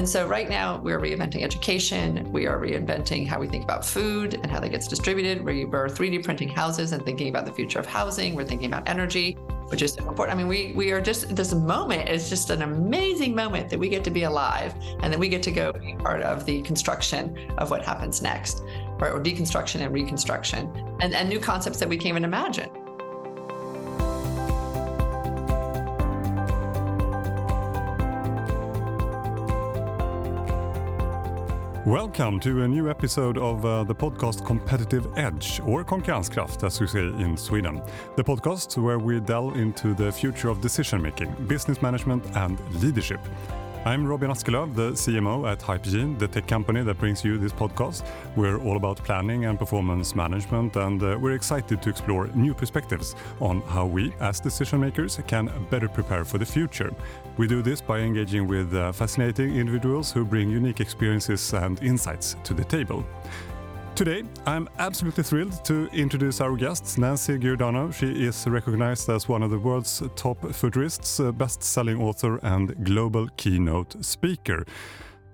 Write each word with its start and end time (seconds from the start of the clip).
And 0.00 0.08
so 0.08 0.26
right 0.26 0.48
now 0.48 0.78
we're 0.78 0.98
reinventing 0.98 1.42
education. 1.42 2.32
We 2.32 2.46
are 2.46 2.58
reinventing 2.58 3.26
how 3.26 3.38
we 3.38 3.46
think 3.46 3.64
about 3.64 3.84
food 3.84 4.32
and 4.32 4.50
how 4.50 4.58
that 4.58 4.70
gets 4.70 4.88
distributed. 4.88 5.44
We 5.44 5.64
are 5.64 5.90
3D 5.90 6.24
printing 6.24 6.48
houses 6.48 6.92
and 6.92 7.04
thinking 7.04 7.28
about 7.28 7.44
the 7.44 7.52
future 7.52 7.78
of 7.78 7.84
housing. 7.84 8.34
We're 8.34 8.46
thinking 8.46 8.68
about 8.68 8.88
energy, 8.88 9.32
which 9.66 9.82
is 9.82 9.98
important. 9.98 10.30
I 10.30 10.38
mean, 10.38 10.48
we 10.48 10.72
we 10.74 10.90
are 10.92 11.02
just 11.02 11.36
this 11.36 11.52
moment 11.52 12.08
is 12.08 12.30
just 12.30 12.48
an 12.48 12.62
amazing 12.62 13.34
moment 13.34 13.68
that 13.68 13.78
we 13.78 13.90
get 13.90 14.02
to 14.04 14.10
be 14.10 14.22
alive 14.22 14.72
and 15.02 15.12
that 15.12 15.18
we 15.18 15.28
get 15.28 15.42
to 15.42 15.50
go 15.50 15.70
be 15.70 15.94
part 15.96 16.22
of 16.22 16.46
the 16.46 16.62
construction 16.62 17.36
of 17.58 17.70
what 17.70 17.84
happens 17.84 18.22
next, 18.22 18.62
right? 18.98 19.12
Or 19.12 19.20
deconstruction 19.20 19.82
and 19.82 19.92
reconstruction 19.92 20.96
and, 21.00 21.12
and 21.12 21.28
new 21.28 21.40
concepts 21.40 21.78
that 21.78 21.90
we 21.90 21.98
can't 21.98 22.08
even 22.08 22.24
imagine. 22.24 22.70
Welcome 31.90 32.38
to 32.42 32.62
a 32.62 32.68
new 32.68 32.88
episode 32.88 33.36
of 33.36 33.66
uh, 33.66 33.82
the 33.82 33.96
podcast 33.96 34.46
Competitive 34.46 35.08
Edge, 35.18 35.60
or 35.66 35.84
Konkurrenskraft 35.84 36.62
as 36.62 36.80
we 36.80 36.86
say 36.86 37.00
in 37.00 37.36
Sweden. 37.36 37.82
The 38.14 38.22
podcast 38.22 38.80
where 38.80 39.00
we 39.00 39.18
delve 39.18 39.56
into 39.56 39.92
the 39.92 40.12
future 40.12 40.50
of 40.50 40.60
decision 40.60 41.02
making, 41.02 41.32
business 41.48 41.82
management, 41.82 42.24
and 42.36 42.60
leadership. 42.80 43.18
I'm 43.86 44.06
Robin 44.06 44.30
Askelöf, 44.30 44.74
the 44.74 44.90
CMO 44.90 45.50
at 45.50 45.58
Hypergene, 45.60 46.18
the 46.18 46.28
tech 46.28 46.46
company 46.46 46.82
that 46.82 46.98
brings 46.98 47.24
you 47.24 47.38
this 47.38 47.50
podcast. 47.50 48.06
We're 48.36 48.58
all 48.60 48.76
about 48.76 48.98
planning 48.98 49.46
and 49.46 49.58
performance 49.58 50.14
management, 50.14 50.76
and 50.76 51.02
uh, 51.02 51.16
we're 51.18 51.32
excited 51.32 51.80
to 51.80 51.88
explore 51.88 52.26
new 52.34 52.52
perspectives 52.52 53.16
on 53.40 53.62
how 53.62 53.86
we, 53.86 54.12
as 54.20 54.38
decision 54.38 54.80
makers, 54.80 55.18
can 55.26 55.50
better 55.70 55.88
prepare 55.88 56.26
for 56.26 56.36
the 56.36 56.44
future. 56.44 56.92
We 57.38 57.46
do 57.46 57.62
this 57.62 57.80
by 57.80 58.00
engaging 58.00 58.46
with 58.46 58.74
uh, 58.74 58.92
fascinating 58.92 59.56
individuals 59.56 60.12
who 60.12 60.26
bring 60.26 60.50
unique 60.50 60.80
experiences 60.80 61.54
and 61.54 61.82
insights 61.82 62.36
to 62.44 62.52
the 62.52 62.64
table. 62.64 63.02
Today, 63.94 64.22
I'm 64.46 64.66
absolutely 64.78 65.24
thrilled 65.24 65.62
to 65.66 65.86
introduce 65.92 66.40
our 66.40 66.56
guest, 66.56 66.98
Nancy 66.98 67.38
Giordano. 67.38 67.90
She 67.90 68.06
is 68.24 68.46
recognized 68.46 69.10
as 69.10 69.28
one 69.28 69.42
of 69.42 69.50
the 69.50 69.58
world's 69.58 70.02
top 70.16 70.38
futurists, 70.54 71.20
best 71.34 71.62
selling 71.62 72.00
author, 72.00 72.38
and 72.42 72.82
global 72.84 73.28
keynote 73.36 74.02
speaker. 74.02 74.64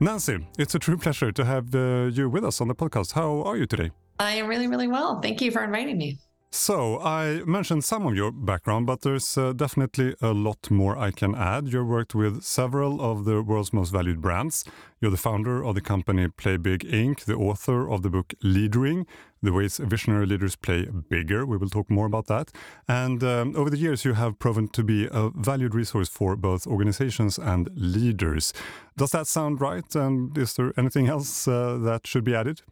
Nancy, 0.00 0.46
it's 0.58 0.74
a 0.74 0.78
true 0.80 0.96
pleasure 0.96 1.30
to 1.30 1.44
have 1.44 1.74
uh, 1.74 2.10
you 2.12 2.28
with 2.28 2.44
us 2.44 2.60
on 2.60 2.66
the 2.66 2.74
podcast. 2.74 3.12
How 3.12 3.42
are 3.42 3.56
you 3.56 3.66
today? 3.66 3.92
I 4.18 4.32
am 4.32 4.48
really, 4.48 4.66
really 4.66 4.88
well. 4.88 5.20
Thank 5.20 5.40
you 5.40 5.52
for 5.52 5.62
inviting 5.62 5.98
me. 5.98 6.18
So, 6.58 6.98
I 7.00 7.42
mentioned 7.44 7.84
some 7.84 8.06
of 8.06 8.16
your 8.16 8.32
background, 8.32 8.86
but 8.86 9.02
there's 9.02 9.36
uh, 9.36 9.52
definitely 9.52 10.16
a 10.22 10.32
lot 10.32 10.70
more 10.70 10.96
I 10.96 11.10
can 11.10 11.34
add. 11.34 11.68
You've 11.68 11.86
worked 11.86 12.14
with 12.14 12.42
several 12.42 13.02
of 13.02 13.26
the 13.26 13.42
world's 13.42 13.74
most 13.74 13.90
valued 13.90 14.22
brands. 14.22 14.64
You're 14.98 15.10
the 15.10 15.18
founder 15.18 15.62
of 15.62 15.74
the 15.74 15.82
company 15.82 16.28
Play 16.28 16.56
Big 16.56 16.80
Inc., 16.80 17.26
the 17.26 17.34
author 17.34 17.90
of 17.90 18.00
the 18.02 18.08
book 18.08 18.32
Leadering, 18.42 19.06
The 19.42 19.52
Ways 19.52 19.76
Visionary 19.76 20.24
Leaders 20.24 20.56
Play 20.56 20.86
Bigger. 20.86 21.44
We 21.44 21.58
will 21.58 21.68
talk 21.68 21.90
more 21.90 22.06
about 22.06 22.26
that. 22.28 22.50
And 22.88 23.22
um, 23.22 23.54
over 23.54 23.68
the 23.68 23.78
years, 23.78 24.06
you 24.06 24.14
have 24.14 24.38
proven 24.38 24.68
to 24.68 24.82
be 24.82 25.08
a 25.12 25.28
valued 25.34 25.74
resource 25.74 26.08
for 26.08 26.36
both 26.36 26.66
organizations 26.66 27.38
and 27.38 27.68
leaders. 27.74 28.54
Does 28.96 29.10
that 29.10 29.26
sound 29.26 29.60
right? 29.60 29.94
And 29.94 30.36
is 30.38 30.54
there 30.54 30.72
anything 30.78 31.06
else 31.06 31.46
uh, 31.46 31.76
that 31.82 32.06
should 32.06 32.24
be 32.24 32.34
added? 32.34 32.62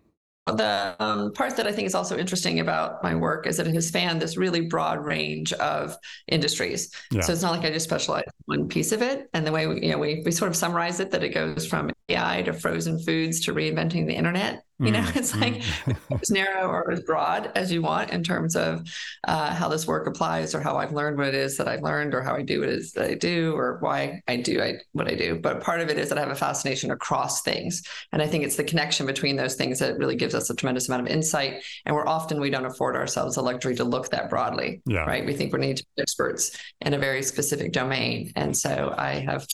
The 0.47 0.95
um, 1.01 1.33
part 1.33 1.57
that 1.57 1.67
I 1.67 1.73
think 1.73 1.87
is 1.87 1.95
also 1.95 2.19
interesting 2.19 2.61
about 2.61 3.03
my 3.03 3.15
work 3.15 3.47
is 3.47 3.57
that 3.57 3.67
it 3.67 3.75
has 3.75 3.89
spanned 3.89 4.21
this 4.21 4.37
really 4.37 4.61
broad 4.61 5.03
range 5.03 5.55
of 5.55 5.97
industries. 6.29 6.91
Yeah. 7.11 7.23
So 7.23 7.33
it's 7.33 7.41
not 7.41 7.53
like 7.53 7.65
I 7.65 7.71
just 7.71 7.85
specialize 7.85 8.25
in 8.27 8.59
one 8.59 8.69
piece 8.69 8.93
of 8.93 9.01
it. 9.01 9.31
And 9.33 9.47
the 9.47 9.53
way 9.53 9.67
we, 9.67 9.83
you 9.83 9.91
know, 9.91 9.99
we, 9.99 10.23
we 10.23 10.31
sort 10.31 10.51
of 10.51 10.57
summarize 10.57 11.01
it 11.01 11.11
that 11.13 11.25
it 11.25 11.31
goes 11.31 11.67
from 11.67 11.91
AI 12.09 12.43
to 12.43 12.53
frozen 12.53 12.99
foods 12.99 13.41
to 13.41 13.55
reinventing 13.55 14.07
the 14.07 14.15
internet. 14.15 14.63
You 14.81 14.91
know, 14.91 15.01
mm, 15.01 15.17
it's 15.17 15.35
like 15.37 15.55
mm. 15.55 16.21
as 16.21 16.31
narrow 16.31 16.69
or 16.69 16.91
as 16.91 17.01
broad 17.01 17.53
as 17.55 17.71
you 17.71 17.81
want 17.81 18.11
in 18.11 18.25
terms 18.25 18.57
of 18.57 18.87
uh, 19.27 19.55
how 19.55 19.69
this 19.69 19.87
work 19.87 20.09
applies 20.09 20.53
or 20.55 20.61
how 20.61 20.77
I've 20.77 20.93
learned 20.93 21.17
what 21.17 21.29
it 21.29 21.35
is 21.35 21.57
that 21.59 21.69
I've 21.69 21.83
learned 21.83 22.13
or 22.13 22.23
how 22.23 22.35
I 22.35 22.43
do 22.43 22.61
what 22.61 22.69
it 22.69 22.75
is 22.75 22.93
that 22.93 23.09
I 23.09 23.15
do 23.15 23.55
or 23.55 23.79
why 23.81 24.21
I 24.27 24.37
do 24.37 24.61
I, 24.61 24.75
what 24.93 25.07
I 25.07 25.15
do. 25.15 25.39
But 25.39 25.63
part 25.63 25.81
of 25.81 25.91
it 25.91 25.99
is 25.99 26.09
that 26.09 26.19
I 26.19 26.23
have 26.23 26.31
a 26.31 26.35
fascination 26.35 26.91
across 26.91 27.43
things. 27.43 27.85
And 28.11 28.21
I 28.21 28.27
think 28.27 28.45
it's 28.45 28.57
the 28.57 28.65
connection 28.65 29.07
between 29.07 29.37
those 29.37 29.55
things 29.55 29.79
that 29.79 29.97
really 29.97 30.17
gives 30.17 30.35
us 30.35 30.51
a 30.51 30.57
tremendous 30.57 30.89
amount 30.89 31.03
of 31.03 31.09
insight. 31.09 31.63
And 31.87 31.95
we're 31.95 32.09
often 32.09 32.41
we 32.41 32.51
don't 32.51 32.67
afford 32.67 32.97
ourselves 32.97 33.37
the 33.37 33.43
luxury 33.43 33.77
to 33.77 33.85
look 33.85 34.11
that 34.11 34.29
broadly. 34.29 34.83
Yeah. 34.87 35.05
Right. 35.05 35.25
We 35.25 35.35
think 35.35 35.53
we 35.53 35.61
need 35.61 35.77
to 35.77 35.87
be 35.97 36.03
experts 36.03 36.59
in 36.81 36.95
a 36.95 36.99
very 36.99 37.23
specific 37.23 37.73
domain. 37.73 38.33
And 38.35 38.57
so 38.57 38.93
I 38.99 39.21
have 39.21 39.47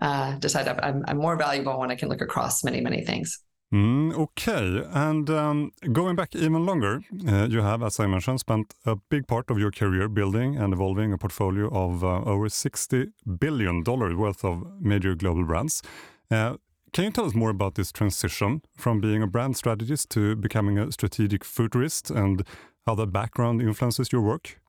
uh, 0.00 0.36
decided 0.38 0.78
I'm, 0.82 1.04
I'm 1.06 1.18
more 1.18 1.36
valuable 1.36 1.78
when 1.78 1.90
I 1.90 1.94
can 1.94 2.08
look 2.08 2.20
across 2.20 2.64
many, 2.64 2.80
many 2.80 3.04
things. 3.04 3.38
Mm, 3.72 4.14
okay, 4.14 4.84
and 4.92 5.28
um, 5.30 5.72
going 5.92 6.14
back 6.14 6.36
even 6.36 6.64
longer, 6.64 7.00
uh, 7.26 7.48
you 7.50 7.60
have, 7.60 7.82
as 7.82 7.98
I 7.98 8.06
mentioned, 8.06 8.38
spent 8.38 8.72
a 8.86 8.94
big 9.08 9.26
part 9.26 9.50
of 9.50 9.58
your 9.58 9.72
career 9.72 10.08
building 10.08 10.56
and 10.56 10.72
evolving 10.72 11.12
a 11.12 11.18
portfolio 11.18 11.68
of 11.72 12.04
uh, 12.04 12.22
over 12.22 12.46
$60 12.46 13.10
billion 13.40 13.82
worth 13.82 14.44
of 14.44 14.64
major 14.80 15.16
global 15.16 15.44
brands. 15.44 15.82
Uh, 16.30 16.56
can 16.92 17.04
you 17.04 17.10
tell 17.10 17.24
us 17.24 17.34
more 17.34 17.50
about 17.50 17.74
this 17.74 17.90
transition 17.90 18.62
from 18.76 19.00
being 19.00 19.22
a 19.22 19.26
brand 19.26 19.56
strategist 19.56 20.08
to 20.10 20.36
becoming 20.36 20.78
a 20.78 20.92
strategic 20.92 21.44
futurist 21.44 22.10
and 22.10 22.44
how 22.86 22.94
that 22.94 23.12
background 23.12 23.60
influences 23.60 24.12
your 24.12 24.22
work? 24.22 24.60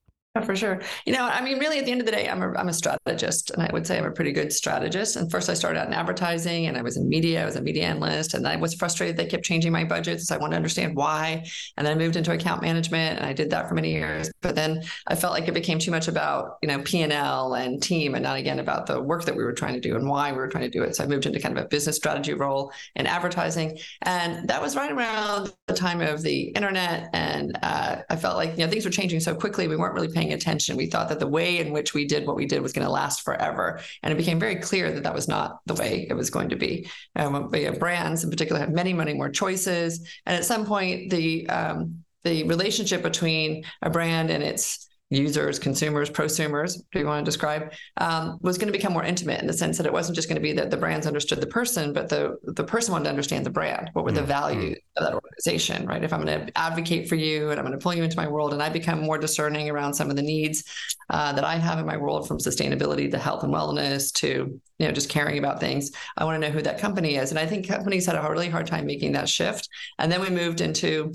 For 0.43 0.55
sure. 0.55 0.81
You 1.05 1.13
know, 1.13 1.23
I 1.23 1.41
mean, 1.41 1.59
really, 1.59 1.79
at 1.79 1.85
the 1.85 1.91
end 1.91 2.01
of 2.01 2.05
the 2.05 2.11
day, 2.11 2.27
I'm 2.27 2.41
a, 2.41 2.51
I'm 2.53 2.67
a 2.67 2.73
strategist, 2.73 3.51
and 3.51 3.61
I 3.61 3.69
would 3.71 3.87
say 3.87 3.97
I'm 3.97 4.05
a 4.05 4.11
pretty 4.11 4.33
good 4.33 4.51
strategist. 4.51 5.15
And 5.15 5.31
first, 5.31 5.49
I 5.49 5.53
started 5.53 5.79
out 5.79 5.87
in 5.87 5.93
advertising, 5.93 6.67
and 6.67 6.77
I 6.77 6.81
was 6.81 6.97
in 6.97 7.07
media. 7.07 7.41
I 7.41 7.45
was 7.45 7.55
a 7.55 7.61
media 7.61 7.83
analyst, 7.83 8.33
and 8.33 8.45
I 8.45 8.57
was 8.57 8.73
frustrated 8.73 9.15
they 9.15 9.27
kept 9.27 9.45
changing 9.45 9.71
my 9.71 9.85
budgets. 9.85 10.27
So 10.27 10.35
I 10.35 10.37
wanted 10.37 10.51
to 10.51 10.57
understand 10.57 10.95
why. 10.95 11.45
And 11.77 11.87
then 11.87 11.95
I 11.95 11.97
moved 11.97 12.17
into 12.17 12.33
account 12.33 12.61
management, 12.61 13.19
and 13.19 13.25
I 13.25 13.33
did 13.33 13.49
that 13.51 13.69
for 13.69 13.75
many 13.75 13.91
years. 13.91 14.29
But 14.41 14.55
then 14.55 14.83
I 15.07 15.15
felt 15.15 15.33
like 15.33 15.47
it 15.47 15.53
became 15.53 15.79
too 15.79 15.91
much 15.91 16.07
about 16.07 16.57
you 16.61 16.67
know 16.67 16.81
P 16.81 17.01
and 17.01 17.13
L 17.13 17.53
and 17.53 17.81
team, 17.81 18.15
and 18.15 18.23
not 18.23 18.37
again 18.37 18.59
about 18.59 18.87
the 18.87 19.01
work 19.01 19.23
that 19.25 19.35
we 19.35 19.43
were 19.43 19.53
trying 19.53 19.75
to 19.75 19.79
do 19.79 19.95
and 19.95 20.07
why 20.07 20.31
we 20.31 20.37
were 20.37 20.49
trying 20.49 20.69
to 20.69 20.69
do 20.69 20.83
it. 20.83 20.95
So 20.95 21.03
I 21.03 21.07
moved 21.07 21.25
into 21.25 21.39
kind 21.39 21.57
of 21.57 21.63
a 21.63 21.67
business 21.67 21.95
strategy 21.95 22.33
role 22.33 22.73
in 22.95 23.07
advertising, 23.07 23.79
and 24.01 24.47
that 24.49 24.61
was 24.61 24.75
right 24.75 24.91
around 24.91 25.53
the 25.67 25.73
time 25.73 26.01
of 26.01 26.21
the 26.21 26.49
internet. 26.49 27.09
And 27.13 27.57
uh, 27.63 27.97
I 28.09 28.15
felt 28.17 28.35
like 28.35 28.57
you 28.57 28.65
know 28.65 28.69
things 28.69 28.83
were 28.83 28.91
changing 28.91 29.21
so 29.21 29.33
quickly, 29.33 29.69
we 29.69 29.77
weren't 29.77 29.93
really 29.93 30.09
paying 30.11 30.24
attention. 30.33 30.77
We 30.77 30.87
thought 30.87 31.09
that 31.09 31.19
the 31.19 31.27
way 31.27 31.59
in 31.59 31.71
which 31.71 31.93
we 31.93 32.05
did 32.05 32.25
what 32.25 32.35
we 32.35 32.45
did 32.45 32.61
was 32.61 32.73
going 32.73 32.85
to 32.85 32.91
last 32.91 33.21
forever. 33.21 33.79
And 34.03 34.13
it 34.13 34.17
became 34.17 34.39
very 34.39 34.57
clear 34.57 34.91
that 34.91 35.03
that 35.03 35.13
was 35.13 35.27
not 35.27 35.59
the 35.65 35.75
way 35.75 36.07
it 36.09 36.13
was 36.13 36.29
going 36.29 36.49
to 36.49 36.55
be. 36.55 36.89
Um, 37.15 37.49
brands 37.79 38.23
in 38.23 38.29
particular 38.29 38.59
have 38.59 38.71
many, 38.71 38.93
many 38.93 39.13
more 39.13 39.29
choices. 39.29 40.07
And 40.25 40.35
at 40.35 40.45
some 40.45 40.65
point, 40.65 41.09
the 41.09 41.47
um, 41.49 42.03
the 42.23 42.43
relationship 42.43 43.03
between 43.03 43.63
a 43.81 43.89
brand 43.89 44.31
and 44.31 44.43
its 44.43 44.89
users, 45.15 45.59
consumers, 45.59 46.09
prosumers, 46.09 46.81
do 46.91 46.99
you 46.99 47.05
want 47.05 47.25
to 47.25 47.29
describe, 47.29 47.73
um, 47.97 48.37
was 48.41 48.57
going 48.57 48.67
to 48.67 48.77
become 48.77 48.93
more 48.93 49.03
intimate 49.03 49.41
in 49.41 49.47
the 49.47 49.53
sense 49.53 49.77
that 49.77 49.85
it 49.85 49.93
wasn't 49.93 50.15
just 50.15 50.27
going 50.27 50.35
to 50.35 50.41
be 50.41 50.53
that 50.53 50.69
the 50.69 50.77
brands 50.77 51.07
understood 51.07 51.41
the 51.41 51.47
person, 51.47 51.93
but 51.93 52.09
the 52.09 52.37
the 52.43 52.63
person 52.63 52.91
wanted 52.91 53.05
to 53.05 53.09
understand 53.09 53.45
the 53.45 53.49
brand. 53.49 53.89
What 53.93 54.05
were 54.05 54.11
the 54.11 54.21
mm-hmm. 54.21 54.27
values 54.27 54.77
of 54.97 55.05
that 55.05 55.13
organization, 55.13 55.85
right? 55.85 56.03
If 56.03 56.13
I'm 56.13 56.23
going 56.23 56.47
to 56.47 56.57
advocate 56.57 57.07
for 57.09 57.15
you 57.15 57.49
and 57.49 57.59
I'm 57.59 57.65
going 57.65 57.77
to 57.77 57.83
pull 57.83 57.93
you 57.93 58.03
into 58.03 58.17
my 58.17 58.27
world, 58.27 58.53
and 58.53 58.61
I 58.61 58.69
become 58.69 59.01
more 59.01 59.17
discerning 59.17 59.69
around 59.69 59.93
some 59.93 60.09
of 60.09 60.15
the 60.15 60.21
needs 60.21 60.63
uh, 61.09 61.33
that 61.33 61.43
I 61.43 61.55
have 61.55 61.79
in 61.79 61.85
my 61.85 61.97
world, 61.97 62.27
from 62.27 62.37
sustainability 62.39 63.09
to 63.11 63.17
health 63.17 63.43
and 63.43 63.53
wellness 63.53 64.13
to 64.15 64.59
you 64.79 64.87
know 64.87 64.91
just 64.91 65.09
caring 65.09 65.37
about 65.37 65.59
things, 65.59 65.91
I 66.17 66.25
want 66.25 66.41
to 66.41 66.47
know 66.47 66.53
who 66.53 66.61
that 66.63 66.79
company 66.79 67.15
is. 67.15 67.31
And 67.31 67.39
I 67.39 67.45
think 67.45 67.67
companies 67.67 68.05
had 68.05 68.15
a 68.15 68.29
really 68.29 68.49
hard 68.49 68.67
time 68.67 68.85
making 68.85 69.13
that 69.13 69.29
shift. 69.29 69.69
And 69.99 70.11
then 70.11 70.21
we 70.21 70.29
moved 70.29 70.61
into 70.61 71.13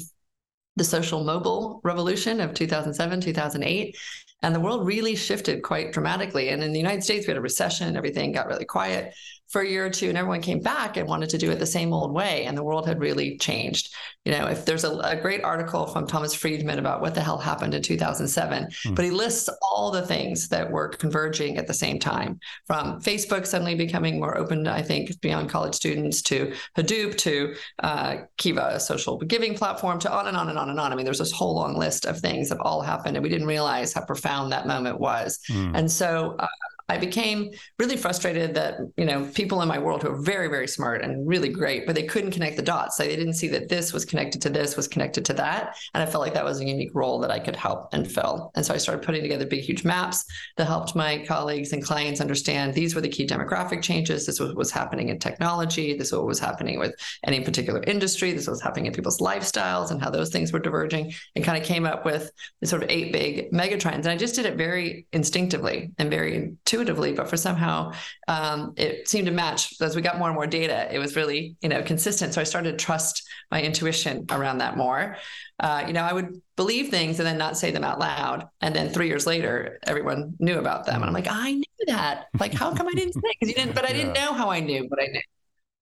the 0.77 0.85
social 0.85 1.25
mobile 1.25 1.81
revolution 1.85 2.41
of 2.41 2.55
2007, 2.55 3.21
2008. 3.21 3.97
And 4.43 4.55
the 4.55 4.61
world 4.61 4.87
really 4.87 5.17
shifted 5.17 5.63
quite 5.63 5.93
dramatically. 5.93 6.49
And 6.49 6.63
in 6.63 6.73
the 6.73 6.79
United 6.79 7.05
States, 7.05 7.27
we 7.27 7.33
had 7.33 7.39
a 7.39 7.43
recession, 7.43 7.97
everything 7.97 8.33
got 8.33 8.47
really 8.47 8.65
quiet 8.65 9.15
for 9.51 9.63
a 9.63 9.69
year 9.69 9.85
or 9.85 9.91
two 9.91 10.09
and 10.09 10.17
everyone 10.17 10.41
came 10.41 10.61
back 10.61 10.97
and 10.97 11.09
wanted 11.09 11.29
to 11.29 11.39
do 11.39 11.51
it 11.51 11.59
the 11.59 11.67
same 11.67 11.93
old 11.93 12.13
way 12.13 12.45
and 12.47 12.57
the 12.57 12.63
world 12.63 12.87
had 12.87 13.01
really 13.01 13.37
changed 13.39 13.95
you 14.25 14.33
know 14.33 14.47
if 14.47 14.65
there's 14.65 14.85
a, 14.85 14.97
a 14.99 15.17
great 15.17 15.43
article 15.43 15.87
from 15.87 16.07
thomas 16.07 16.35
friedman 16.35 16.79
about 16.79 17.01
what 17.01 17.15
the 17.15 17.21
hell 17.21 17.39
happened 17.39 17.75
in 17.75 17.83
2007 17.83 18.65
mm. 18.65 18.95
but 18.95 19.05
he 19.05 19.11
lists 19.11 19.49
all 19.63 19.91
the 19.91 20.07
things 20.07 20.49
that 20.49 20.71
were 20.71 20.89
converging 20.89 21.59
at 21.59 21.67
the 21.67 21.75
same 21.75 21.99
time 21.99 22.39
from 22.67 23.01
facebook 23.01 23.45
suddenly 23.45 23.75
becoming 23.75 24.21
more 24.21 24.39
open 24.39 24.67
i 24.69 24.81
think 24.81 25.21
beyond 25.21 25.51
college 25.51 25.75
students 25.75 26.23
to 26.23 26.55
hadoop 26.77 27.17
to 27.17 27.55
uh, 27.83 28.17
kiva 28.37 28.71
a 28.75 28.81
social 28.81 29.19
giving 29.19 29.55
platform 29.55 29.99
to 29.99 30.11
on 30.13 30.29
and 30.29 30.37
on 30.37 30.49
and 30.49 30.59
on 30.59 30.71
and 30.71 30.79
on 30.79 30.93
i 30.93 30.95
mean 30.95 31.05
there's 31.05 31.19
this 31.19 31.33
whole 31.33 31.55
long 31.57 31.77
list 31.77 32.07
of 32.07 32.19
things 32.19 32.49
that 32.49 32.59
all 32.61 32.81
happened 32.81 33.17
and 33.17 33.25
we 33.25 33.29
didn't 33.29 33.49
realize 33.49 33.93
how 33.93 34.05
profound 34.05 34.53
that 34.53 34.67
moment 34.67 35.01
was 35.01 35.41
mm. 35.51 35.77
and 35.77 35.91
so 35.91 36.37
uh, 36.39 36.47
I 36.91 36.99
became 36.99 37.51
really 37.79 37.97
frustrated 37.97 38.53
that, 38.55 38.79
you 38.97 39.05
know, 39.05 39.25
people 39.33 39.63
in 39.63 39.69
my 39.69 39.79
world 39.79 40.03
who 40.03 40.11
are 40.11 40.21
very, 40.21 40.49
very 40.49 40.67
smart 40.67 41.03
and 41.03 41.27
really 41.27 41.49
great, 41.49 41.87
but 41.87 41.95
they 41.95 42.03
couldn't 42.03 42.33
connect 42.33 42.57
the 42.57 42.63
dots. 42.63 42.97
So 42.97 43.05
they 43.05 43.15
didn't 43.15 43.35
see 43.35 43.47
that 43.49 43.69
this 43.69 43.93
was 43.93 44.05
connected 44.05 44.43
to 44.43 44.51
this, 44.51 44.77
was 44.77 44.89
connected 44.89 45.25
to 45.27 45.33
that. 45.35 45.77
And 45.95 46.03
I 46.03 46.07
felt 46.07 46.25
like 46.25 46.35
that 46.35 46.45
was 46.45 46.61
a 46.61 46.65
unique 46.65 46.91
role 46.93 47.21
that 47.21 47.31
I 47.31 47.39
could 47.39 47.55
help 47.55 47.91
and 47.93 48.11
fill. 48.11 48.51
And 48.57 48.67
so 48.67 48.75
I 48.75 48.79
started 48.79 49.05
putting 49.05 49.23
together 49.23 49.47
big, 49.47 49.63
huge 49.63 49.85
maps 49.85 50.25
that 50.57 50.67
helped 50.67 50.97
my 50.97 51.25
colleagues 51.27 51.73
and 51.73 51.81
clients 51.81 52.21
understand 52.21 52.75
these 52.75 52.97
were 52.97 53.01
the 53.01 53.09
key 53.09 53.25
demographic 53.25 53.83
changes. 53.83 54.27
This 54.27 54.41
was 54.41 54.49
what 54.49 54.59
was 54.59 54.73
happening 54.73 55.11
in 55.11 55.21
technology. 55.21 55.97
This 55.97 56.11
was 56.11 56.19
what 56.19 56.27
was 56.27 56.41
happening 56.41 56.81
with 56.81 56.95
any 57.25 57.41
particular 57.41 57.85
industry. 57.85 58.33
This 58.33 58.49
was 58.49 58.61
happening 58.61 58.87
in 58.87 58.93
people's 58.93 59.21
lifestyles 59.21 59.93
and 59.93 60.03
how 60.03 60.11
those 60.11 60.31
things 60.31 60.53
were 60.53 60.59
diverging 60.59 61.15
and 61.37 61.45
kind 61.45 61.57
of 61.57 61.65
came 61.65 61.87
up 61.87 62.05
with 62.05 62.33
sort 62.65 62.83
of 62.83 62.91
eight 62.91 63.13
big 63.13 63.53
megatrends. 63.53 64.01
And 64.01 64.09
I 64.09 64.17
just 64.17 64.35
did 64.35 64.45
it 64.45 64.57
very 64.57 65.07
instinctively 65.13 65.93
and 65.99 66.11
very 66.11 66.35
intuitively, 66.35 66.80
but 66.85 67.29
for 67.29 67.37
somehow 67.37 67.93
um, 68.29 68.75
it 68.77 69.09
seemed 69.09 69.27
to 69.27 69.33
match 69.33 69.81
as 69.81 69.97
we 69.97 70.03
got 70.03 70.19
more 70.19 70.29
and 70.29 70.35
more 70.35 70.47
data. 70.47 70.93
It 70.93 70.99
was 70.99 71.17
really, 71.17 71.57
you 71.61 71.69
know, 71.69 71.83
consistent. 71.83 72.35
So 72.35 72.41
I 72.41 72.45
started 72.45 72.79
to 72.79 72.85
trust 72.85 73.29
my 73.51 73.63
intuition 73.63 74.27
around 74.31 74.59
that 74.59 74.77
more. 74.77 75.17
Uh, 75.59 75.85
you 75.87 75.93
know, 75.93 76.03
I 76.03 76.13
would 76.13 76.41
believe 76.57 76.89
things 76.89 77.19
and 77.19 77.27
then 77.27 77.39
not 77.39 77.57
say 77.57 77.71
them 77.71 77.85
out 77.85 77.99
loud. 77.99 78.49
And 78.61 78.75
then 78.75 78.91
three 78.91 79.09
years 79.09 79.27
later, 79.27 79.79
everyone 79.87 80.35
knew 80.39 80.59
about 80.59 80.87
them. 80.87 80.97
And 80.97 81.05
I'm 81.05 81.13
like, 81.13 81.29
I 81.29 81.53
knew 81.53 81.87
that. 81.87 82.27
Like, 82.39 82.55
how 82.55 82.75
come 82.75 82.89
I 82.89 82.93
didn't 82.93 83.15
say? 83.15 83.21
Because 83.39 83.49
you 83.49 83.55
didn't, 83.55 83.75
but 83.75 83.85
I 83.85 83.93
didn't 83.93 84.15
yeah. 84.15 84.27
know 84.27 84.33
how 84.33 84.51
I 84.51 84.61
knew 84.61 84.85
what 84.89 85.03
I 85.03 85.07
knew. 85.07 85.21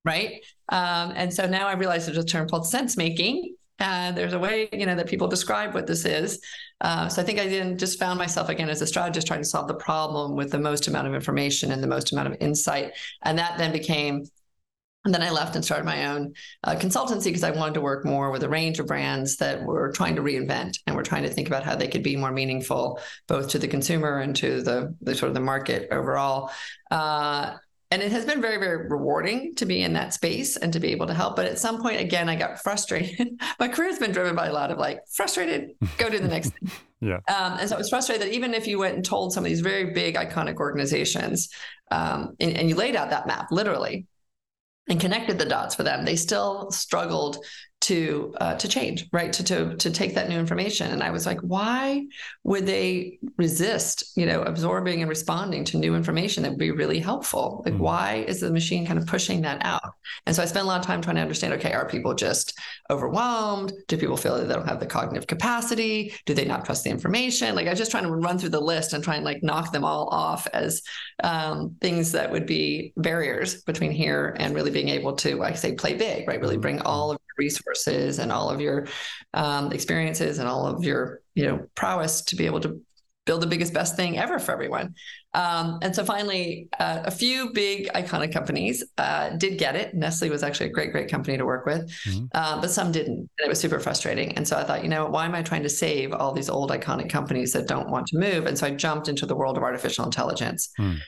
Right. 0.04 0.44
Um, 0.70 1.12
and 1.16 1.32
so 1.32 1.46
now 1.46 1.66
I 1.66 1.74
realize 1.74 2.06
there's 2.06 2.18
a 2.18 2.24
term 2.24 2.48
called 2.48 2.66
sense 2.66 2.96
making. 2.96 3.56
And 3.78 4.16
there's 4.16 4.32
a 4.32 4.38
way, 4.38 4.68
you 4.72 4.86
know, 4.86 4.96
that 4.96 5.06
people 5.06 5.28
describe 5.28 5.72
what 5.72 5.86
this 5.86 6.04
is. 6.04 6.40
Uh, 6.80 7.08
so 7.08 7.22
I 7.22 7.24
think 7.24 7.38
I 7.38 7.46
then 7.46 7.78
just 7.78 7.98
found 7.98 8.18
myself 8.18 8.48
again 8.48 8.68
as 8.68 8.82
a 8.82 8.86
strategist 8.86 9.26
trying 9.26 9.40
to 9.40 9.48
solve 9.48 9.68
the 9.68 9.74
problem 9.74 10.34
with 10.34 10.50
the 10.50 10.58
most 10.58 10.88
amount 10.88 11.06
of 11.06 11.14
information 11.14 11.70
and 11.70 11.82
the 11.82 11.86
most 11.86 12.12
amount 12.12 12.28
of 12.28 12.36
insight. 12.40 12.92
And 13.22 13.38
that 13.38 13.56
then 13.58 13.72
became 13.72 14.24
and 15.04 15.14
then 15.14 15.22
I 15.22 15.30
left 15.30 15.54
and 15.54 15.64
started 15.64 15.86
my 15.86 16.06
own 16.06 16.34
uh, 16.64 16.74
consultancy 16.74 17.24
because 17.26 17.44
I 17.44 17.50
wanted 17.52 17.74
to 17.74 17.80
work 17.80 18.04
more 18.04 18.30
with 18.30 18.42
a 18.42 18.48
range 18.48 18.78
of 18.78 18.86
brands 18.86 19.36
that 19.36 19.62
were 19.62 19.92
trying 19.92 20.16
to 20.16 20.22
reinvent 20.22 20.80
and 20.86 20.96
were 20.96 21.02
trying 21.02 21.22
to 21.22 21.30
think 21.30 21.46
about 21.46 21.62
how 21.62 21.76
they 21.76 21.88
could 21.88 22.02
be 22.02 22.16
more 22.16 22.32
meaningful, 22.32 23.00
both 23.26 23.48
to 23.50 23.58
the 23.58 23.68
consumer 23.68 24.18
and 24.18 24.34
to 24.36 24.60
the, 24.60 24.94
the 25.00 25.14
sort 25.14 25.28
of 25.28 25.34
the 25.34 25.40
market 25.40 25.88
overall. 25.92 26.50
And 27.90 28.02
it 28.02 28.12
has 28.12 28.24
been 28.26 28.40
very 28.42 28.58
very 28.58 28.88
rewarding 28.88 29.54
to 29.56 29.66
be 29.66 29.82
in 29.82 29.94
that 29.94 30.12
space 30.12 30.56
and 30.56 30.72
to 30.72 30.80
be 30.80 30.88
able 30.88 31.06
to 31.06 31.14
help. 31.14 31.36
But 31.36 31.46
at 31.46 31.58
some 31.58 31.80
point 31.80 32.00
again 32.00 32.28
i 32.28 32.36
got 32.36 32.62
frustrated. 32.62 33.40
My 33.58 33.68
career 33.68 33.88
has 33.88 33.98
been 33.98 34.12
driven 34.12 34.34
by 34.34 34.46
a 34.46 34.52
lot 34.52 34.70
of 34.70 34.78
like 34.78 35.00
frustrated 35.12 35.70
go 35.96 36.08
to 36.08 36.18
the 36.18 36.28
next 36.28 36.50
thing. 36.50 36.70
Yeah. 37.00 37.18
Um, 37.28 37.58
and 37.60 37.68
so 37.68 37.76
i 37.76 37.78
was 37.78 37.90
frustrated 37.90 38.26
that 38.26 38.34
even 38.34 38.54
if 38.54 38.66
you 38.66 38.80
went 38.80 38.96
and 38.96 39.04
told 39.04 39.32
some 39.32 39.44
of 39.44 39.48
these 39.48 39.60
very 39.60 39.92
big 39.92 40.16
iconic 40.16 40.56
organizations 40.56 41.48
um, 41.92 42.34
and, 42.40 42.56
and 42.56 42.68
you 42.68 42.74
laid 42.74 42.96
out 42.96 43.10
that 43.10 43.28
map 43.28 43.52
literally 43.52 44.08
and 44.88 44.98
connected 44.98 45.38
the 45.38 45.44
dots 45.44 45.76
for 45.76 45.84
them 45.84 46.04
they 46.04 46.16
still 46.16 46.72
struggled 46.72 47.38
to 47.88 48.34
uh, 48.38 48.54
to 48.54 48.68
change, 48.68 49.08
right? 49.12 49.32
To 49.32 49.42
to 49.44 49.76
to 49.76 49.90
take 49.90 50.14
that 50.14 50.28
new 50.28 50.38
information. 50.38 50.90
And 50.90 51.02
I 51.02 51.10
was 51.10 51.24
like, 51.24 51.40
why 51.40 52.06
would 52.44 52.66
they 52.66 53.18
resist, 53.38 54.12
you 54.14 54.26
know, 54.26 54.42
absorbing 54.42 55.00
and 55.00 55.08
responding 55.08 55.64
to 55.64 55.78
new 55.78 55.94
information 55.94 56.42
that 56.42 56.50
would 56.50 56.58
be 56.58 56.70
really 56.70 57.00
helpful? 57.00 57.62
Like, 57.64 57.74
mm-hmm. 57.74 57.82
why 57.82 58.24
is 58.28 58.40
the 58.40 58.52
machine 58.52 58.86
kind 58.86 58.98
of 58.98 59.06
pushing 59.06 59.40
that 59.42 59.64
out? 59.64 59.94
And 60.26 60.36
so 60.36 60.42
I 60.42 60.46
spent 60.46 60.64
a 60.64 60.68
lot 60.68 60.80
of 60.80 60.86
time 60.86 61.00
trying 61.00 61.16
to 61.16 61.22
understand. 61.22 61.54
Okay, 61.54 61.72
are 61.72 61.88
people 61.88 62.12
just 62.12 62.58
overwhelmed? 62.90 63.72
Do 63.86 63.96
people 63.96 64.18
feel 64.18 64.36
that 64.36 64.48
they 64.48 64.54
don't 64.54 64.68
have 64.68 64.80
the 64.80 64.86
cognitive 64.86 65.26
capacity? 65.26 66.14
Do 66.26 66.34
they 66.34 66.44
not 66.44 66.66
trust 66.66 66.84
the 66.84 66.90
information? 66.90 67.54
Like, 67.54 67.68
I 67.68 67.70
was 67.70 67.78
just 67.78 67.90
trying 67.90 68.04
to 68.04 68.10
run 68.10 68.38
through 68.38 68.50
the 68.50 68.60
list 68.60 68.92
and 68.92 69.02
try 69.02 69.16
and 69.16 69.24
like 69.24 69.42
knock 69.42 69.72
them 69.72 69.84
all 69.84 70.08
off 70.08 70.46
as 70.52 70.82
um, 71.22 71.74
things 71.80 72.12
that 72.12 72.30
would 72.30 72.44
be 72.44 72.92
barriers 72.98 73.62
between 73.62 73.92
here 73.92 74.36
and 74.38 74.54
really 74.54 74.70
being 74.70 74.90
able 74.90 75.14
to, 75.16 75.36
like 75.36 75.54
I 75.54 75.56
say, 75.56 75.72
play 75.72 75.94
big, 75.94 76.28
right? 76.28 76.40
Really 76.40 76.58
bring 76.58 76.80
all 76.80 77.12
of 77.12 77.18
resources 77.38 78.18
and 78.18 78.30
all 78.30 78.50
of 78.50 78.60
your 78.60 78.86
um, 79.34 79.72
experiences 79.72 80.38
and 80.38 80.48
all 80.48 80.66
of 80.66 80.84
your 80.84 81.20
you 81.34 81.46
know 81.46 81.66
prowess 81.74 82.22
to 82.22 82.36
be 82.36 82.46
able 82.46 82.60
to 82.60 82.80
build 83.26 83.42
the 83.42 83.46
biggest 83.46 83.74
best 83.74 83.96
thing 83.96 84.18
ever 84.18 84.38
for 84.38 84.52
everyone 84.52 84.94
um, 85.34 85.78
and 85.82 85.94
so 85.94 86.04
finally, 86.04 86.68
uh, 86.80 87.02
a 87.04 87.10
few 87.10 87.52
big 87.52 87.88
iconic 87.94 88.32
companies 88.32 88.82
uh, 88.96 89.30
did 89.30 89.58
get 89.58 89.76
it. 89.76 89.94
Nestle 89.94 90.30
was 90.30 90.42
actually 90.42 90.66
a 90.66 90.72
great, 90.72 90.90
great 90.90 91.10
company 91.10 91.36
to 91.36 91.44
work 91.44 91.66
with, 91.66 91.90
mm-hmm. 92.06 92.26
uh, 92.32 92.60
but 92.60 92.70
some 92.70 92.90
didn't. 92.92 93.18
And 93.18 93.44
it 93.44 93.48
was 93.48 93.60
super 93.60 93.78
frustrating. 93.78 94.32
And 94.36 94.48
so 94.48 94.56
I 94.56 94.64
thought, 94.64 94.82
you 94.82 94.88
know, 94.88 95.06
why 95.06 95.26
am 95.26 95.34
I 95.34 95.42
trying 95.42 95.62
to 95.64 95.68
save 95.68 96.12
all 96.12 96.32
these 96.32 96.48
old 96.48 96.70
iconic 96.70 97.10
companies 97.10 97.52
that 97.52 97.66
don't 97.66 97.90
want 97.90 98.06
to 98.08 98.18
move? 98.18 98.46
And 98.46 98.58
so 98.58 98.66
I 98.66 98.70
jumped 98.70 99.08
into 99.08 99.26
the 99.26 99.36
world 99.36 99.56
of 99.56 99.62
artificial 99.62 100.04
intelligence. 100.04 100.70
Mm. 100.78 100.98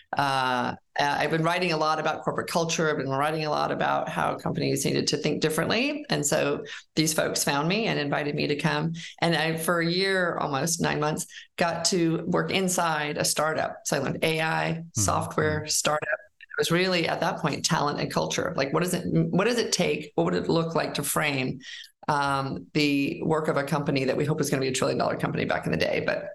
I've 0.98 1.30
been 1.30 1.42
writing 1.42 1.72
a 1.72 1.76
lot 1.76 1.98
about 1.98 2.22
corporate 2.22 2.48
culture. 2.48 2.90
I've 2.90 2.98
been 2.98 3.08
writing 3.08 3.46
a 3.46 3.50
lot 3.50 3.72
about 3.72 4.08
how 4.08 4.36
companies 4.36 4.84
needed 4.84 5.06
to 5.08 5.16
think 5.16 5.40
differently. 5.40 6.04
And 6.10 6.26
so 6.26 6.64
these 6.94 7.14
folks 7.14 7.42
found 7.42 7.68
me 7.68 7.86
and 7.86 7.98
invited 7.98 8.34
me 8.34 8.46
to 8.48 8.56
come. 8.56 8.92
And 9.22 9.34
I, 9.34 9.56
for 9.56 9.80
a 9.80 9.86
year, 9.86 10.36
almost 10.36 10.80
nine 10.80 11.00
months, 11.00 11.26
got 11.56 11.84
to 11.86 12.24
work 12.26 12.50
inside 12.50 13.16
a 13.16 13.24
startup. 13.24 13.76
So 13.84 13.96
I 13.96 14.00
learned 14.00 14.09
AI, 14.22 14.78
mm-hmm. 14.78 15.00
software, 15.00 15.66
startup. 15.66 16.08
It 16.08 16.58
was 16.58 16.70
really 16.70 17.08
at 17.08 17.20
that 17.20 17.38
point 17.38 17.64
talent 17.64 18.00
and 18.00 18.10
culture. 18.10 18.52
Like, 18.56 18.72
what 18.72 18.82
does 18.82 18.94
it 18.94 19.04
what 19.06 19.46
does 19.46 19.58
it 19.58 19.72
take? 19.72 20.12
What 20.14 20.24
would 20.24 20.34
it 20.34 20.48
look 20.48 20.74
like 20.74 20.94
to 20.94 21.02
frame 21.02 21.60
um, 22.08 22.66
the 22.74 23.22
work 23.22 23.48
of 23.48 23.56
a 23.56 23.62
company 23.62 24.04
that 24.04 24.16
we 24.16 24.24
hope 24.24 24.40
is 24.40 24.50
going 24.50 24.60
to 24.60 24.64
be 24.64 24.70
a 24.70 24.74
trillion 24.74 24.98
dollar 24.98 25.16
company 25.16 25.44
back 25.44 25.66
in 25.66 25.72
the 25.72 25.78
day, 25.78 26.02
but 26.04 26.30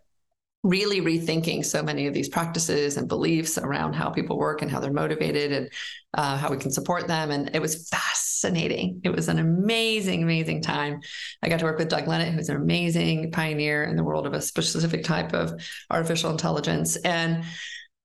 really 0.66 1.00
rethinking 1.00 1.64
so 1.64 1.84
many 1.84 2.08
of 2.08 2.14
these 2.16 2.28
practices 2.28 2.98
and 2.98 3.08
beliefs 3.08 3.60
around 3.60 3.94
how 3.94 4.10
people 4.10 4.36
work 4.36 4.64
and 4.64 4.72
how 4.72 4.80
they're 4.80 4.92
motivated 4.92 5.52
and 5.52 5.70
uh, 6.16 6.36
how 6.38 6.50
we 6.50 6.58
can 6.58 6.72
support 6.72 7.08
them. 7.08 7.30
And 7.30 7.56
it 7.56 7.62
was 7.62 7.88
fascinating. 7.88 9.00
It 9.04 9.10
was 9.10 9.28
an 9.28 9.38
amazing, 9.38 10.24
amazing 10.24 10.64
time. 10.64 11.02
I 11.44 11.50
got 11.50 11.60
to 11.60 11.66
work 11.66 11.78
with 11.78 11.90
Doug 11.90 12.06
Lenat, 12.06 12.34
who's 12.34 12.50
an 12.50 12.56
amazing 12.56 13.32
pioneer 13.32 13.84
in 13.84 13.96
the 13.96 14.04
world 14.04 14.26
of 14.26 14.34
a 14.34 14.42
specific 14.42 15.04
type 15.04 15.34
of 15.34 15.54
artificial 15.92 16.32
intelligence. 16.32 16.96
And 16.96 17.44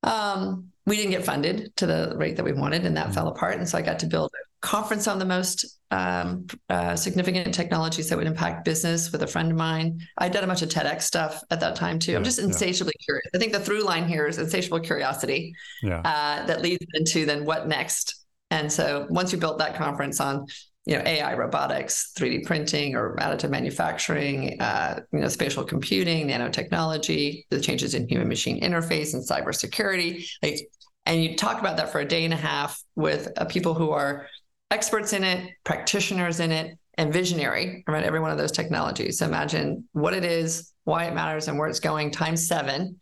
um, 0.03 0.67
we 0.85 0.97
didn't 0.97 1.13
get 1.13 1.25
funded 1.25 1.75
to 1.77 1.87
the 1.87 2.13
rate 2.17 2.37
that 2.37 2.45
we 2.45 2.53
wanted, 2.53 2.85
and 2.85 2.95
that 2.99 3.07
mm-hmm. 3.07 3.15
fell 3.15 3.29
apart. 3.29 3.57
And 3.57 3.67
so 3.67 3.79
I 3.79 3.83
got 3.83 4.01
to 4.01 4.07
build 4.07 4.31
conference 4.61 5.09
on 5.09 5.19
the 5.19 5.25
most 5.25 5.81
um, 5.91 6.47
uh, 6.69 6.95
significant 6.95 7.53
technologies 7.55 8.09
that 8.09 8.19
would 8.19 8.27
impact 8.27 8.65
business 8.65 9.11
with 9.11 9.23
a 9.23 9.27
friend 9.27 9.51
of 9.51 9.57
mine. 9.57 10.01
I'd 10.19 10.33
done 10.33 10.45
a 10.45 10.47
bunch 10.47 10.63
of 10.63 10.69
TEDx 10.69 11.03
stuff 11.03 11.43
at 11.51 11.61
that 11.61 11.77
time 11.77 11.99
too. 11.99 12.13
Yeah, 12.13 12.19
I'm 12.19 12.25
just 12.25 12.39
insatiably 12.39 12.93
yeah. 13.01 13.05
curious. 13.05 13.27
I 13.35 13.39
think 13.39 13.53
the 13.53 13.61
through 13.61 13.83
line 13.83 14.07
here 14.07 14.27
is 14.27 14.39
insatiable 14.39 14.81
curiosity 14.81 15.55
yeah. 15.83 16.01
uh, 16.01 16.47
that 16.47 16.63
leads 16.63 16.85
into 16.95 17.27
then 17.27 17.45
what 17.45 17.67
next. 17.67 18.25
And 18.51 18.71
so 18.73 19.07
once 19.11 19.33
you 19.33 19.39
built 19.39 19.59
that 19.59 19.77
conference 19.77 20.21
on 20.21 20.47
you 20.87 20.97
know 20.97 21.03
AI, 21.05 21.35
robotics, 21.35 22.13
3D 22.19 22.47
printing, 22.47 22.95
or 22.97 23.17
additive 23.17 23.51
manufacturing, 23.51 24.61
uh, 24.61 25.01
you 25.13 25.21
know, 25.21 25.29
spatial 25.29 25.65
computing, 25.65 26.29
nanotechnology, 26.29 27.45
the 27.51 27.61
changes 27.61 27.95
in 27.95 28.09
human 28.09 28.29
machine 28.29 28.61
interface 28.61 29.15
and 29.15 29.27
cybersecurity. 29.27 30.27
Like, 30.43 30.69
and 31.07 31.23
you 31.23 31.37
talk 31.37 31.61
about 31.61 31.77
that 31.77 31.93
for 31.93 32.01
a 32.01 32.05
day 32.05 32.25
and 32.25 32.33
a 32.35 32.37
half 32.37 32.83
with 32.97 33.29
uh, 33.37 33.45
people 33.45 33.75
who 33.75 33.91
are 33.91 34.27
experts 34.71 35.13
in 35.13 35.25
it, 35.25 35.51
practitioners 35.65 36.41
in 36.41 36.53
it, 36.53 36.77
and 36.95 37.13
visionary 37.13 37.83
around 37.89 38.05
every 38.05 38.21
one 38.21 38.31
of 38.31 38.39
those 38.39 38.53
technologies. 38.53 39.19
So 39.19 39.27
imagine 39.27 39.89
what 39.93 40.15
it 40.15 40.25
is, 40.25 40.73
why 40.85 41.05
it 41.05 41.15
matters, 41.15 41.49
and 41.49 41.59
where 41.59 41.69
it's 41.69 41.81
going 41.81 42.11
times 42.11 42.47
seven 42.47 42.99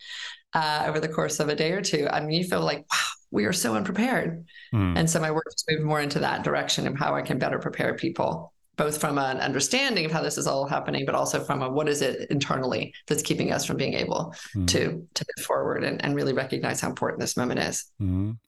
uh, 0.54 0.84
over 0.86 1.00
the 1.00 1.08
course 1.08 1.40
of 1.40 1.48
a 1.48 1.54
day 1.54 1.72
or 1.72 1.82
two. 1.82 2.08
I 2.10 2.20
mean, 2.20 2.30
you 2.30 2.44
feel 2.44 2.60
like, 2.60 2.78
wow, 2.78 3.08
we 3.30 3.44
are 3.44 3.52
so 3.52 3.74
unprepared. 3.74 4.46
Mm. 4.72 4.98
And 4.98 5.10
so 5.10 5.20
my 5.20 5.30
work 5.30 5.44
has 5.46 5.64
moved 5.68 5.84
more 5.84 6.00
into 6.00 6.20
that 6.20 6.44
direction 6.44 6.86
of 6.86 6.96
how 6.96 7.14
I 7.14 7.22
can 7.22 7.38
better 7.38 7.58
prepare 7.58 7.94
people, 7.94 8.52
both 8.76 9.00
from 9.00 9.18
an 9.18 9.38
understanding 9.38 10.06
of 10.06 10.12
how 10.12 10.22
this 10.22 10.38
is 10.38 10.46
all 10.46 10.66
happening, 10.66 11.04
but 11.04 11.14
also 11.14 11.42
from 11.42 11.62
a 11.62 11.68
what 11.68 11.88
is 11.88 12.00
it 12.00 12.30
internally 12.30 12.94
that's 13.06 13.22
keeping 13.22 13.52
us 13.52 13.64
from 13.64 13.76
being 13.76 13.94
able 13.94 14.34
mm. 14.54 14.66
to 14.68 15.06
to 15.14 15.24
move 15.36 15.44
forward 15.44 15.84
and, 15.84 16.02
and 16.04 16.14
really 16.14 16.32
recognize 16.32 16.80
how 16.80 16.88
important 16.88 17.20
this 17.20 17.36
moment 17.36 17.60
is. 17.60 17.84
Mm. 18.00 18.38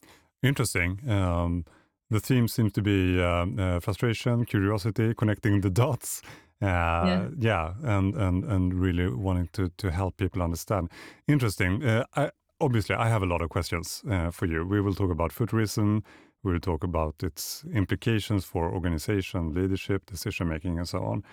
Interesting. 0.41 0.99
Um, 1.09 1.65
the 2.11 2.19
theme 2.19 2.47
seems 2.47 2.73
to 2.73 2.81
be 2.81 3.19
uh, 3.19 3.45
uh, 3.57 3.79
frustration, 3.79 4.45
curiosity, 4.45 5.13
connecting 5.15 5.61
the 5.61 5.69
dots. 5.69 6.21
Uh, 6.61 6.67
yeah. 6.67 7.27
yeah, 7.39 7.73
and 7.83 8.15
and 8.15 8.43
and 8.43 8.73
really 8.73 9.07
wanting 9.07 9.49
to 9.53 9.69
to 9.77 9.89
help 9.89 10.17
people 10.17 10.43
understand. 10.43 10.89
Interesting. 11.27 11.83
Uh, 11.83 12.03
I, 12.15 12.29
obviously, 12.59 12.95
I 12.95 13.09
have 13.09 13.23
a 13.23 13.25
lot 13.25 13.41
of 13.41 13.49
questions 13.49 14.03
uh, 14.09 14.29
for 14.29 14.45
you. 14.45 14.63
We 14.67 14.81
will 14.81 14.93
talk 14.93 15.09
about 15.09 15.31
futurism. 15.31 16.03
We 16.43 16.51
will 16.51 16.59
talk 16.59 16.83
about 16.83 17.23
its 17.23 17.63
implications 17.73 18.45
for 18.45 18.71
organization, 18.71 19.53
leadership, 19.53 20.05
decision 20.05 20.49
making, 20.49 20.77
and 20.77 20.87
so 20.87 20.99
on. 20.99 21.23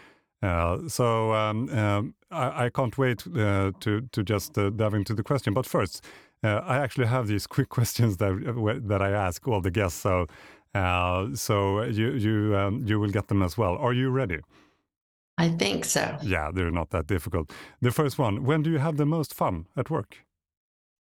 Uh, 0.43 0.89
so 0.89 1.35
um, 1.35 1.69
um, 1.71 2.15
I, 2.31 2.67
I, 2.67 2.71
can't 2.71 2.97
wait 2.97 3.27
uh, 3.27 3.73
to 3.81 4.03
to 4.13 4.23
just 4.23 4.57
uh, 4.57 4.71
dive 4.71 4.95
into 4.95 5.13
the 5.13 5.25
question. 5.25 5.53
But 5.53 5.67
first, 5.67 6.05
uh, 6.45 6.61
I 6.65 6.79
actually 6.79 7.09
have 7.09 7.27
these 7.27 7.47
quick 7.55 7.69
questions 7.69 8.19
that 8.19 8.81
that 8.87 9.03
I 9.03 9.11
ask 9.11 9.49
all 9.49 9.61
the 9.61 9.71
guests. 9.71 10.01
So 10.01 10.27
uh, 10.75 11.35
so 11.35 11.83
you 11.83 12.13
you 12.13 12.57
um, 12.57 12.85
you 12.85 13.01
will 13.01 13.11
get 13.11 13.29
them 13.29 13.43
as 13.43 13.57
well. 13.57 13.77
Are 13.77 13.93
you 13.93 14.11
ready? 14.11 14.41
I 15.39 15.49
think 15.51 15.85
so. 15.85 16.19
Yeah, 16.23 16.51
they're 16.53 16.71
not 16.71 16.91
that 16.91 17.07
difficult. 17.07 17.51
The 17.81 17.91
first 17.91 18.19
one: 18.19 18.45
When 18.45 18.63
do 18.63 18.71
you 18.71 18.79
have 18.79 18.97
the 18.97 19.07
most 19.07 19.35
fun 19.35 19.67
at 19.77 19.91
work? 19.91 20.19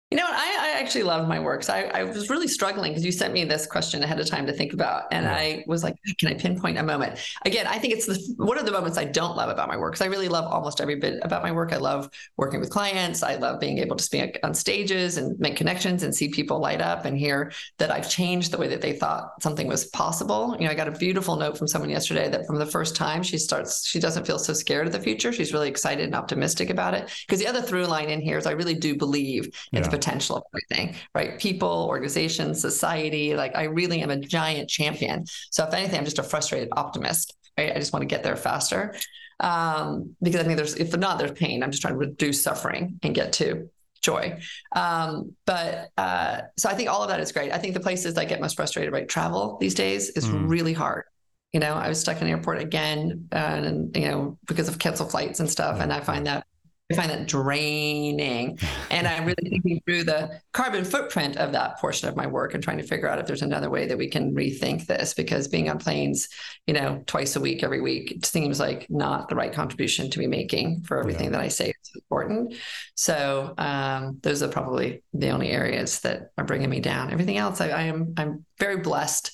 You 0.10 0.18
know 0.18 0.26
what? 0.26 0.36
I, 0.36 0.51
actually 0.82 1.04
love 1.04 1.28
my 1.28 1.40
work. 1.40 1.64
So 1.64 1.74
I, 1.74 2.02
I 2.02 2.04
was 2.04 2.30
really 2.30 2.48
struggling 2.48 2.92
because 2.92 3.06
you 3.06 3.12
sent 3.12 3.34
me 3.34 3.46
this 3.46 3.66
question 3.66 4.04
ahead 4.04 4.20
of 4.20 4.28
time 4.28 4.46
to 4.48 4.54
think 4.54 4.74
about. 4.74 5.04
And 5.12 5.26
yeah. 5.26 5.34
I 5.34 5.64
was 5.68 5.84
like, 5.84 5.96
can 6.20 6.30
I 6.30 6.34
pinpoint 6.34 6.78
a 6.78 6.84
moment? 6.84 7.20
Again, 7.46 7.68
I 7.68 7.78
think 7.78 7.94
it's 7.94 8.06
the, 8.06 8.34
one 8.38 8.58
of 8.58 8.66
the 8.66 8.72
moments 8.72 8.98
I 8.98 9.06
don't 9.06 9.36
love 9.36 9.50
about 9.50 9.68
my 9.68 9.78
work. 9.78 9.94
Because 9.94 10.06
I 10.06 10.10
really 10.10 10.28
love 10.28 10.52
almost 10.52 10.82
every 10.82 10.96
bit 10.96 11.20
about 11.24 11.44
my 11.44 11.52
work. 11.52 11.74
I 11.74 11.78
love 11.78 12.10
working 12.38 12.60
with 12.60 12.70
clients. 12.70 13.24
I 13.24 13.36
love 13.36 13.60
being 13.60 13.78
able 13.78 13.96
to 13.96 14.04
speak 14.04 14.40
on 14.44 14.54
stages 14.54 15.18
and 15.18 15.40
make 15.40 15.56
connections 15.56 16.04
and 16.04 16.14
see 16.14 16.30
people 16.30 16.60
light 16.60 16.82
up 16.82 17.06
and 17.06 17.18
hear 17.18 17.52
that 17.78 17.92
I've 17.92 18.10
changed 18.10 18.52
the 18.52 18.58
way 18.58 18.68
that 18.68 18.82
they 18.82 18.94
thought 18.94 19.42
something 19.42 19.68
was 19.68 19.86
possible. 19.86 20.56
You 20.60 20.66
know, 20.66 20.72
I 20.72 20.76
got 20.76 20.88
a 20.88 20.92
beautiful 20.92 21.36
note 21.36 21.58
from 21.58 21.68
someone 21.68 21.90
yesterday 21.90 22.30
that 22.30 22.46
from 22.48 22.58
the 22.58 22.66
first 22.66 22.96
time 22.96 23.24
she 23.24 23.38
starts, 23.38 23.88
she 23.88 24.00
doesn't 24.00 24.26
feel 24.26 24.40
so 24.40 24.54
scared 24.54 24.88
of 24.88 24.94
the 24.94 25.00
future. 25.00 25.32
She's 25.32 25.54
really 25.54 25.70
excited 25.70 26.06
and 26.06 26.16
optimistic 26.16 26.70
about 26.70 26.94
it. 26.94 27.12
Because 27.28 27.40
the 27.40 27.48
other 27.48 27.62
through 27.62 27.86
line 27.86 28.10
in 28.10 28.22
here 28.22 28.38
is 28.38 28.46
I 28.46 28.52
really 28.52 28.74
do 28.74 28.96
believe 28.96 29.46
in 29.72 29.78
yeah. 29.78 29.82
the 29.82 29.90
potential 29.90 30.38
of 30.38 30.44
everything, 30.72 30.96
right? 31.14 31.40
People, 31.40 31.86
organizations, 31.90 32.62
society. 32.62 33.36
Like 33.36 33.56
I 33.56 33.64
really 33.64 34.02
am 34.02 34.10
a 34.10 34.18
giant 34.18 34.70
champion. 34.70 35.26
So 35.52 35.66
if 35.66 35.74
anything, 35.74 36.00
I'm 36.00 36.06
just 36.06 36.20
a 36.20 36.24
frustrated 36.24 36.70
optimist, 36.76 37.36
right? 37.58 37.72
I 37.72 37.80
just 37.80 37.94
want 37.94 38.02
to 38.02 38.08
get 38.08 38.24
there 38.24 38.36
faster. 38.36 38.96
Um, 39.40 40.16
because 40.22 40.42
I 40.42 40.44
think 40.44 40.58
there's, 40.58 40.76
if 40.76 40.96
not, 40.96 41.18
there's 41.18 41.32
pain. 41.32 41.64
I'm 41.64 41.72
just 41.72 41.82
trying 41.82 41.96
to 41.96 42.00
reduce 42.00 42.42
suffering 42.42 43.00
and 43.02 43.16
get 43.16 43.34
to 43.34 43.70
joy. 44.02 44.40
Um, 44.76 45.36
but 45.46 45.90
uh, 45.98 46.42
so 46.58 46.70
I 46.70 46.74
think 46.74 46.90
all 46.90 47.04
of 47.04 47.10
that 47.10 47.20
is 47.20 47.32
great. 47.32 47.52
I 47.52 47.58
think 47.58 47.74
the 47.74 47.80
places 47.80 48.18
I 48.18 48.26
get 48.26 48.40
most 48.40 48.56
frustrated, 48.56 48.94
right? 48.94 49.08
Travel 49.08 49.58
these 49.60 49.74
days 49.74 50.10
is 50.10 50.26
mm. 50.26 50.48
really 50.48 50.74
hard. 50.74 51.06
You 51.54 51.60
know, 51.60 51.74
I 51.74 51.90
was 51.90 52.00
stuck 52.00 52.22
in 52.22 52.28
the 52.28 52.32
airport 52.32 52.62
again, 52.62 53.28
uh, 53.34 53.36
and 53.36 53.96
you 53.98 54.08
know, 54.08 54.38
because 54.48 54.70
of 54.70 54.80
canceled 54.80 55.12
flights 55.12 55.42
and 55.42 55.50
stuff, 55.50 55.82
and 55.82 55.92
I 55.92 56.00
find 56.00 56.26
that 56.26 56.46
I 56.92 56.96
find 56.96 57.10
that 57.12 57.28
draining. 57.28 58.60
And 58.90 59.08
I'm 59.08 59.26
really 59.26 59.50
thinking 59.50 59.82
through 59.86 60.04
the 60.04 60.42
carbon 60.54 60.84
footprint 60.84 61.38
of 61.38 61.52
that 61.54 61.80
portion 61.80 62.10
of 62.10 62.16
my 62.16 62.28
work 62.28 62.54
and 62.54 62.64
trying 62.64 62.78
to 62.78 62.84
figure 62.84 63.08
out 63.08 63.20
if 63.20 63.26
there's 63.26 63.42
another 63.42 63.70
way 63.70 63.88
that 63.88 63.98
we 63.98 64.10
can 64.10 64.34
rethink 64.36 64.86
this 64.86 65.14
because 65.14 65.48
being 65.48 65.70
on 65.70 65.80
planes, 65.80 66.28
you 66.68 66.74
know, 66.74 67.04
twice 67.08 67.36
a 67.36 67.40
week, 67.40 67.64
every 67.64 67.82
week, 67.82 68.12
it 68.12 68.26
seems 68.26 68.60
like 68.60 68.88
not 68.90 69.30
the 69.30 69.36
right 69.36 69.54
contribution 69.54 70.10
to 70.10 70.20
be 70.20 70.28
making 70.28 70.84
for 70.84 71.00
everything 71.00 71.26
yeah. 71.26 71.32
that 71.32 71.42
I 71.42 71.48
say 71.48 71.70
is 71.70 71.92
important. 71.96 72.56
So 72.96 73.54
um, 73.58 74.20
those 74.22 74.44
are 74.44 74.50
probably 74.50 75.04
the 75.14 75.30
only 75.30 75.50
areas 75.50 76.02
that 76.02 76.32
are 76.38 76.46
bringing 76.46 76.70
me 76.70 76.80
down. 76.80 77.12
Everything 77.12 77.38
else, 77.38 77.62
I, 77.62 77.70
I 77.70 77.82
am 77.84 78.14
I'm 78.18 78.46
very 78.60 78.78
blessed 78.78 79.32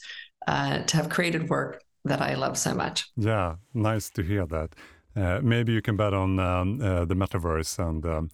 uh, 0.47 0.83
to 0.83 0.97
have 0.97 1.09
created 1.09 1.49
work 1.49 1.83
that 2.05 2.21
I 2.21 2.35
love 2.35 2.57
so 2.57 2.73
much. 2.73 3.09
Yeah, 3.17 3.55
nice 3.73 4.09
to 4.11 4.21
hear 4.21 4.45
that. 4.47 4.75
Uh, 5.17 5.39
maybe 5.41 5.73
you 5.73 5.81
can 5.81 5.97
bet 5.97 6.13
on 6.13 6.39
um, 6.39 6.79
uh, 6.81 7.03
the 7.05 7.15
metaverse 7.15 7.79
and 7.79 8.05
um, 8.05 8.29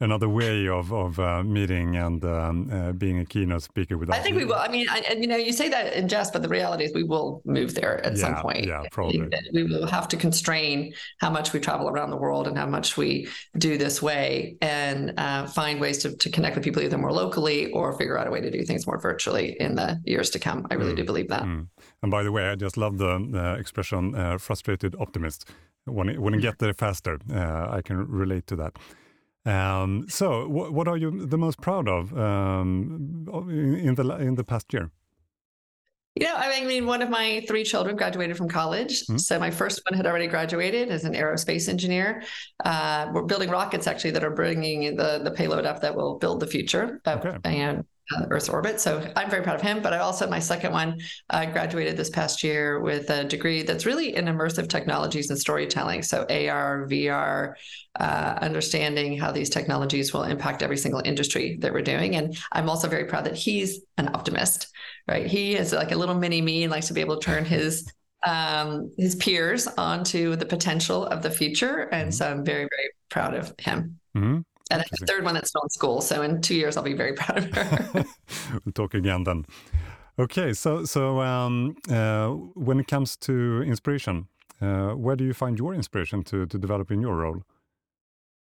another 0.00 0.28
way 0.28 0.68
of 0.68 0.92
of 0.92 1.18
uh, 1.18 1.42
meeting 1.42 1.96
and 1.96 2.24
um, 2.24 2.70
uh, 2.70 2.92
being 2.92 3.18
a 3.18 3.24
keynote 3.24 3.62
speaker 3.62 3.96
with. 3.96 4.10
I 4.10 4.18
think 4.18 4.36
we 4.36 4.44
will. 4.44 4.54
I 4.54 4.68
mean, 4.68 4.86
I, 4.90 5.16
you 5.18 5.26
know, 5.26 5.36
you 5.36 5.52
say 5.52 5.68
that 5.68 5.94
in 5.94 6.08
jest, 6.08 6.32
but 6.32 6.42
the 6.42 6.48
reality 6.48 6.84
is 6.84 6.92
we 6.92 7.02
will 7.02 7.42
move 7.44 7.74
there 7.74 8.04
at 8.04 8.16
yeah, 8.16 8.18
some 8.18 8.34
point. 8.36 8.66
Yeah, 8.66 8.82
probably. 8.90 9.28
We 9.52 9.64
will 9.64 9.86
have 9.86 10.08
to 10.08 10.16
constrain 10.16 10.92
how 11.20 11.30
much 11.30 11.52
we 11.52 11.60
travel 11.60 11.88
around 11.88 12.10
the 12.10 12.16
world 12.16 12.46
and 12.46 12.56
how 12.56 12.66
much 12.66 12.96
we 12.96 13.28
do 13.58 13.78
this 13.78 14.02
way, 14.02 14.56
and 14.60 15.14
uh, 15.18 15.46
find 15.46 15.80
ways 15.80 15.98
to, 15.98 16.16
to 16.16 16.30
connect 16.30 16.56
with 16.56 16.64
people 16.64 16.82
either 16.82 16.98
more 16.98 17.12
locally 17.12 17.70
or 17.72 17.96
figure 17.96 18.18
out 18.18 18.26
a 18.26 18.30
way 18.30 18.40
to 18.40 18.50
do 18.50 18.64
things 18.64 18.86
more 18.86 18.98
virtually 18.98 19.56
in 19.60 19.74
the 19.74 20.00
years 20.04 20.30
to 20.30 20.38
come. 20.38 20.66
I 20.70 20.74
really 20.74 20.92
mm. 20.92 20.96
do 20.96 21.04
believe 21.04 21.28
that. 21.28 21.44
Mm. 21.44 21.68
And 22.02 22.10
by 22.10 22.22
the 22.22 22.32
way, 22.32 22.48
I 22.48 22.54
just 22.54 22.76
love 22.76 22.98
the 22.98 23.56
expression 23.58 24.14
uh, 24.14 24.38
"frustrated 24.38 24.94
optimist." 24.98 25.48
When 25.86 26.08
to, 26.08 26.18
want 26.18 26.34
to 26.34 26.40
get 26.40 26.58
there 26.58 26.74
faster. 26.74 27.20
Uh, 27.32 27.68
I 27.70 27.80
can 27.80 28.08
relate 28.08 28.48
to 28.48 28.56
that. 28.56 28.76
Um, 29.46 30.06
so, 30.08 30.46
wh 30.46 30.72
what 30.72 30.88
are 30.88 30.96
you 30.96 31.24
the 31.26 31.38
most 31.38 31.60
proud 31.60 31.88
of 31.88 32.12
um, 32.18 33.26
in, 33.48 33.88
in, 33.88 33.94
the 33.94 34.16
in 34.16 34.34
the 34.34 34.44
past 34.44 34.72
year? 34.72 34.90
You 36.16 36.26
know, 36.26 36.34
I 36.34 36.64
mean, 36.64 36.86
one 36.86 37.02
of 37.02 37.10
my 37.10 37.44
three 37.46 37.62
children 37.62 37.94
graduated 37.94 38.36
from 38.36 38.48
college. 38.48 39.04
Mm 39.04 39.14
-hmm. 39.14 39.18
So 39.18 39.38
my 39.38 39.50
first 39.50 39.82
one 39.86 39.96
had 39.96 40.06
already 40.06 40.28
graduated 40.28 40.90
as 40.90 41.04
an 41.04 41.14
aerospace 41.14 41.70
engineer. 41.70 42.22
Uh, 42.64 43.02
we're 43.12 43.26
building 43.26 43.50
rockets 43.50 43.86
actually 43.86 44.12
that 44.12 44.24
are 44.24 44.34
bringing 44.34 44.96
the 44.96 45.20
the 45.26 45.30
payload 45.30 45.64
up 45.66 45.80
that 45.80 45.94
will 45.94 46.18
build 46.18 46.40
the 46.40 46.46
future. 46.46 47.00
Okay. 47.06 47.38
And 47.42 47.84
uh, 48.14 48.26
Earth's 48.30 48.48
orbit. 48.48 48.80
So 48.80 49.10
I'm 49.16 49.30
very 49.30 49.42
proud 49.42 49.56
of 49.56 49.62
him. 49.62 49.82
But 49.82 49.92
I 49.92 49.98
also, 49.98 50.28
my 50.28 50.38
second 50.38 50.72
one, 50.72 51.00
I 51.30 51.46
graduated 51.46 51.96
this 51.96 52.10
past 52.10 52.42
year 52.42 52.80
with 52.80 53.10
a 53.10 53.24
degree 53.24 53.62
that's 53.62 53.86
really 53.86 54.14
in 54.14 54.26
immersive 54.26 54.68
technologies 54.68 55.30
and 55.30 55.38
storytelling. 55.38 56.02
So 56.02 56.22
AR, 56.28 56.86
VR, 56.88 57.54
uh, 57.98 58.38
understanding 58.40 59.18
how 59.18 59.32
these 59.32 59.50
technologies 59.50 60.12
will 60.12 60.24
impact 60.24 60.62
every 60.62 60.76
single 60.76 61.02
industry 61.04 61.56
that 61.60 61.72
we're 61.72 61.82
doing. 61.82 62.16
And 62.16 62.36
I'm 62.52 62.68
also 62.68 62.88
very 62.88 63.04
proud 63.04 63.24
that 63.24 63.36
he's 63.36 63.80
an 63.96 64.08
optimist, 64.08 64.68
right? 65.08 65.26
He 65.26 65.56
is 65.56 65.72
like 65.72 65.92
a 65.92 65.96
little 65.96 66.14
mini 66.14 66.40
me 66.40 66.64
and 66.64 66.70
likes 66.70 66.88
to 66.88 66.94
be 66.94 67.00
able 67.00 67.18
to 67.18 67.24
turn 67.24 67.44
his 67.44 67.90
um, 68.24 68.92
his 68.98 69.14
peers 69.14 69.68
onto 69.68 70.34
the 70.36 70.46
potential 70.46 71.06
of 71.06 71.22
the 71.22 71.30
future. 71.30 71.88
And 71.92 72.08
mm-hmm. 72.08 72.10
so 72.10 72.28
I'm 72.28 72.44
very, 72.44 72.68
very 72.68 72.90
proud 73.08 73.34
of 73.34 73.54
him. 73.58 74.00
Mm-hmm. 74.16 74.40
And 74.70 74.82
the 74.90 75.06
third 75.06 75.24
one 75.24 75.34
that's 75.34 75.48
still 75.48 75.62
in 75.62 75.70
school. 75.70 76.00
So 76.00 76.22
in 76.22 76.40
two 76.40 76.54
years, 76.54 76.76
I'll 76.76 76.82
be 76.82 76.94
very 76.94 77.12
proud 77.20 77.38
of 77.38 77.54
her. 77.54 78.04
we'll 78.64 78.72
talk 78.74 78.94
again 78.94 79.24
then. 79.24 79.44
Okay, 80.18 80.54
so 80.54 80.84
so 80.84 81.20
um, 81.20 81.76
uh, 81.90 82.28
when 82.54 82.80
it 82.80 82.86
comes 82.86 83.16
to 83.18 83.62
inspiration, 83.62 84.28
uh, 84.62 84.92
where 84.92 85.14
do 85.14 85.24
you 85.24 85.34
find 85.34 85.58
your 85.58 85.74
inspiration 85.74 86.22
to 86.24 86.46
to 86.46 86.58
develop 86.58 86.90
in 86.90 87.00
your 87.00 87.16
role? 87.16 87.42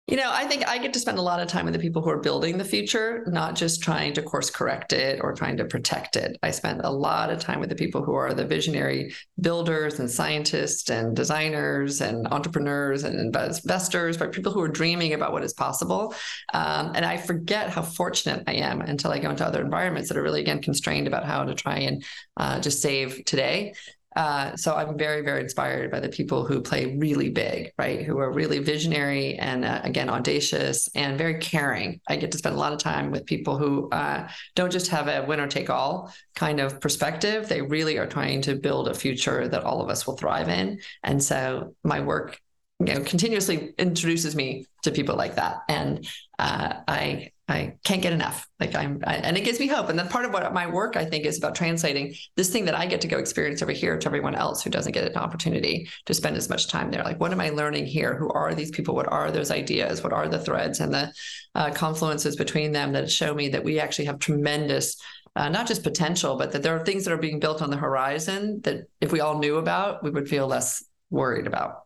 You 0.09 0.17
know, 0.17 0.31
I 0.33 0.47
think 0.47 0.67
I 0.67 0.79
get 0.79 0.93
to 0.95 0.99
spend 0.99 1.19
a 1.19 1.23
lot 1.23 1.41
of 1.41 1.47
time 1.47 1.65
with 1.65 1.75
the 1.75 1.81
people 1.81 2.03
who 2.03 2.11
are 2.11 2.19
building 2.19 2.59
the 2.59 2.65
future, 2.65 3.25
not 3.29 3.55
just 3.55 3.83
trying 3.83 4.13
to 4.15 4.23
course 4.23 4.51
correct 4.51 4.93
it 4.93 5.21
or 5.23 5.33
trying 5.33 5.57
to 5.59 5.65
protect 5.65 6.17
it. 6.17 6.37
I 6.43 6.51
spend 6.51 6.81
a 6.83 6.91
lot 6.91 7.31
of 7.31 7.39
time 7.39 7.61
with 7.61 7.69
the 7.69 7.77
people 7.77 8.03
who 8.03 8.13
are 8.15 8.35
the 8.35 8.45
visionary 8.45 9.15
builders 9.41 10.01
and 10.01 10.11
scientists 10.11 10.91
and 10.91 11.15
designers 11.15 12.01
and 12.01 12.27
entrepreneurs 12.27 13.05
and 13.05 13.19
investors, 13.19 14.17
but 14.17 14.33
people 14.33 14.51
who 14.51 14.61
are 14.61 14.69
dreaming 14.69 15.15
about 15.15 15.33
what 15.33 15.45
is 15.45 15.55
possible. 15.55 16.15
Um, 16.53 16.93
and 16.97 17.05
I 17.05 17.17
forget 17.17 17.71
how 17.71 17.83
fortunate 17.83 18.43
I 18.49 18.55
am 18.55 18.81
until 18.81 19.13
I 19.13 19.21
go 19.21 19.31
into 19.31 19.47
other 19.47 19.63
environments 19.63 20.09
that 20.09 20.19
are 20.19 20.23
really, 20.23 20.41
again, 20.41 20.61
constrained 20.61 21.07
about 21.07 21.25
how 21.25 21.45
to 21.45 21.55
try 21.55 21.79
and 21.79 22.05
uh, 22.37 22.59
just 22.61 22.83
save 22.83 23.25
today. 23.25 23.75
Uh, 24.17 24.57
so 24.57 24.75
I'm 24.75 24.99
very, 24.99 25.23
very 25.23 25.41
inspired 25.41 25.91
by 25.91 26.01
the 26.01 26.09
people 26.09 26.45
who 26.45 26.61
play 26.61 26.97
really 26.97 27.31
big, 27.31 27.73
right? 27.79 28.03
Who 28.03 28.19
are 28.19 28.33
really 28.33 28.59
visionary 28.59 29.37
and 29.37 29.65
uh, 29.65 29.81
again 29.85 30.09
audacious 30.11 30.89
and 30.95 31.17
very 31.17 31.39
caring. 31.39 32.01
I 32.09 32.17
get 32.17 32.33
to 32.33 32.39
spend 32.39 32.55
a 32.55 32.59
lot 32.59 32.73
of 32.73 32.79
time 32.79 33.11
with 33.11 33.27
people 33.27 33.57
who 33.57 33.89
uh, 33.91 34.29
don't 34.55 34.73
just 34.73 34.89
have 34.89 35.09
a 35.09 35.25
winner 35.27 35.47
take 35.47 35.71
all 35.71 36.13
kind 36.35 36.61
of 36.61 36.81
perspective. 36.81 37.49
They 37.49 37.63
really 37.63 37.99
are 37.99 38.07
trying 38.07 38.43
to 38.43 38.55
build 38.55 38.89
a 38.89 38.95
future 38.95 39.49
that 39.49 39.65
all 39.65 39.81
of 39.81 39.89
us 39.89 40.07
will 40.07 40.17
thrive 40.17 40.49
in. 40.49 40.81
And 41.03 41.23
so 41.23 41.75
my 41.83 42.01
work, 42.01 42.41
you 42.87 42.95
know, 42.95 43.01
continuously 43.01 43.75
introduces 43.79 44.35
me 44.35 44.67
to 44.83 44.91
people 44.91 45.17
like 45.17 45.37
that, 45.37 45.59
and 45.69 46.07
uh, 46.39 46.75
I 46.89 47.33
I 47.53 47.77
can't 47.85 48.01
get 48.03 48.13
enough. 48.13 48.49
Like 48.61 48.75
I'm, 48.75 49.03
I, 49.07 49.17
and 49.17 49.37
it 49.37 49.45
gives 49.45 49.61
me 49.61 49.67
hope. 49.67 49.89
And 49.89 49.99
that's 49.99 50.11
part 50.11 50.25
of 50.25 50.33
what 50.33 50.53
my 50.55 50.67
work 50.67 50.97
I 50.97 51.05
think 51.05 51.27
is 51.27 51.39
about 51.39 51.55
translating 51.55 52.15
this 52.37 52.51
thing 52.51 52.65
that 52.65 52.75
I 52.75 52.87
get 52.87 53.01
to 53.03 53.09
go 53.09 53.19
experience 53.19 53.63
over 53.63 53.73
here 53.73 53.99
to 53.99 54.07
everyone 54.07 54.35
else 54.35 54.63
who 54.63 54.71
doesn't 54.71 54.93
get 54.93 55.05
an 55.05 55.17
opportunity 55.17 55.89
to 56.07 56.15
spend 56.15 56.37
as 56.37 56.49
much 56.49 56.69
time 56.69 56.91
there. 56.91 57.03
Like, 57.03 57.21
what 57.21 57.33
am 57.33 57.41
I 57.41 57.51
learning 57.51 57.87
here? 57.87 58.17
Who 58.17 58.31
are 58.31 58.55
these 58.55 58.71
people? 58.71 58.95
What 58.95 59.13
are 59.13 59.31
those 59.31 59.51
ideas? 59.51 60.03
What 60.03 60.13
are 60.13 60.29
the 60.29 60.39
threads 60.39 60.81
and 60.81 60.95
the 60.95 61.13
uh, 61.55 61.71
confluences 61.71 62.39
between 62.39 62.73
them 62.73 62.93
that 62.93 63.11
show 63.11 63.35
me 63.35 63.49
that 63.51 63.65
we 63.65 63.79
actually 63.81 64.07
have 64.07 64.19
tremendous, 64.19 64.97
uh, 65.37 65.49
not 65.49 65.67
just 65.67 65.83
potential, 65.83 66.37
but 66.37 66.53
that 66.53 66.63
there 66.63 66.77
are 66.77 66.85
things 66.85 67.05
that 67.05 67.13
are 67.13 67.19
being 67.19 67.41
built 67.41 67.61
on 67.61 67.71
the 67.71 67.77
horizon 67.77 68.61
that 68.63 68.85
if 69.01 69.13
we 69.13 69.21
all 69.21 69.39
knew 69.39 69.57
about, 69.57 70.03
we 70.03 70.11
would 70.11 70.29
feel 70.29 70.47
less 70.47 70.85
worried 71.11 71.47
about. 71.47 71.82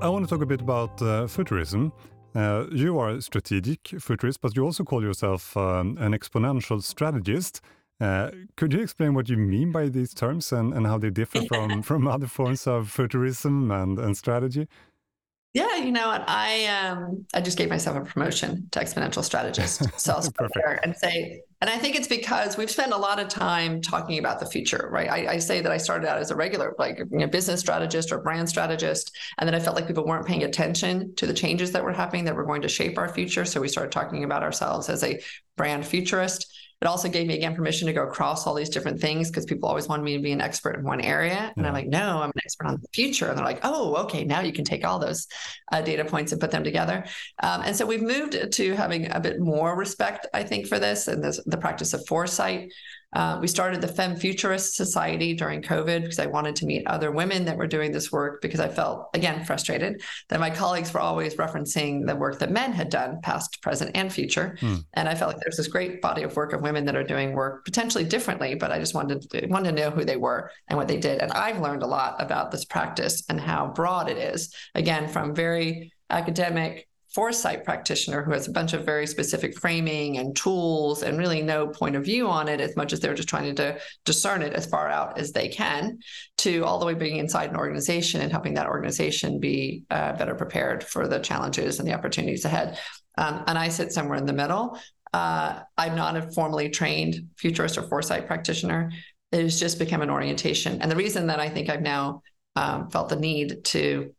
I 0.00 0.08
want 0.08 0.24
to 0.24 0.32
talk 0.32 0.42
a 0.42 0.46
bit 0.46 0.60
about 0.60 1.02
uh, 1.02 1.26
futurism. 1.26 1.92
Uh, 2.32 2.66
you 2.70 3.00
are 3.00 3.10
a 3.10 3.20
strategic 3.20 3.80
futurist, 3.98 4.40
but 4.40 4.54
you 4.54 4.64
also 4.64 4.84
call 4.84 5.02
yourself 5.02 5.56
um, 5.56 5.98
an 5.98 6.12
exponential 6.12 6.80
strategist. 6.80 7.60
Uh, 8.00 8.30
could 8.56 8.72
you 8.72 8.80
explain 8.80 9.12
what 9.14 9.28
you 9.28 9.36
mean 9.36 9.72
by 9.72 9.88
these 9.88 10.14
terms 10.14 10.52
and, 10.52 10.72
and 10.72 10.86
how 10.86 10.98
they 10.98 11.10
differ 11.10 11.42
from, 11.48 11.82
from 11.82 12.06
other 12.06 12.28
forms 12.28 12.64
of 12.68 12.88
futurism 12.88 13.72
and, 13.72 13.98
and 13.98 14.16
strategy? 14.16 14.68
Yeah, 15.58 15.76
you 15.78 15.90
know 15.90 16.06
what? 16.06 16.22
I 16.28 16.66
um 16.66 17.26
I 17.34 17.40
just 17.40 17.58
gave 17.58 17.68
myself 17.68 17.96
a 17.96 18.02
promotion 18.02 18.68
to 18.70 18.78
exponential 18.78 19.24
strategist. 19.24 19.82
So 19.98 20.12
I'll 20.12 20.22
start 20.22 20.52
there 20.54 20.78
and 20.84 20.96
say, 20.96 21.42
and 21.60 21.68
I 21.68 21.76
think 21.76 21.96
it's 21.96 22.06
because 22.06 22.56
we've 22.56 22.70
spent 22.70 22.92
a 22.92 22.96
lot 22.96 23.18
of 23.18 23.26
time 23.28 23.82
talking 23.82 24.18
about 24.18 24.38
the 24.38 24.46
future, 24.46 24.88
right? 24.92 25.10
I, 25.10 25.32
I, 25.34 25.38
say 25.38 25.60
that 25.60 25.72
I 25.72 25.76
started 25.76 26.08
out 26.08 26.18
as 26.18 26.30
a 26.30 26.36
regular, 26.36 26.74
like 26.78 26.98
you 26.98 27.18
know, 27.18 27.26
business 27.26 27.58
strategist 27.58 28.12
or 28.12 28.18
brand 28.18 28.48
strategist, 28.48 29.16
and 29.38 29.48
then 29.48 29.54
I 29.54 29.58
felt 29.58 29.74
like 29.74 29.88
people 29.88 30.06
weren't 30.06 30.26
paying 30.26 30.44
attention 30.44 31.14
to 31.16 31.26
the 31.26 31.34
changes 31.34 31.72
that 31.72 31.82
were 31.82 31.92
happening 31.92 32.24
that 32.26 32.36
were 32.36 32.46
going 32.46 32.62
to 32.62 32.68
shape 32.68 32.96
our 32.96 33.08
future. 33.08 33.44
So 33.44 33.60
we 33.60 33.68
started 33.68 33.90
talking 33.90 34.22
about 34.22 34.44
ourselves 34.44 34.88
as 34.88 35.02
a 35.02 35.20
brand 35.56 35.84
futurist. 35.84 36.46
It 36.80 36.86
also 36.86 37.08
gave 37.08 37.26
me 37.26 37.34
again 37.34 37.56
permission 37.56 37.86
to 37.88 37.92
go 37.92 38.04
across 38.04 38.46
all 38.46 38.54
these 38.54 38.68
different 38.68 39.00
things 39.00 39.30
because 39.30 39.44
people 39.44 39.68
always 39.68 39.88
wanted 39.88 40.04
me 40.04 40.16
to 40.16 40.22
be 40.22 40.30
an 40.30 40.40
expert 40.40 40.76
in 40.78 40.84
one 40.84 41.00
area. 41.00 41.52
And 41.56 41.64
Yeah. 41.64 41.68
I'm 41.68 41.74
like, 41.74 41.88
no, 41.88 42.22
I'm 42.22 42.30
an 42.30 42.40
expert 42.44 42.68
on 42.68 42.78
the 42.80 42.88
future. 42.94 43.26
And 43.28 43.36
they're 43.36 43.44
like, 43.44 43.60
oh, 43.64 43.96
okay, 44.04 44.24
now 44.24 44.40
you 44.40 44.52
can 44.52 44.64
take 44.64 44.86
all 44.86 45.00
those 45.00 45.26
uh, 45.72 45.82
data 45.82 46.04
points 46.04 46.30
and 46.30 46.40
put 46.40 46.52
them 46.52 46.62
together. 46.62 47.04
Um, 47.42 47.62
and 47.62 47.74
so 47.74 47.84
we've 47.84 48.02
moved 48.02 48.52
to 48.52 48.74
having 48.76 49.10
a 49.10 49.18
bit 49.18 49.40
more 49.40 49.76
respect, 49.76 50.28
I 50.32 50.44
think, 50.44 50.68
for 50.68 50.78
this 50.78 51.08
and 51.08 51.22
this, 51.22 51.40
the 51.46 51.58
practice 51.58 51.94
of 51.94 52.06
foresight. 52.06 52.72
Uh, 53.12 53.38
we 53.40 53.48
started 53.48 53.80
the 53.80 53.88
Femme 53.88 54.16
Futurist 54.16 54.76
Society 54.76 55.32
during 55.32 55.62
COVID 55.62 56.02
because 56.02 56.18
I 56.18 56.26
wanted 56.26 56.56
to 56.56 56.66
meet 56.66 56.86
other 56.86 57.10
women 57.10 57.46
that 57.46 57.56
were 57.56 57.66
doing 57.66 57.90
this 57.90 58.12
work 58.12 58.42
because 58.42 58.60
I 58.60 58.68
felt, 58.68 59.08
again, 59.14 59.44
frustrated 59.44 60.02
that 60.28 60.40
my 60.40 60.50
colleagues 60.50 60.92
were 60.92 61.00
always 61.00 61.36
referencing 61.36 62.06
the 62.06 62.14
work 62.14 62.38
that 62.40 62.50
men 62.50 62.72
had 62.72 62.90
done, 62.90 63.20
past, 63.22 63.62
present, 63.62 63.92
and 63.94 64.12
future. 64.12 64.56
Hmm. 64.60 64.76
And 64.94 65.08
I 65.08 65.14
felt 65.14 65.32
like 65.32 65.40
there's 65.42 65.56
this 65.56 65.68
great 65.68 66.02
body 66.02 66.22
of 66.22 66.36
work 66.36 66.52
of 66.52 66.60
women 66.60 66.84
that 66.84 66.96
are 66.96 67.04
doing 67.04 67.32
work 67.32 67.64
potentially 67.64 68.04
differently, 68.04 68.54
but 68.54 68.72
I 68.72 68.78
just 68.78 68.94
wanted 68.94 69.22
to, 69.30 69.46
wanted 69.46 69.74
to 69.74 69.82
know 69.82 69.90
who 69.90 70.04
they 70.04 70.16
were 70.16 70.50
and 70.68 70.76
what 70.76 70.88
they 70.88 70.98
did. 70.98 71.20
And 71.22 71.32
I've 71.32 71.60
learned 71.60 71.82
a 71.82 71.86
lot 71.86 72.20
about 72.20 72.50
this 72.50 72.66
practice 72.66 73.24
and 73.30 73.40
how 73.40 73.68
broad 73.68 74.10
it 74.10 74.18
is, 74.18 74.54
again, 74.74 75.08
from 75.08 75.34
very 75.34 75.92
academic 76.10 76.88
foresight 77.14 77.64
practitioner 77.64 78.22
who 78.22 78.32
has 78.32 78.46
a 78.46 78.52
bunch 78.52 78.74
of 78.74 78.84
very 78.84 79.06
specific 79.06 79.58
framing 79.58 80.18
and 80.18 80.36
tools 80.36 81.02
and 81.02 81.18
really 81.18 81.40
no 81.40 81.66
point 81.66 81.96
of 81.96 82.04
view 82.04 82.28
on 82.28 82.48
it 82.48 82.60
as 82.60 82.76
much 82.76 82.92
as 82.92 83.00
they're 83.00 83.14
just 83.14 83.28
trying 83.28 83.54
to 83.54 83.78
discern 84.04 84.42
it 84.42 84.52
as 84.52 84.66
far 84.66 84.88
out 84.88 85.18
as 85.18 85.32
they 85.32 85.48
can 85.48 85.98
to 86.36 86.64
all 86.64 86.78
the 86.78 86.86
way 86.86 86.94
being 86.94 87.16
inside 87.16 87.50
an 87.50 87.56
organization 87.56 88.20
and 88.20 88.30
helping 88.30 88.54
that 88.54 88.66
organization 88.66 89.40
be 89.40 89.84
uh, 89.90 90.12
better 90.12 90.34
prepared 90.34 90.84
for 90.84 91.08
the 91.08 91.18
challenges 91.18 91.78
and 91.78 91.88
the 91.88 91.94
opportunities 91.94 92.44
ahead. 92.44 92.78
Um, 93.16 93.42
and 93.46 93.58
i 93.58 93.68
sit 93.68 93.92
somewhere 93.92 94.18
in 94.18 94.26
the 94.26 94.32
middle. 94.32 94.78
Uh, 95.12 95.60
i'm 95.78 95.96
not 95.96 96.16
a 96.16 96.30
formally 96.32 96.68
trained 96.68 97.28
futurist 97.36 97.78
or 97.78 97.82
foresight 97.82 98.26
practitioner. 98.26 98.92
It 99.32 99.42
has 99.42 99.58
just 99.58 99.78
become 99.78 100.02
an 100.02 100.10
orientation. 100.10 100.80
And 100.82 100.90
the 100.90 100.96
reason 100.96 101.28
that 101.28 101.40
i 101.40 101.48
think 101.48 101.70
i've 101.70 101.82
now 101.82 102.22
um, 102.54 102.90
felt 102.90 103.08
the 103.08 103.16
need 103.16 103.64
to 103.66 104.12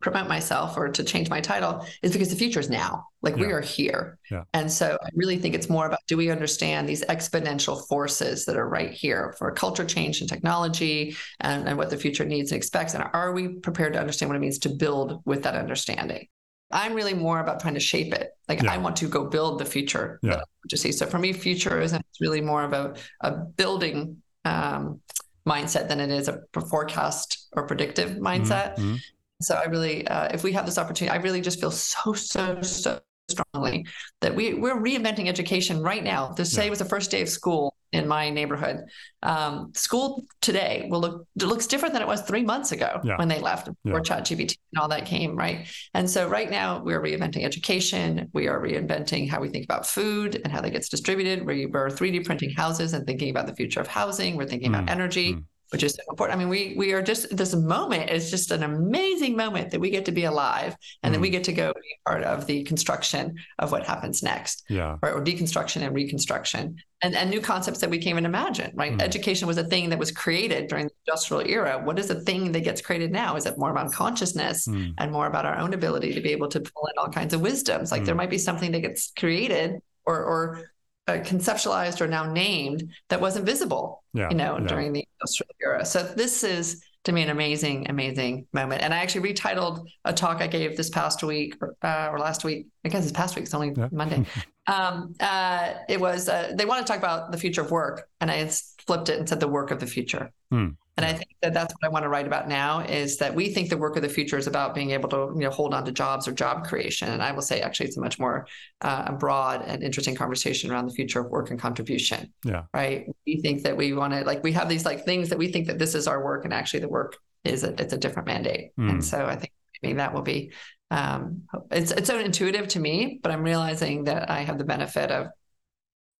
promote 0.00 0.28
myself 0.28 0.76
or 0.76 0.88
to 0.88 1.02
change 1.04 1.28
my 1.30 1.40
title 1.40 1.86
is 2.02 2.12
because 2.12 2.30
the 2.30 2.36
future 2.36 2.60
is 2.60 2.68
now. 2.70 3.06
Like 3.22 3.36
we 3.36 3.46
are 3.52 3.60
here. 3.60 4.18
Yeah. 4.30 4.44
And 4.54 4.70
so 4.70 4.96
I 5.02 5.08
really 5.14 5.36
think 5.38 5.54
it's 5.54 5.68
more 5.68 5.86
about 5.86 5.98
do 6.06 6.16
we 6.16 6.30
understand 6.30 6.88
these 6.88 7.04
exponential 7.06 7.86
forces 7.88 8.44
that 8.44 8.56
are 8.56 8.68
right 8.68 8.92
here 8.92 9.34
for 9.38 9.50
culture 9.52 9.84
change 9.84 10.20
and 10.20 10.28
technology 10.28 11.16
and, 11.40 11.66
and 11.68 11.76
what 11.76 11.90
the 11.90 11.96
future 11.96 12.24
needs 12.24 12.52
and 12.52 12.56
expects? 12.58 12.94
And 12.94 13.04
are 13.12 13.32
we 13.32 13.48
prepared 13.48 13.94
to 13.94 14.00
understand 14.00 14.28
what 14.28 14.36
it 14.36 14.40
means 14.40 14.58
to 14.60 14.68
build 14.68 15.22
with 15.24 15.42
that 15.42 15.54
understanding? 15.56 16.28
I'm 16.70 16.94
really 16.94 17.14
more 17.14 17.40
about 17.40 17.60
trying 17.60 17.74
to 17.74 17.80
shape 17.80 18.12
it. 18.12 18.30
Like 18.48 18.62
Yeah. 18.62 18.72
I 18.72 18.78
want 18.78 18.96
to 18.96 19.08
go 19.08 19.24
build 19.26 19.58
the 19.58 19.64
future 19.64 20.20
Yeah. 20.22 20.30
that 20.30 20.38
I 20.38 20.40
want 20.40 20.70
to 20.70 20.76
see. 20.76 20.92
So 20.92 21.06
for 21.06 21.18
me, 21.18 21.32
future 21.32 21.80
is 21.80 21.96
really 22.20 22.40
more 22.40 22.62
of 22.62 22.72
a 22.72 22.94
a 23.20 23.30
building 23.32 24.22
um, 24.44 25.00
mindset 25.46 25.88
than 25.88 26.00
it 26.00 26.10
is 26.10 26.28
a 26.28 26.40
forecast 26.70 27.48
or 27.52 27.66
predictive 27.66 28.10
mindset. 28.18 28.76
Mhm. 28.76 28.98
So 29.42 29.54
I 29.54 29.64
really, 29.64 30.06
uh, 30.08 30.28
if 30.32 30.42
we 30.42 30.52
have 30.52 30.66
this 30.66 30.78
opportunity, 30.78 31.16
I 31.16 31.20
really 31.22 31.40
just 31.40 31.60
feel 31.60 31.70
so, 31.70 32.12
so, 32.14 32.60
so 32.62 33.00
strongly 33.28 33.84
that 34.20 34.34
we 34.36 34.54
we're 34.54 34.80
reinventing 34.80 35.26
education 35.26 35.82
right 35.82 36.02
now. 36.04 36.28
This 36.28 36.52
say 36.52 36.64
Yeah. 36.64 36.70
was 36.70 36.78
the 36.78 36.84
first 36.84 37.10
day 37.10 37.22
of 37.22 37.28
school 37.28 37.74
in 37.92 38.06
my 38.06 38.30
neighborhood. 38.30 38.84
Um, 39.22 39.72
school 39.74 40.24
today 40.40 40.86
will 40.90 41.00
look 41.00 41.26
it 41.34 41.42
looks 41.44 41.66
different 41.66 41.92
than 41.92 42.02
it 42.02 42.08
was 42.08 42.22
three 42.22 42.44
months 42.44 42.70
ago 42.70 43.00
Yeah. 43.02 43.16
when 43.16 43.26
they 43.26 43.40
left 43.40 43.68
before 43.82 44.00
ChatGPT 44.00 44.56
and 44.72 44.80
all 44.80 44.88
that 44.88 45.06
came, 45.06 45.34
right? 45.34 45.66
And 45.92 46.08
so 46.08 46.28
right 46.28 46.48
now 46.48 46.82
we're 46.84 47.00
reinventing 47.02 47.44
education. 47.44 48.30
We 48.32 48.46
are 48.46 48.60
reinventing 48.60 49.28
how 49.28 49.40
we 49.40 49.48
think 49.48 49.64
about 49.64 49.86
food 49.86 50.40
and 50.44 50.52
how 50.52 50.60
that 50.60 50.70
gets 50.70 50.88
distributed. 50.88 51.44
We, 51.44 51.66
we're 51.66 51.90
3D 51.90 52.20
printing 52.20 52.50
houses 52.50 52.92
and 52.92 53.04
thinking 53.06 53.30
about 53.30 53.46
the 53.48 53.56
future 53.56 53.80
of 53.80 53.88
housing. 53.88 54.36
We're 54.36 54.46
thinking 54.46 54.70
Mm, 54.70 54.74
about 54.78 54.88
energy 54.90 55.34
mm. 55.34 55.44
Which 55.70 55.82
is 55.82 55.92
so 55.94 56.02
important. 56.10 56.36
I 56.36 56.38
mean, 56.38 56.48
we 56.48 56.74
we 56.76 56.92
are 56.92 57.02
just 57.02 57.36
this 57.36 57.54
moment 57.54 58.10
is 58.10 58.30
just 58.30 58.50
an 58.50 58.62
amazing 58.62 59.36
moment 59.36 59.70
that 59.70 59.80
we 59.80 59.90
get 59.90 60.04
to 60.06 60.12
be 60.12 60.24
alive 60.24 60.76
and 61.02 61.12
that 61.14 61.20
we 61.20 61.28
Mm. 61.28 61.32
get 61.32 61.44
to 61.44 61.52
go 61.52 61.72
be 61.74 61.98
part 62.06 62.22
of 62.22 62.46
the 62.46 62.62
construction 62.64 63.36
of 63.58 63.72
what 63.72 63.84
happens 63.84 64.22
next, 64.22 64.64
Yeah. 64.68 64.96
or, 65.02 65.12
or 65.14 65.24
deconstruction 65.24 65.82
and 65.82 65.94
reconstruction, 65.94 66.76
and 67.02 67.14
and 67.16 67.30
new 67.30 67.40
concepts 67.40 67.80
that 67.80 67.90
we 67.90 67.98
can't 67.98 68.14
even 68.14 68.26
imagine. 68.26 68.70
Right? 68.74 68.92
Mm. 68.92 69.02
Education 69.02 69.48
was 69.48 69.58
a 69.58 69.64
thing 69.64 69.90
that 69.90 69.98
was 69.98 70.12
created 70.12 70.68
during 70.68 70.86
the 70.86 70.94
industrial 71.06 71.42
era. 71.48 71.80
What 71.84 71.98
is 71.98 72.06
the 72.08 72.20
thing 72.20 72.52
that 72.52 72.60
gets 72.60 72.80
created 72.80 73.10
now? 73.12 73.36
Is 73.36 73.46
it 73.46 73.58
more 73.58 73.70
about 73.70 73.92
consciousness 73.92 74.66
Mm. 74.68 74.94
and 74.98 75.10
more 75.12 75.26
about 75.26 75.46
our 75.46 75.58
own 75.58 75.74
ability 75.74 76.14
to 76.14 76.20
be 76.20 76.30
able 76.30 76.48
to 76.48 76.60
pull 76.60 76.86
in 76.86 76.94
all 76.98 77.08
kinds 77.08 77.34
of 77.34 77.40
wisdoms? 77.40 77.90
Like 77.90 78.04
there 78.04 78.14
Mm. 78.14 78.18
might 78.18 78.30
be 78.30 78.38
something 78.38 78.70
that 78.72 78.80
gets 78.80 79.12
created 79.18 79.72
or 80.04 80.18
or 80.22 80.70
uh, 81.08 81.12
conceptualized 81.14 82.00
or 82.00 82.06
now 82.06 82.30
named 82.30 82.92
that 83.08 83.20
wasn't 83.20 83.44
visible 83.46 84.02
Yeah. 84.12 84.28
you 84.30 84.36
know, 84.36 84.58
yeah. 84.58 84.66
during 84.66 84.92
the 84.92 85.06
industrial 85.20 85.50
era. 85.62 85.84
So 85.84 86.02
this 86.02 86.42
is 86.44 86.82
to 87.04 87.12
me 87.12 87.22
an 87.22 87.30
amazing, 87.30 87.88
amazing 87.88 88.46
moment. 88.52 88.82
And 88.82 88.92
I 88.92 88.98
actually 88.98 89.32
retitled 89.32 89.86
a 90.04 90.12
talk 90.12 90.42
I 90.42 90.48
gave 90.48 90.76
this 90.76 90.90
past 90.90 91.22
week 91.22 91.54
uh, 91.82 92.08
or 92.10 92.18
last 92.18 92.42
week. 92.42 92.66
I 92.84 92.88
guess 92.88 93.04
it's 93.04 93.12
past 93.12 93.36
week. 93.36 93.44
It's 93.44 93.54
only 93.54 93.72
Yeah. 93.76 93.88
Monday. 93.92 94.26
um, 94.66 95.14
uh, 95.20 95.74
it 95.88 96.00
was 96.00 96.28
uh, 96.28 96.52
they 96.56 96.64
want 96.64 96.84
to 96.84 96.90
talk 96.92 96.98
about 96.98 97.30
the 97.30 97.38
future 97.38 97.60
of 97.60 97.70
work, 97.70 98.08
and 98.20 98.28
I 98.28 98.50
flipped 98.86 99.08
it 99.08 99.18
and 99.20 99.28
said 99.28 99.38
the 99.38 99.46
work 99.46 99.70
of 99.70 99.78
the 99.78 99.86
future. 99.86 100.32
Hmm. 100.50 100.70
And 100.96 101.04
I 101.04 101.12
think 101.12 101.28
that 101.42 101.52
that's 101.52 101.74
what 101.74 101.86
I 101.86 101.88
want 101.88 102.04
to 102.04 102.08
write 102.08 102.26
about 102.26 102.48
now 102.48 102.80
is 102.80 103.18
that 103.18 103.34
we 103.34 103.52
think 103.52 103.68
the 103.68 103.76
work 103.76 103.96
of 103.96 104.02
the 104.02 104.08
future 104.08 104.38
is 104.38 104.46
about 104.46 104.74
being 104.74 104.92
able 104.92 105.10
to 105.10 105.32
you 105.34 105.42
know 105.42 105.50
hold 105.50 105.74
on 105.74 105.84
to 105.84 105.92
jobs 105.92 106.26
or 106.26 106.32
job 106.32 106.64
creation, 106.66 107.10
and 107.10 107.22
I 107.22 107.32
will 107.32 107.42
say 107.42 107.60
actually 107.60 107.86
it's 107.86 107.98
a 107.98 108.00
much 108.00 108.18
more 108.18 108.46
uh, 108.80 109.12
broad 109.12 109.62
and 109.66 109.82
interesting 109.82 110.14
conversation 110.14 110.70
around 110.70 110.88
the 110.88 110.94
future 110.94 111.20
of 111.20 111.30
work 111.30 111.50
and 111.50 111.60
contribution. 111.60 112.32
Yeah. 112.44 112.62
right? 112.72 113.06
We 113.26 113.42
think 113.42 113.62
that 113.64 113.76
we 113.76 113.92
want 113.92 114.14
to 114.14 114.20
like 114.24 114.42
we 114.42 114.52
have 114.52 114.68
these 114.68 114.86
like 114.86 115.04
things 115.04 115.28
that 115.28 115.38
we 115.38 115.52
think 115.52 115.66
that 115.66 115.78
this 115.78 115.94
is 115.94 116.06
our 116.06 116.24
work 116.24 116.44
and 116.44 116.54
actually 116.54 116.80
the 116.80 116.88
work 116.88 117.16
is 117.46 117.64
a, 117.64 117.80
it's 117.80 117.92
a 117.92 117.98
different 117.98 118.26
mandate. 118.26 118.70
Mm. 118.78 118.90
and 118.90 119.04
so 119.04 119.26
i 119.26 119.36
think 119.36 119.52
maybe 119.82 119.94
that 119.94 120.12
will 120.12 120.22
be 120.22 120.52
um 120.90 121.42
it's 121.70 121.90
it's 121.92 122.06
so 122.06 122.18
intuitive 122.18 122.68
to 122.68 122.80
me 122.80 123.20
but 123.22 123.32
i'm 123.32 123.42
realizing 123.42 124.04
that 124.04 124.30
i 124.30 124.40
have 124.40 124.58
the 124.58 124.64
benefit 124.64 125.10
of 125.10 125.28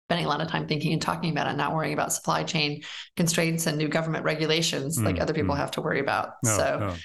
spending 0.07 0.27
a 0.27 0.29
lot 0.29 0.41
of 0.41 0.49
time 0.49 0.67
thinking 0.69 0.93
and 0.93 1.03
talking 1.03 1.31
about 1.31 1.49
it 1.49 1.57
not 1.57 1.75
worrying 1.75 1.95
about 1.95 2.13
supply 2.13 2.45
chain 2.45 2.83
constraints 3.17 3.67
and 3.67 3.77
new 3.79 3.89
government 3.89 4.25
regulations 4.25 5.05
like 5.05 5.17
Mm, 5.17 5.21
other 5.21 5.35
people 5.35 5.55
mm. 5.55 5.59
have 5.59 5.71
to 5.73 5.81
worry 5.81 6.01
about 6.01 6.35
No, 6.43 6.57
so 6.57 6.65
no. 6.79 7.03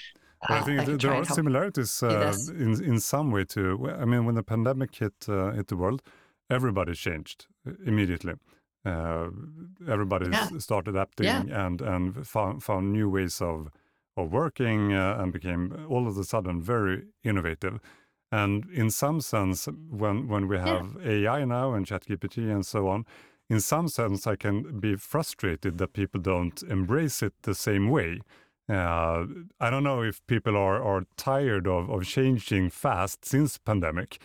But 0.48 0.58
I 0.58 0.60
uh, 0.60 0.64
think 0.64 0.78
I 0.80 0.84
there 1.02 1.12
are 1.14 1.24
similarities 1.24 2.02
uh, 2.02 2.36
in 2.48 2.82
in 2.84 3.00
some 3.00 3.30
way 3.30 3.44
too. 3.44 3.88
I 4.02 4.04
mean, 4.04 4.24
when 4.26 4.34
the 4.34 4.42
pandemic 4.42 4.94
hit 4.96 5.28
uh, 5.28 5.52
hit 5.52 5.66
the 5.68 5.76
world, 5.76 6.02
everybody 6.50 6.94
changed 6.94 7.46
uh, 7.66 7.72
immediately. 7.86 8.34
Uh, 8.84 9.30
everybody 9.88 10.26
Yeah. 10.30 10.48
started 10.58 10.90
adapting 10.96 11.50
and 11.52 11.80
and 11.82 12.26
found 12.26 12.62
found 12.62 12.92
new 12.92 13.08
ways 13.10 13.40
of 13.40 13.68
of 14.16 14.32
working 14.32 14.92
uh, 14.92 15.16
and 15.22 15.32
became 15.32 15.86
all 15.88 16.06
of 16.08 16.18
a 16.18 16.24
sudden 16.24 16.60
very 16.62 17.04
innovative. 17.24 17.78
And 18.32 18.64
in 18.72 18.90
some 18.90 19.20
sense, 19.20 19.68
when 19.90 20.26
when 20.26 20.48
we 20.48 20.56
have 20.56 20.96
AI 21.04 21.44
now 21.44 21.74
and 21.74 21.86
ChatGPT 21.86 22.50
and 22.50 22.64
so 22.64 22.88
on, 22.88 23.04
in 23.50 23.60
some 23.60 23.88
sense, 23.88 24.26
I 24.26 24.36
can 24.36 24.80
be 24.80 24.96
frustrated 24.96 25.76
that 25.76 25.92
people 25.92 26.18
don't 26.18 26.62
embrace 26.62 27.22
it 27.22 27.34
the 27.42 27.54
same 27.54 27.90
way. 27.90 28.20
Uh, 28.70 29.26
I 29.60 29.68
don't 29.68 29.84
know 29.84 30.02
if 30.02 30.26
people 30.26 30.56
are, 30.56 30.82
are 30.82 31.04
tired 31.16 31.66
of, 31.66 31.90
of 31.90 32.06
changing 32.06 32.70
fast 32.70 33.26
since 33.26 33.58
pandemic, 33.58 34.18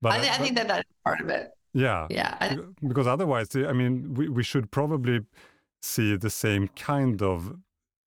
but 0.00 0.12
I, 0.12 0.20
thi- 0.20 0.30
I 0.30 0.38
think 0.38 0.56
that 0.56 0.68
that's 0.68 0.88
part 1.04 1.20
of 1.20 1.28
it. 1.28 1.50
Yeah, 1.74 2.06
yeah 2.08 2.56
because 2.88 3.06
otherwise, 3.06 3.54
I 3.54 3.74
mean, 3.74 4.14
we, 4.14 4.28
we 4.30 4.42
should 4.42 4.70
probably 4.70 5.20
see 5.82 6.16
the 6.16 6.30
same 6.30 6.68
kind 6.68 7.20
of 7.20 7.56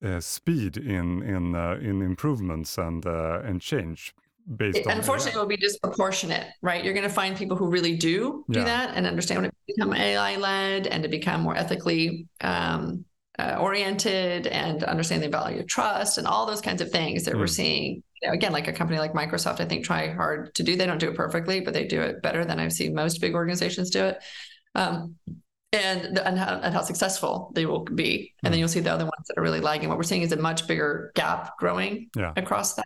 uh, 0.03 0.19
speed 0.19 0.77
in 0.77 1.21
in 1.21 1.53
uh, 1.53 1.77
in 1.79 2.01
improvements 2.01 2.77
and 2.79 3.05
uh, 3.05 3.41
and 3.43 3.61
change 3.61 4.15
based 4.57 4.79
It- 4.79 4.85
unfortunately, 4.87 5.37
it 5.37 5.41
will 5.41 5.47
be 5.47 5.57
disproportionate, 5.57 6.47
right? 6.61 6.83
You're 6.83 6.93
going 6.93 7.07
to 7.07 7.13
find 7.13 7.35
people 7.35 7.55
who 7.57 7.67
really 7.69 7.95
do 7.95 8.43
do 8.49 8.59
Yeah. 8.59 8.65
that 8.65 8.95
and 8.95 9.05
understand 9.07 9.41
what 9.41 9.47
it 9.49 9.55
become 9.75 9.93
AI 9.93 10.35
led 10.37 10.87
and 10.87 11.03
to 11.03 11.09
become 11.09 11.41
more 11.41 11.55
ethically 11.55 12.27
um, 12.41 13.05
uh, 13.39 13.57
oriented 13.59 14.45
and 14.47 14.83
understand 14.83 15.23
the 15.23 15.29
value 15.29 15.59
of 15.59 15.67
trust 15.67 16.17
and 16.19 16.27
all 16.27 16.45
those 16.45 16.61
kinds 16.61 16.81
of 16.81 16.91
things 16.91 17.23
that 17.23 17.35
we're 17.35 17.45
Mm. 17.45 17.49
seeing. 17.49 18.03
You 18.21 18.27
know, 18.27 18.33
again, 18.33 18.51
like 18.51 18.67
a 18.67 18.73
company 18.73 18.99
like 18.99 19.13
Microsoft, 19.13 19.59
I 19.59 19.65
think 19.65 19.83
try 19.85 20.13
hard 20.13 20.53
to 20.55 20.63
do. 20.63 20.75
They 20.75 20.85
don't 20.85 20.99
do 20.99 21.09
it 21.09 21.15
perfectly, 21.15 21.59
but 21.61 21.73
they 21.73 21.85
do 21.85 21.99
it 22.01 22.21
better 22.21 22.45
than 22.45 22.59
I've 22.59 22.73
seen 22.73 22.93
most 22.93 23.21
big 23.21 23.33
organizations 23.33 23.89
do 23.89 24.03
it. 24.05 24.23
Um, 24.75 25.15
and 25.73 26.19
and 26.19 26.37
how, 26.37 26.59
and 26.61 26.73
how 26.73 26.81
successful 26.81 27.51
they 27.55 27.65
will 27.65 27.79
be, 27.83 28.33
and 28.43 28.53
then 28.53 28.57
Mm. 28.57 28.59
you'll 28.59 28.67
see 28.69 28.79
the 28.79 28.91
other 28.93 29.05
ones 29.05 29.27
that 29.27 29.37
are 29.37 29.41
really 29.41 29.59
lagging. 29.59 29.89
What 29.89 29.97
we're 29.97 30.03
seeing 30.03 30.21
is 30.21 30.31
a 30.31 30.37
much 30.37 30.67
bigger 30.67 31.11
gap 31.15 31.57
growing 31.57 32.09
Yeah. 32.15 32.33
across 32.37 32.75
that 32.75 32.85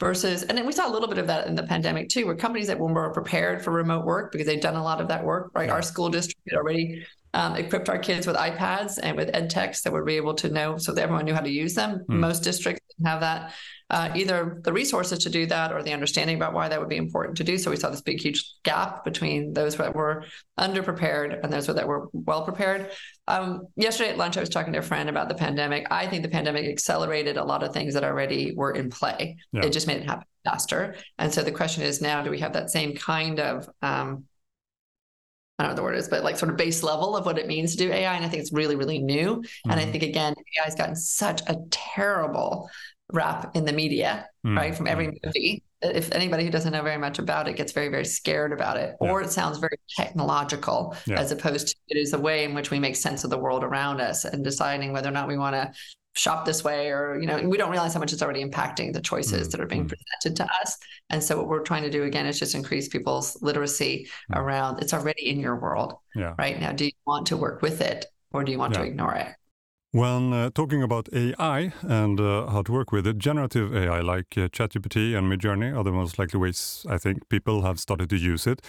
versus 0.00 0.44
and 0.44 0.56
then 0.56 0.64
we 0.66 0.72
saw 0.72 0.88
a 0.88 0.92
little 0.92 1.08
bit 1.08 1.18
of 1.18 1.26
that 1.26 1.46
in 1.48 1.54
the 1.54 1.62
pandemic 1.64 2.08
too 2.08 2.26
where 2.26 2.36
companies 2.36 2.68
that 2.68 2.78
were 2.78 2.88
more 2.88 3.12
prepared 3.12 3.62
for 3.64 3.72
remote 3.72 4.04
work 4.04 4.30
because 4.32 4.46
they'd 4.46 4.60
done 4.60 4.76
a 4.76 4.82
lot 4.82 5.00
of 5.00 5.08
that 5.08 5.24
work 5.24 5.50
right 5.54 5.68
Yeah. 5.68 5.74
our 5.74 5.82
school 5.82 6.08
district 6.08 6.40
had 6.48 6.56
already 6.56 7.04
um, 7.34 7.56
equipped 7.56 7.88
our 7.88 7.98
kids 7.98 8.26
with 8.26 8.36
iPads 8.36 8.98
and 9.02 9.16
with 9.16 9.30
ed 9.34 9.50
techs 9.50 9.82
that 9.82 9.92
would 9.92 10.06
be 10.06 10.16
able 10.16 10.34
to 10.34 10.48
know 10.48 10.78
so 10.78 10.92
that 10.92 11.02
everyone 11.02 11.24
knew 11.24 11.34
how 11.34 11.40
to 11.40 11.50
use 11.50 11.74
them. 11.74 12.04
Mm. 12.08 12.18
Most 12.20 12.42
districts 12.42 12.84
have 13.04 13.20
that 13.20 13.52
uh, 13.90 14.10
either 14.14 14.60
the 14.64 14.72
resources 14.72 15.20
to 15.20 15.30
do 15.30 15.46
that 15.46 15.72
or 15.72 15.82
the 15.82 15.92
understanding 15.92 16.36
about 16.36 16.52
why 16.52 16.68
that 16.68 16.78
would 16.78 16.90
be 16.90 16.96
important 16.96 17.36
to 17.38 17.44
do. 17.44 17.56
So 17.56 17.70
we 17.70 17.76
saw 17.76 17.88
this 17.88 18.02
big, 18.02 18.20
huge 18.20 18.52
gap 18.62 19.02
between 19.02 19.54
those 19.54 19.76
that 19.76 19.94
were 19.94 20.24
underprepared 20.58 21.42
and 21.42 21.50
those 21.50 21.66
that 21.68 21.88
were 21.88 22.08
well 22.12 22.44
prepared. 22.44 22.90
Um, 23.26 23.68
yesterday 23.76 24.10
at 24.10 24.18
lunch, 24.18 24.36
I 24.36 24.40
was 24.40 24.50
talking 24.50 24.74
to 24.74 24.80
a 24.80 24.82
friend 24.82 25.08
about 25.08 25.30
the 25.30 25.34
pandemic. 25.34 25.86
I 25.90 26.06
think 26.06 26.22
the 26.22 26.28
pandemic 26.28 26.66
accelerated 26.66 27.38
a 27.38 27.44
lot 27.44 27.62
of 27.62 27.72
things 27.72 27.94
that 27.94 28.04
already 28.04 28.52
were 28.54 28.72
in 28.72 28.90
play. 28.90 29.38
Yeah. 29.52 29.64
It 29.64 29.72
just 29.72 29.86
made 29.86 29.98
it 29.98 30.06
happen 30.06 30.26
faster. 30.44 30.96
And 31.18 31.32
so 31.32 31.42
the 31.42 31.52
question 31.52 31.82
is 31.82 32.02
now, 32.02 32.22
do 32.22 32.30
we 32.30 32.40
have 32.40 32.52
that 32.52 32.70
same 32.70 32.94
kind 32.94 33.40
of 33.40 33.68
um, 33.80 34.24
I 35.58 35.64
don't 35.64 35.70
know 35.70 35.72
what 35.72 35.76
the 35.76 35.82
word 35.82 35.98
is, 35.98 36.08
but 36.08 36.22
like 36.22 36.38
sort 36.38 36.50
of 36.50 36.56
base 36.56 36.82
level 36.82 37.16
of 37.16 37.26
what 37.26 37.38
it 37.38 37.48
means 37.48 37.72
to 37.72 37.78
do 37.78 37.92
AI. 37.92 38.14
And 38.14 38.24
I 38.24 38.28
think 38.28 38.40
it's 38.40 38.52
really, 38.52 38.76
really 38.76 38.98
new. 38.98 39.36
Mm-hmm. 39.36 39.70
And 39.70 39.80
I 39.80 39.82
mm-hmm. 39.82 39.92
think 39.92 40.04
again, 40.04 40.34
AI 40.34 40.64
has 40.64 40.76
gotten 40.76 40.94
such 40.94 41.42
a 41.48 41.56
terrible 41.70 42.70
rap 43.12 43.56
in 43.56 43.64
the 43.64 43.72
media, 43.72 44.26
mm-hmm. 44.46 44.56
right? 44.56 44.74
From 44.74 44.86
every 44.86 45.08
mm-hmm. 45.08 45.26
movie. 45.26 45.64
If 45.80 46.12
anybody 46.12 46.44
who 46.44 46.50
doesn't 46.50 46.72
know 46.72 46.82
very 46.82 46.98
much 46.98 47.20
about 47.20 47.46
it 47.48 47.54
gets 47.56 47.72
very, 47.72 47.88
very 47.88 48.04
scared 48.04 48.52
about 48.52 48.76
it, 48.76 48.96
yeah. 49.00 49.10
or 49.10 49.22
it 49.22 49.30
sounds 49.30 49.58
very 49.58 49.78
technological, 49.96 50.96
yeah. 51.06 51.20
as 51.20 51.30
opposed 51.30 51.68
to 51.68 51.74
it 51.88 51.96
is 51.96 52.12
a 52.12 52.18
way 52.18 52.44
in 52.44 52.54
which 52.54 52.70
we 52.70 52.80
make 52.80 52.96
sense 52.96 53.22
of 53.22 53.30
the 53.30 53.38
world 53.38 53.62
around 53.62 54.00
us 54.00 54.24
and 54.24 54.42
deciding 54.42 54.92
whether 54.92 55.08
or 55.08 55.12
not 55.12 55.28
we 55.28 55.38
want 55.38 55.54
to 55.54 55.72
shop 56.18 56.44
this 56.44 56.64
way 56.64 56.90
or 56.90 57.18
you 57.20 57.26
know 57.26 57.38
we 57.48 57.56
don't 57.56 57.70
realize 57.70 57.94
how 57.94 58.00
much 58.00 58.12
it's 58.12 58.22
already 58.22 58.44
impacting 58.44 58.92
the 58.92 59.00
choices 59.00 59.42
mm-hmm. 59.42 59.50
that 59.50 59.60
are 59.60 59.66
being 59.66 59.86
mm. 59.86 59.88
presented 59.88 60.36
to 60.36 60.44
us 60.60 60.76
and 61.10 61.22
so 61.22 61.36
what 61.36 61.46
we're 61.46 61.62
trying 61.62 61.82
to 61.82 61.90
do 61.90 62.02
again 62.02 62.26
is 62.26 62.38
just 62.38 62.54
increase 62.54 62.88
people's 62.88 63.40
literacy 63.40 64.06
mm-hmm. 64.06 64.40
around 64.40 64.82
it's 64.82 64.92
already 64.92 65.28
in 65.28 65.38
your 65.38 65.56
world 65.56 65.94
yeah. 66.14 66.34
right 66.38 66.60
now 66.60 66.72
do 66.72 66.84
you 66.86 66.92
want 67.06 67.26
to 67.26 67.36
work 67.36 67.62
with 67.62 67.80
it 67.80 68.06
or 68.32 68.42
do 68.42 68.50
you 68.50 68.58
want 68.58 68.74
yeah. 68.74 68.80
to 68.80 68.86
ignore 68.86 69.14
it 69.14 69.28
when 69.92 70.34
uh, 70.34 70.50
talking 70.50 70.82
about 70.82 71.08
AI 71.14 71.72
and 71.80 72.20
uh, 72.20 72.46
how 72.48 72.60
to 72.60 72.72
work 72.72 72.92
with 72.92 73.06
it, 73.06 73.16
generative 73.16 73.74
AI 73.74 74.00
like 74.00 74.36
uh, 74.36 74.48
ChatGPT 74.48 75.16
and 75.16 75.32
Midjourney 75.32 75.74
are 75.74 75.82
the 75.82 75.92
most 75.92 76.18
likely 76.18 76.38
ways 76.38 76.84
I 76.90 76.98
think 76.98 77.26
people 77.30 77.62
have 77.62 77.80
started 77.80 78.10
to 78.10 78.16
use 78.18 78.46
it. 78.46 78.60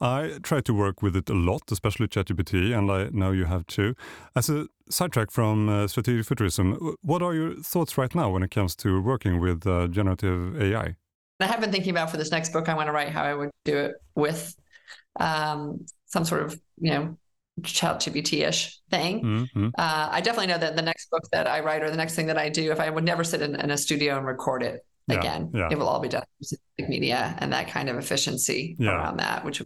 I 0.00 0.38
try 0.42 0.60
to 0.60 0.74
work 0.74 1.02
with 1.02 1.16
it 1.16 1.30
a 1.30 1.34
lot, 1.34 1.62
especially 1.70 2.08
ChatGPT, 2.08 2.76
and 2.76 2.90
I 2.90 3.08
know 3.12 3.30
you 3.30 3.44
have 3.44 3.66
too. 3.66 3.94
As 4.34 4.50
a 4.50 4.66
sidetrack 4.90 5.30
from 5.30 5.68
uh, 5.68 5.86
strategic 5.86 6.26
futurism, 6.26 6.96
what 7.02 7.22
are 7.22 7.34
your 7.34 7.54
thoughts 7.54 7.96
right 7.96 8.14
now 8.14 8.30
when 8.30 8.42
it 8.42 8.50
comes 8.50 8.74
to 8.76 9.00
working 9.00 9.40
with 9.40 9.66
uh, 9.66 9.86
generative 9.88 10.60
AI? 10.60 10.96
I 11.40 11.46
have 11.46 11.60
been 11.60 11.72
thinking 11.72 11.90
about 11.90 12.10
for 12.10 12.16
this 12.16 12.30
next 12.30 12.52
book 12.52 12.68
I 12.68 12.74
want 12.74 12.88
to 12.88 12.92
write 12.92 13.10
how 13.10 13.22
I 13.22 13.34
would 13.34 13.50
do 13.64 13.76
it 13.76 13.94
with 14.14 14.54
um, 15.18 15.84
some 16.06 16.24
sort 16.24 16.42
of 16.42 16.60
you 16.78 16.90
know 16.90 17.18
ChatGPT-ish 17.60 18.80
thing. 18.90 19.22
Mm-hmm. 19.22 19.68
Uh, 19.78 20.08
I 20.10 20.20
definitely 20.20 20.48
know 20.48 20.58
that 20.58 20.76
the 20.76 20.82
next 20.82 21.10
book 21.10 21.22
that 21.32 21.46
I 21.46 21.60
write 21.60 21.82
or 21.82 21.90
the 21.90 21.96
next 21.96 22.14
thing 22.14 22.26
that 22.26 22.38
I 22.38 22.48
do, 22.48 22.72
if 22.72 22.80
I 22.80 22.90
would 22.90 23.04
never 23.04 23.24
sit 23.24 23.42
in, 23.42 23.54
in 23.54 23.70
a 23.70 23.78
studio 23.78 24.16
and 24.16 24.26
record 24.26 24.62
it 24.62 24.84
yeah, 25.06 25.18
again, 25.18 25.50
yeah. 25.54 25.68
it 25.70 25.78
will 25.78 25.88
all 25.88 26.00
be 26.00 26.08
done 26.08 26.24
media 26.88 27.36
and 27.38 27.52
that 27.52 27.68
kind 27.68 27.88
of 27.88 27.96
efficiency 27.96 28.76
yeah. 28.78 28.90
around 28.90 29.18
that, 29.18 29.44
which 29.44 29.62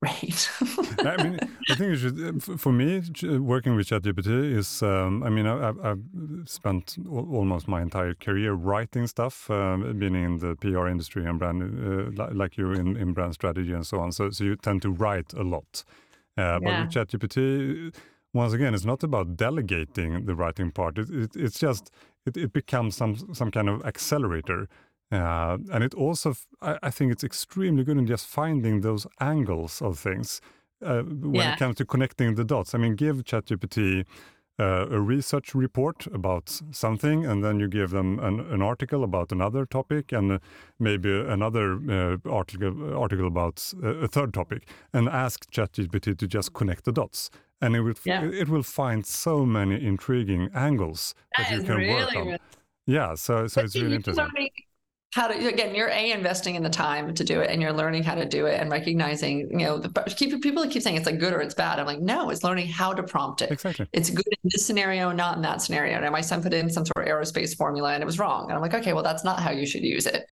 Right. 0.00 0.50
I 0.98 1.22
mean, 1.22 1.38
I 1.70 1.74
think 1.74 1.90
you 1.90 1.96
should, 1.96 2.42
for 2.60 2.72
me, 2.72 3.02
working 3.38 3.76
with 3.76 3.88
ChatGPT 3.88 4.56
is, 4.56 4.82
um, 4.82 5.22
I 5.22 5.30
mean, 5.30 5.46
I, 5.46 5.72
have 5.82 6.00
spent 6.44 6.96
almost 7.08 7.66
my 7.66 7.80
entire 7.80 8.14
career 8.14 8.52
writing 8.52 9.06
stuff, 9.06 9.50
um, 9.50 9.98
being 9.98 10.14
in 10.14 10.38
the 10.38 10.54
PR 10.56 10.88
industry 10.88 11.24
and 11.24 11.38
brand, 11.38 12.18
uh, 12.18 12.28
like 12.32 12.56
you 12.56 12.72
in, 12.72 12.96
in 12.96 13.14
brand 13.14 13.34
strategy 13.34 13.72
and 13.72 13.86
so 13.86 14.00
on. 14.00 14.12
So, 14.12 14.30
so 14.30 14.44
you 14.44 14.56
tend 14.56 14.82
to 14.82 14.90
write 14.90 15.32
a 15.32 15.42
lot. 15.42 15.84
Uh, 16.36 16.60
but 16.60 16.80
with 16.80 16.90
ChatGPT, 16.92 17.94
once 18.34 18.52
again, 18.52 18.74
it's 18.74 18.84
not 18.84 19.02
about 19.02 19.36
delegating 19.36 20.26
the 20.26 20.34
writing 20.34 20.70
part. 20.70 20.98
It, 20.98 21.08
it, 21.10 21.36
it's 21.36 21.58
just, 21.58 21.90
it, 22.26 22.36
it 22.36 22.52
becomes 22.52 22.96
some, 22.96 23.16
some 23.34 23.50
kind 23.50 23.68
of 23.68 23.84
accelerator 23.86 24.68
uh, 25.12 25.58
and 25.72 25.84
it 25.84 25.94
also, 25.94 26.34
I, 26.60 26.78
I, 26.82 26.90
think 26.90 27.12
it's 27.12 27.22
extremely 27.22 27.84
good 27.84 27.96
in 27.96 28.06
just 28.06 28.26
finding 28.26 28.80
those 28.80 29.06
angles 29.20 29.80
of 29.80 29.98
things 29.98 30.40
uh, 30.84 31.02
when 31.02 31.34
yeah. 31.34 31.52
it 31.52 31.58
comes 31.58 31.76
to 31.76 31.84
connecting 31.84 32.34
the 32.34 32.44
dots. 32.44 32.74
I 32.74 32.78
mean, 32.78 32.96
give 32.96 33.22
ChatGPT 33.22 34.04
uh, 34.58 34.86
a 34.90 35.00
research 35.00 35.54
report 35.54 36.06
about 36.08 36.60
something, 36.72 37.24
and 37.24 37.44
then 37.44 37.60
you 37.60 37.68
give 37.68 37.90
them 37.90 38.18
an, 38.18 38.40
an 38.40 38.62
article 38.62 39.04
about 39.04 39.30
another 39.30 39.64
topic, 39.64 40.10
and 40.10 40.40
maybe 40.80 41.20
another 41.20 41.78
uh, 41.88 42.16
article 42.28 42.98
article 42.98 43.28
about 43.28 43.72
a 43.84 44.08
third 44.08 44.34
topic, 44.34 44.66
and 44.92 45.08
ask 45.08 45.48
ChatGPT 45.52 46.18
to 46.18 46.26
just 46.26 46.52
connect 46.52 46.84
the 46.84 46.92
dots. 46.92 47.30
And 47.60 47.76
it 47.76 47.80
will 47.80 47.94
yeah. 48.04 48.24
it 48.24 48.48
will 48.48 48.64
find 48.64 49.06
so 49.06 49.46
many 49.46 49.82
intriguing 49.82 50.50
angles 50.52 51.14
that, 51.36 51.48
that 51.48 51.56
you 51.58 51.62
can 51.62 51.76
really 51.76 51.94
work 51.94 52.16
on. 52.16 52.26
Really... 52.26 52.38
Yeah, 52.86 53.14
so 53.14 53.46
so 53.46 53.60
it's 53.60 53.76
really 53.76 53.96
interesting 53.96 54.48
how 55.16 55.26
to 55.26 55.48
again 55.48 55.74
you're 55.74 55.88
a 55.88 56.12
investing 56.12 56.56
in 56.56 56.62
the 56.62 56.68
time 56.68 57.14
to 57.14 57.24
do 57.24 57.40
it 57.40 57.50
and 57.50 57.62
you're 57.62 57.72
learning 57.72 58.02
how 58.02 58.14
to 58.14 58.26
do 58.26 58.44
it 58.44 58.60
and 58.60 58.70
recognizing 58.70 59.48
you 59.50 59.64
know 59.64 59.78
the, 59.78 59.88
keep 60.14 60.42
people 60.42 60.62
keep 60.68 60.82
saying 60.82 60.94
it's 60.94 61.06
like 61.06 61.18
good 61.18 61.32
or 61.32 61.40
it's 61.40 61.54
bad. 61.54 61.78
I'm 61.80 61.86
like 61.86 62.00
no 62.00 62.28
it's 62.28 62.44
learning 62.44 62.66
how 62.66 62.92
to 62.92 63.02
prompt 63.02 63.40
it. 63.40 63.50
Exactly. 63.50 63.88
It's 63.94 64.10
good 64.10 64.26
in 64.26 64.50
this 64.52 64.66
scenario 64.66 65.12
not 65.12 65.36
in 65.36 65.42
that 65.42 65.62
scenario. 65.62 65.96
And 65.96 66.12
my 66.12 66.20
son 66.20 66.42
put 66.42 66.52
in 66.52 66.68
some 66.68 66.84
sort 66.84 66.98
of 66.98 67.10
aerospace 67.10 67.56
formula 67.56 67.94
and 67.94 68.02
it 68.02 68.06
was 68.06 68.18
wrong. 68.18 68.44
And 68.44 68.52
i'm 68.52 68.60
like 68.60 68.74
okay 68.74 68.92
well 68.92 69.02
that's 69.02 69.24
not 69.24 69.40
how 69.40 69.52
you 69.52 69.64
should 69.64 69.84
use 69.84 70.04
it. 70.04 70.28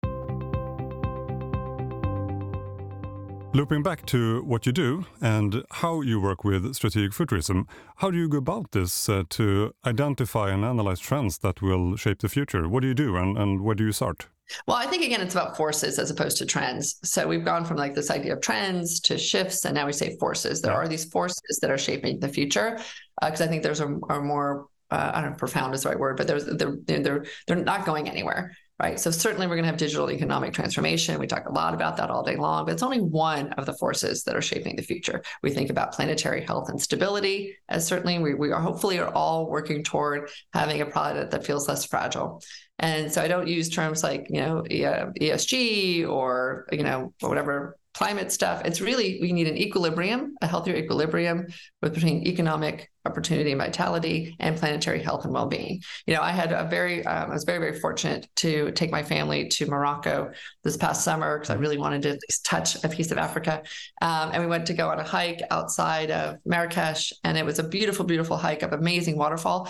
Looping 3.53 3.83
back 3.83 4.07
to 4.07 4.43
what 4.45 4.65
you 4.65 4.73
do 4.73 5.05
and 5.21 5.63
how 5.73 6.01
you 6.01 6.23
work 6.23 6.43
with 6.43 6.75
strategic 6.75 7.13
futurism, 7.13 7.67
how 7.97 8.11
do 8.11 8.17
you 8.17 8.31
go 8.31 8.39
about 8.39 8.73
this 8.73 9.11
uh, 9.11 9.25
to 9.29 9.75
identify 9.85 10.51
and 10.51 10.65
analyze 10.65 11.01
trends 11.01 11.37
that 11.39 11.61
will 11.61 11.97
shape 11.97 12.21
the 12.21 12.31
future? 12.31 12.67
What 12.67 12.81
do 12.81 12.89
you 12.89 12.95
do 12.95 13.17
and, 13.17 13.37
and 13.37 13.61
where 13.61 13.75
do 13.75 13.85
you 13.85 13.93
start? 13.93 14.29
Well, 14.67 14.77
I 14.77 14.87
think 14.87 15.05
again, 15.05 15.21
it's 15.21 15.35
about 15.35 15.57
forces 15.57 15.99
as 15.99 16.11
opposed 16.11 16.39
to 16.39 16.47
trends. 16.47 16.99
So 17.05 17.27
we've 17.27 17.45
gone 17.45 17.65
from 17.65 17.77
like 17.77 17.95
this 17.95 18.11
idea 18.11 18.35
of 18.35 18.41
trends 18.41 19.01
to 19.01 19.19
shifts, 19.19 19.65
and 19.65 19.75
now 19.75 19.87
we 19.87 19.93
say 19.93 20.17
forces. 20.19 20.61
There 20.61 20.73
yeah. 20.73 20.79
are 20.79 20.89
these 20.89 21.07
forces 21.07 21.59
that 21.61 21.71
are 21.71 21.79
shaping 21.79 22.21
the 22.21 22.29
future, 22.29 22.79
because 23.21 23.41
uh, 23.41 23.45
I 23.45 23.47
think 23.47 23.63
there's 23.63 23.81
a, 23.81 23.89
a 23.89 24.21
more 24.21 24.67
uh, 24.91 25.13
I 25.15 25.21
don't 25.21 25.31
know, 25.31 25.37
profound 25.37 25.75
is 25.75 25.83
the 25.83 25.91
right 25.91 25.99
word, 25.99 26.17
but 26.17 26.27
there's 26.27 26.45
they're 26.47 26.77
they're 26.85 27.25
they're 27.47 27.57
not 27.57 27.87
going 27.87 28.09
anywhere, 28.09 28.57
right? 28.81 28.99
So 28.99 29.11
certainly 29.11 29.47
we're 29.47 29.57
going 29.57 29.65
to 29.65 29.71
have 29.71 29.77
digital 29.77 30.11
economic 30.11 30.55
transformation. 30.55 31.19
We 31.19 31.27
talk 31.27 31.47
a 31.47 31.53
lot 31.53 31.75
about 31.75 31.99
that 31.99 32.11
all 32.11 32.23
day 32.23 32.37
long, 32.37 32.65
but 32.65 32.73
it's 32.73 32.83
only 32.83 33.01
one 33.01 33.53
of 33.53 33.67
the 33.67 33.75
forces 33.75 34.25
that 34.25 34.35
are 34.35 34.41
shaping 34.41 34.75
the 34.75 34.83
future. 34.83 35.23
We 35.43 35.51
think 35.51 35.69
about 35.69 35.93
planetary 35.93 36.45
health 36.45 36.71
and 36.71 36.81
stability 36.81 37.57
as 37.69 37.87
certainly 37.87 38.19
we 38.19 38.35
we 38.35 38.53
are 38.53 38.61
hopefully 38.61 38.99
are 38.99 39.13
all 39.13 39.51
working 39.51 39.85
toward 39.85 40.31
having 40.55 40.81
a 40.81 40.87
planet 40.87 41.31
that 41.31 41.45
feels 41.45 41.69
less 41.69 41.85
fragile. 41.85 42.43
And 42.79 43.13
so 43.13 43.21
I 43.21 43.29
don't 43.29 43.47
use 43.47 43.69
terms 43.69 44.03
like, 44.03 44.29
you 44.31 44.41
know, 44.41 44.63
ESG 44.63 46.09
or, 46.09 46.67
you 46.73 46.83
know, 46.83 47.13
whatever 47.21 47.77
climate 48.01 48.33
stuff. 48.33 48.63
It's 48.65 48.81
really, 48.81 49.19
we 49.21 49.31
need 49.31 49.47
an 49.47 49.59
equilibrium, 49.59 50.35
a 50.41 50.47
healthier 50.47 50.75
equilibrium 50.75 51.47
with 51.83 51.93
between 51.93 52.27
economic 52.27 52.91
opportunity 53.05 53.53
and 53.53 53.61
vitality 53.61 54.37
and 54.41 54.57
planetary 54.57 55.03
health 55.03 55.27
and 55.27 55.35
well-being. 55.35 55.83
You 56.07 56.15
know, 56.15 56.23
I 56.23 56.31
had 56.31 56.51
a 56.51 56.65
very, 56.65 57.05
um, 57.05 57.31
I 57.31 57.35
was 57.35 57.45
very, 57.45 57.59
very 57.59 57.79
fortunate 57.79 58.27
to 58.37 58.73
take 58.73 58.91
my 58.91 59.03
family 59.03 59.49
to 59.49 59.67
Morocco 59.67 60.31
this 60.65 60.79
past 60.79 61.05
summer 61.05 61.37
because 61.37 61.51
I 61.51 61.57
really 61.57 61.77
wanted 61.77 62.01
to 62.05 62.09
at 62.13 62.21
least 62.27 62.47
touch 62.47 62.83
a 62.83 62.89
piece 62.89 63.11
of 63.11 63.19
Africa. 63.19 63.63
Um, 64.01 64.31
and 64.33 64.43
we 64.43 64.49
went 64.49 64.65
to 64.69 64.73
go 64.73 64.89
on 64.89 64.99
a 64.99 65.05
hike 65.05 65.43
outside 65.51 66.11
of 66.11 66.37
Marrakesh 66.47 67.13
and 67.23 67.37
it 67.37 67.45
was 67.45 67.59
a 67.59 67.69
beautiful, 67.69 68.07
beautiful 68.07 68.39
hike 68.39 68.63
up 68.63 68.73
amazing 68.73 69.19
waterfall, 69.19 69.69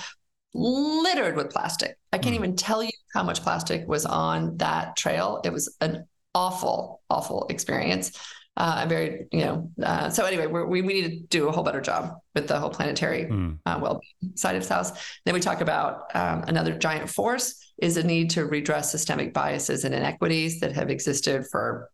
littered 0.54 1.34
with 1.34 1.50
plastic. 1.50 1.98
I 2.12 2.18
can't 2.18 2.36
mm. 2.36 2.38
even 2.38 2.54
tell 2.54 2.80
you 2.80 2.90
how 3.12 3.24
much 3.24 3.42
plastic 3.42 3.88
was 3.88 4.06
on 4.06 4.56
that 4.58 4.94
trail. 4.94 5.40
It 5.42 5.52
was 5.52 5.76
an 5.80 6.06
awful, 6.34 7.02
awful 7.10 7.46
experience. 7.50 8.18
Uh, 8.56 8.74
I'm 8.78 8.88
very, 8.88 9.26
you 9.32 9.44
know, 9.44 9.70
uh, 9.82 10.10
so 10.10 10.24
anyway, 10.24 10.46
we 10.46 10.82
we 10.82 10.82
need 10.82 11.02
to 11.02 11.16
do 11.28 11.48
a 11.48 11.52
whole 11.52 11.64
better 11.64 11.80
job 11.80 12.16
with 12.34 12.48
the 12.48 12.58
whole 12.58 12.70
planetary 12.70 13.24
mm. 13.24 13.58
uh, 13.64 13.78
well-being 13.80 14.36
side 14.36 14.56
of 14.56 14.64
South. 14.64 15.00
Then 15.24 15.34
we 15.34 15.40
talk 15.40 15.60
about 15.60 16.14
um, 16.14 16.44
another 16.46 16.76
giant 16.76 17.08
force 17.08 17.72
is 17.78 17.96
a 17.96 18.02
need 18.02 18.30
to 18.30 18.44
redress 18.44 18.90
systemic 18.90 19.32
biases 19.32 19.84
and 19.84 19.94
inequities 19.94 20.60
that 20.60 20.72
have 20.72 20.90
existed 20.90 21.46
for 21.50 21.90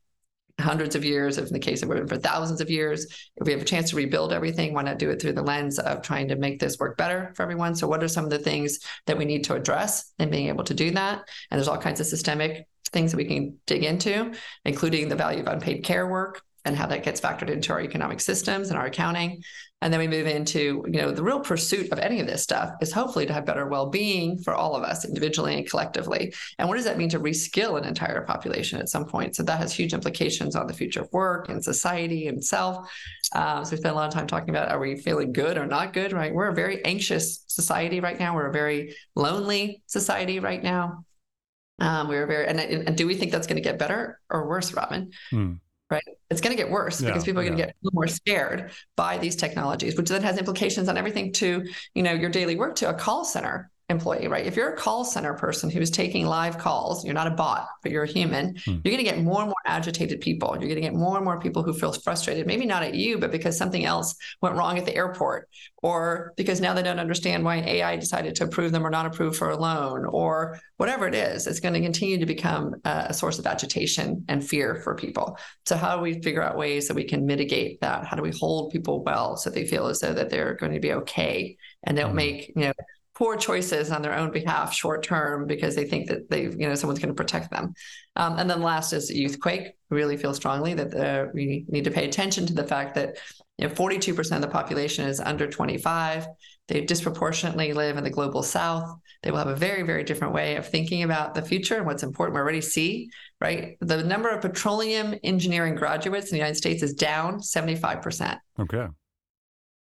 hundreds 0.58 0.96
of 0.96 1.04
years, 1.04 1.36
if 1.36 1.46
in 1.46 1.52
the 1.52 1.58
case 1.58 1.82
of 1.82 1.88
women 1.88 2.08
for 2.08 2.16
thousands 2.16 2.60
of 2.60 2.70
years. 2.70 3.06
If 3.36 3.46
we 3.46 3.52
have 3.52 3.60
a 3.60 3.66
chance 3.66 3.90
to 3.90 3.96
rebuild 3.96 4.32
everything, 4.32 4.72
why 4.72 4.82
not 4.82 4.98
do 4.98 5.10
it 5.10 5.20
through 5.20 5.34
the 5.34 5.42
lens 5.42 5.78
of 5.78 6.02
trying 6.02 6.28
to 6.28 6.36
make 6.36 6.58
this 6.58 6.78
work 6.78 6.96
better 6.96 7.32
for 7.36 7.42
everyone? 7.42 7.74
So, 7.74 7.86
what 7.86 8.02
are 8.02 8.08
some 8.08 8.24
of 8.24 8.30
the 8.30 8.38
things 8.38 8.80
that 9.06 9.18
we 9.18 9.24
need 9.24 9.44
to 9.44 9.54
address 9.54 10.12
and 10.18 10.30
being 10.30 10.48
able 10.48 10.64
to 10.64 10.74
do 10.74 10.90
that? 10.92 11.28
And 11.50 11.58
there's 11.58 11.68
all 11.68 11.78
kinds 11.78 12.00
of 12.00 12.06
systemic 12.06 12.66
things 12.88 13.12
that 13.12 13.16
we 13.16 13.24
can 13.24 13.58
dig 13.66 13.84
into, 13.84 14.32
including 14.64 15.08
the 15.08 15.16
value 15.16 15.40
of 15.40 15.46
unpaid 15.46 15.84
care 15.84 16.06
work 16.06 16.42
and 16.64 16.76
how 16.76 16.86
that 16.86 17.04
gets 17.04 17.20
factored 17.20 17.48
into 17.48 17.72
our 17.72 17.80
economic 17.80 18.20
systems 18.20 18.70
and 18.70 18.78
our 18.78 18.86
accounting. 18.86 19.42
And 19.82 19.92
then 19.92 20.00
we 20.00 20.08
move 20.08 20.26
into, 20.26 20.84
you 20.86 21.02
know, 21.02 21.12
the 21.12 21.22
real 21.22 21.40
pursuit 21.40 21.92
of 21.92 21.98
any 21.98 22.18
of 22.18 22.26
this 22.26 22.42
stuff 22.42 22.70
is 22.80 22.92
hopefully 22.92 23.26
to 23.26 23.32
have 23.32 23.44
better 23.44 23.68
well-being 23.68 24.38
for 24.38 24.54
all 24.54 24.74
of 24.74 24.82
us 24.82 25.04
individually 25.04 25.54
and 25.54 25.68
collectively. 25.68 26.34
And 26.58 26.66
what 26.66 26.76
does 26.76 26.86
that 26.86 26.96
mean 26.96 27.10
to 27.10 27.20
reskill 27.20 27.78
an 27.78 27.84
entire 27.84 28.22
population 28.22 28.80
at 28.80 28.88
some 28.88 29.04
point? 29.04 29.36
So 29.36 29.42
that 29.42 29.58
has 29.58 29.72
huge 29.72 29.92
implications 29.92 30.56
on 30.56 30.66
the 30.66 30.72
future 30.72 31.02
of 31.02 31.12
work 31.12 31.50
and 31.50 31.62
society 31.62 32.26
and 32.26 32.42
self. 32.42 32.90
Um, 33.34 33.64
so 33.64 33.72
we 33.72 33.76
spend 33.76 33.92
a 33.92 33.96
lot 33.96 34.08
of 34.08 34.14
time 34.14 34.26
talking 34.26 34.50
about 34.50 34.70
are 34.70 34.80
we 34.80 34.96
feeling 34.96 35.32
good 35.32 35.58
or 35.58 35.66
not 35.66 35.92
good, 35.92 36.12
right? 36.12 36.34
We're 36.34 36.48
a 36.48 36.54
very 36.54 36.84
anxious 36.84 37.44
society 37.46 38.00
right 38.00 38.18
now. 38.18 38.34
We're 38.34 38.48
a 38.48 38.52
very 38.52 38.96
lonely 39.14 39.82
society 39.86 40.40
right 40.40 40.62
now. 40.62 41.04
Um, 41.78 42.08
we 42.08 42.16
are 42.16 42.26
very, 42.26 42.46
and, 42.46 42.58
and, 42.58 42.96
do 42.96 43.06
we 43.06 43.14
think 43.14 43.32
that's 43.32 43.46
going 43.46 43.56
to 43.56 43.62
get 43.62 43.78
better 43.78 44.18
or 44.30 44.48
worse, 44.48 44.72
Robin? 44.72 45.10
Hmm 45.30 45.54
right? 45.90 46.02
It's 46.30 46.40
going 46.40 46.56
to 46.56 46.60
get 46.60 46.70
worse 46.70 47.00
yeah, 47.00 47.08
because 47.08 47.24
people 47.24 47.40
are 47.40 47.44
going 47.44 47.56
to 47.56 47.64
get 47.64 47.76
more 47.92 48.06
scared 48.08 48.72
by 48.96 49.18
these 49.18 49.36
technologies, 49.36 49.96
which 49.96 50.08
then 50.08 50.22
has 50.22 50.38
implications 50.38 50.88
on 50.88 50.96
everything 50.96 51.32
to, 51.34 51.64
you 51.94 52.02
know, 52.02 52.12
your 52.12 52.30
daily 52.30 52.56
work 52.56 52.76
to 52.76 52.88
a 52.88 52.94
call 52.94 53.24
center 53.24 53.70
employee, 53.88 54.26
right? 54.26 54.44
If 54.44 54.56
you're 54.56 54.72
a 54.72 54.76
call 54.76 55.04
center 55.04 55.34
person 55.34 55.70
who's 55.70 55.90
taking 55.90 56.26
live 56.26 56.58
calls, 56.58 57.04
you're 57.04 57.14
not 57.14 57.28
a 57.28 57.30
bot, 57.30 57.68
but 57.82 57.92
you're 57.92 58.02
a 58.02 58.08
human, 58.08 58.56
hmm. 58.64 58.70
you're 58.82 58.92
going 58.92 58.98
to 58.98 59.04
get 59.04 59.22
more 59.22 59.40
and 59.40 59.48
more 59.48 59.54
agitated 59.64 60.20
people. 60.20 60.50
You're 60.50 60.68
going 60.68 60.74
to 60.74 60.80
get 60.80 60.94
more 60.94 61.16
and 61.16 61.24
more 61.24 61.38
people 61.38 61.62
who 61.62 61.72
feel 61.72 61.92
frustrated, 61.92 62.48
maybe 62.48 62.66
not 62.66 62.82
at 62.82 62.94
you, 62.94 63.18
but 63.18 63.30
because 63.30 63.56
something 63.56 63.84
else 63.84 64.16
went 64.42 64.56
wrong 64.56 64.76
at 64.76 64.86
the 64.86 64.94
airport, 64.94 65.48
or 65.84 66.32
because 66.36 66.60
now 66.60 66.74
they 66.74 66.82
don't 66.82 66.98
understand 66.98 67.44
why 67.44 67.56
AI 67.58 67.96
decided 67.96 68.34
to 68.36 68.44
approve 68.44 68.72
them 68.72 68.84
or 68.84 68.90
not 68.90 69.06
approve 69.06 69.36
for 69.36 69.50
a 69.50 69.56
loan, 69.56 70.04
or 70.04 70.58
whatever 70.78 71.06
it 71.06 71.14
is. 71.14 71.46
It's 71.46 71.60
going 71.60 71.74
to 71.74 71.80
continue 71.80 72.18
to 72.18 72.26
become 72.26 72.74
a 72.84 73.14
source 73.14 73.38
of 73.38 73.46
agitation 73.46 74.24
and 74.28 74.44
fear 74.44 74.80
for 74.82 74.96
people. 74.96 75.38
So 75.64 75.76
how 75.76 75.96
do 75.96 76.02
we 76.02 76.20
figure 76.22 76.42
out 76.42 76.56
ways 76.56 76.88
that 76.88 76.94
we 76.94 77.04
can 77.04 77.24
mitigate 77.24 77.80
that? 77.82 78.04
How 78.04 78.16
do 78.16 78.22
we 78.22 78.32
hold 78.32 78.72
people 78.72 79.04
well 79.04 79.36
so 79.36 79.48
they 79.48 79.66
feel 79.66 79.86
as 79.86 80.00
though 80.00 80.12
that 80.12 80.28
they're 80.28 80.54
going 80.54 80.72
to 80.72 80.80
be 80.80 80.92
okay 80.92 81.56
and 81.84 81.96
don't 81.96 82.10
hmm. 82.10 82.16
make, 82.16 82.48
you 82.48 82.62
know, 82.62 82.72
poor 83.16 83.34
choices 83.34 83.90
on 83.90 84.02
their 84.02 84.14
own 84.14 84.30
behalf 84.30 84.74
short 84.74 85.02
term 85.02 85.46
because 85.46 85.74
they 85.74 85.86
think 85.86 86.06
that 86.06 86.28
they 86.28 86.42
you 86.42 86.68
know 86.68 86.74
someone's 86.74 87.00
going 87.00 87.08
to 87.08 87.14
protect 87.14 87.50
them. 87.50 87.72
Um, 88.14 88.38
and 88.38 88.48
then 88.48 88.60
last 88.60 88.92
is 88.92 89.10
youthquake. 89.10 89.70
We 89.90 89.96
really 89.96 90.18
feel 90.18 90.34
strongly 90.34 90.74
that 90.74 90.90
the, 90.90 91.30
we 91.32 91.64
need 91.68 91.84
to 91.84 91.90
pay 91.90 92.04
attention 92.04 92.46
to 92.46 92.54
the 92.54 92.64
fact 92.64 92.94
that 92.96 93.16
you 93.56 93.66
know 93.66 93.74
42% 93.74 94.36
of 94.36 94.42
the 94.42 94.48
population 94.48 95.08
is 95.08 95.18
under 95.18 95.48
25 95.48 96.26
they 96.68 96.80
disproportionately 96.80 97.72
live 97.72 97.96
in 97.96 98.02
the 98.02 98.10
global 98.10 98.42
south. 98.42 98.98
They 99.22 99.30
will 99.30 99.38
have 99.38 99.46
a 99.46 99.56
very 99.56 99.82
very 99.82 100.04
different 100.04 100.34
way 100.34 100.56
of 100.56 100.68
thinking 100.68 101.02
about 101.02 101.34
the 101.34 101.42
future 101.42 101.76
and 101.76 101.86
what's 101.86 102.02
important. 102.02 102.34
We 102.34 102.40
already 102.40 102.60
see 102.60 103.10
right? 103.40 103.76
The 103.80 104.02
number 104.02 104.28
of 104.28 104.42
petroleum 104.42 105.14
engineering 105.22 105.74
graduates 105.74 106.26
in 106.26 106.32
the 106.32 106.38
united 106.38 106.56
states 106.56 106.82
is 106.82 106.92
down 106.92 107.40
75% 107.40 108.38
okay. 108.60 108.86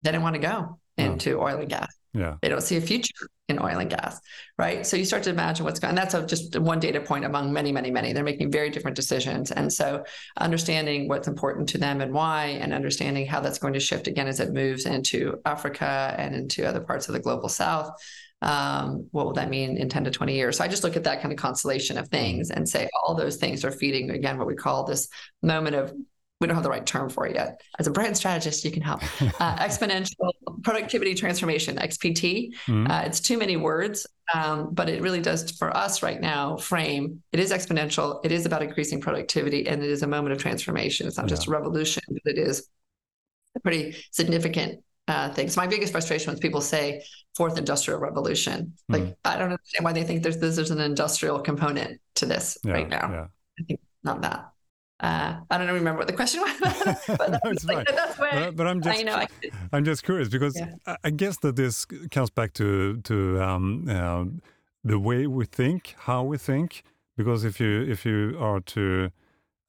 They 0.04 0.12
didn't 0.12 0.24
want 0.24 0.36
to 0.36 0.42
go 0.42 0.80
into 0.98 1.40
oh. 1.40 1.44
oil 1.44 1.58
and 1.58 1.70
gas 1.70 1.94
yeah. 2.14 2.36
They 2.42 2.50
don't 2.50 2.62
see 2.62 2.78
a 2.78 2.82
future 2.82 3.28
in 3.50 3.60
oil 3.60 3.80
and 3.80 3.90
gas, 3.90 4.22
right? 4.58 4.86
So 4.86 4.96
you 4.96 5.04
start 5.04 5.24
to 5.24 5.32
imagine 5.32 5.66
what's 5.66 5.80
going 5.80 5.96
that's 5.96 6.14
a, 6.14 6.26
just 6.26 6.58
one 6.58 6.80
data 6.80 7.02
point 7.02 7.26
among 7.26 7.52
many, 7.52 7.72
many, 7.72 7.90
many. 7.90 8.14
They're 8.14 8.24
making 8.24 8.52
very 8.52 8.70
different 8.70 8.96
decisions. 8.96 9.52
And 9.52 9.74
so 9.74 10.04
understanding 10.38 11.08
what's 11.08 11.28
important 11.28 11.70
to 11.70 11.80
them 11.80 12.02
and 12.02 12.14
why, 12.14 12.46
and 12.62 12.72
understanding 12.72 13.26
how 13.26 13.40
that's 13.40 13.58
going 13.58 13.74
to 13.74 13.80
shift 13.80 14.08
again 14.08 14.28
as 14.28 14.40
it 14.40 14.54
moves 14.54 14.86
into 14.86 15.40
Africa 15.46 16.16
and 16.18 16.36
into 16.36 16.68
other 16.68 16.82
parts 16.82 17.08
of 17.08 17.14
the 17.14 17.20
global 17.20 17.50
south. 17.50 17.92
Um, 18.44 19.08
what 19.12 19.26
will 19.26 19.34
that 19.34 19.50
mean 19.50 19.78
in 19.78 19.90
10 19.90 20.04
to 20.04 20.12
20 20.12 20.36
years? 20.36 20.58
So 20.58 20.66
I 20.66 20.68
just 20.68 20.84
look 20.84 20.98
at 20.98 21.06
that 21.06 21.22
kind 21.22 21.32
of 21.32 21.40
constellation 21.40 21.98
of 21.98 22.10
things 22.10 22.52
and 22.52 22.68
say 22.68 22.90
all 23.02 23.16
those 23.16 23.38
things 23.38 23.66
are 23.66 23.72
feeding, 23.72 24.12
again, 24.12 24.38
what 24.38 24.48
we 24.48 24.56
call 24.56 24.84
this 24.84 25.08
moment 25.42 25.78
of 25.78 25.94
we 26.44 26.48
don't 26.48 26.56
have 26.56 26.64
the 26.64 26.70
right 26.70 26.86
term 26.86 27.10
for 27.10 27.26
it 27.26 27.36
yet. 27.36 27.62
As 27.80 27.88
a 27.88 27.92
brand 27.92 28.18
strategist, 28.18 28.66
you 28.66 28.72
can 28.72 28.84
help. 28.84 29.02
Uh, 29.40 29.58
exponential 29.58 30.32
productivity 30.62 31.16
transformation, 31.16 31.76
XPT. 31.78 32.54
Mm-hmm. 32.68 32.90
Uh, 32.90 33.02
it's 33.02 33.20
too 33.20 33.38
many 33.38 33.58
words, 33.58 34.06
um, 34.34 34.74
but 34.74 34.88
it 34.90 35.02
really 35.02 35.22
does 35.22 35.52
for 35.52 35.76
us 35.76 36.04
right 36.04 36.22
now 36.22 36.56
frame 36.58 37.24
it 37.32 37.40
is 37.40 37.52
exponential. 37.52 38.24
It 38.24 38.32
is 38.32 38.46
about 38.46 38.62
increasing 38.62 39.02
productivity 39.02 39.68
and 39.68 39.82
it 39.82 39.90
is 39.90 40.04
a 40.04 40.08
moment 40.08 40.34
of 40.34 40.40
transformation. 40.40 41.08
It's 41.08 41.18
not 41.18 41.26
yeah. 41.26 41.36
just 41.36 41.48
a 41.48 41.52
revolution, 41.52 42.04
but 42.10 42.22
it 42.26 42.38
is 42.38 42.68
a 43.56 43.60
pretty 43.60 43.96
significant 44.12 44.84
uh, 45.08 45.30
thing. 45.30 45.50
So 45.50 45.62
my 45.62 45.68
biggest 45.68 45.92
frustration 45.92 46.32
when 46.32 46.40
people 46.40 46.62
say 46.62 47.04
fourth 47.36 47.58
industrial 47.58 48.00
revolution. 48.00 48.74
Like 48.88 49.04
mm. 49.04 49.16
I 49.26 49.38
don't 49.38 49.52
understand 49.52 49.86
why 49.86 49.94
they 49.94 50.04
think 50.04 50.24
there's 50.24 50.38
there's 50.38 50.72
an 50.72 50.82
industrial 50.82 51.40
component 51.40 52.00
to 52.16 52.26
this 52.26 52.58
yeah, 52.64 52.74
right 52.74 52.90
now. 52.90 53.10
Yeah. 53.12 53.28
I 53.60 53.64
think 53.64 53.80
not 54.04 54.22
that 54.22 54.53
uh, 55.04 55.36
I 55.52 55.58
don't 55.58 55.68
remember 55.68 56.00
what 56.00 56.08
the 56.08 56.14
question 56.14 56.40
was, 56.62 56.62
but, 56.62 57.30
no, 57.44 57.52
like, 57.66 57.88
that's 57.96 58.18
where 58.18 58.32
but, 58.32 58.56
but, 58.56 58.68
I'm 58.68 58.82
just, 58.82 59.00
I 59.00 59.04
know, 59.04 59.16
I, 59.16 59.28
am 59.78 59.84
just 59.84 60.04
curious 60.04 60.30
because 60.30 60.58
yeah. 60.58 60.96
I 61.04 61.10
guess 61.10 61.38
that 61.40 61.58
this 61.58 61.86
comes 62.10 62.30
back 62.30 62.54
to 62.54 63.02
to 63.02 63.42
um, 63.42 63.90
uh, 63.90 64.24
the 64.82 64.98
way 64.98 65.28
we 65.28 65.46
think, 65.46 65.96
how 65.98 66.24
we 66.24 66.38
think. 66.38 66.84
Because 67.18 67.44
if 67.44 67.60
you 67.60 67.82
if 67.82 68.06
you 68.06 68.38
are 68.40 68.62
to 68.62 69.12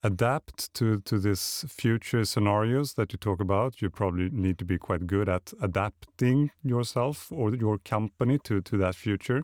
adapt 0.03 0.73
to 0.75 1.01
to 1.01 1.19
this 1.19 1.65
future 1.67 2.23
scenarios 2.23 2.93
that 2.93 3.11
you 3.11 3.17
talk 3.17 3.41
about, 3.41 3.81
you 3.81 3.89
probably 3.89 4.29
need 4.29 4.57
to 4.59 4.65
be 4.65 4.77
quite 4.77 5.05
good 5.05 5.27
at 5.27 5.51
adapting 5.61 6.51
yourself 6.63 7.29
or 7.29 7.53
your 7.53 7.77
company 7.79 8.39
to 8.45 8.61
to 8.61 8.77
that 8.77 8.95
future. 8.95 9.43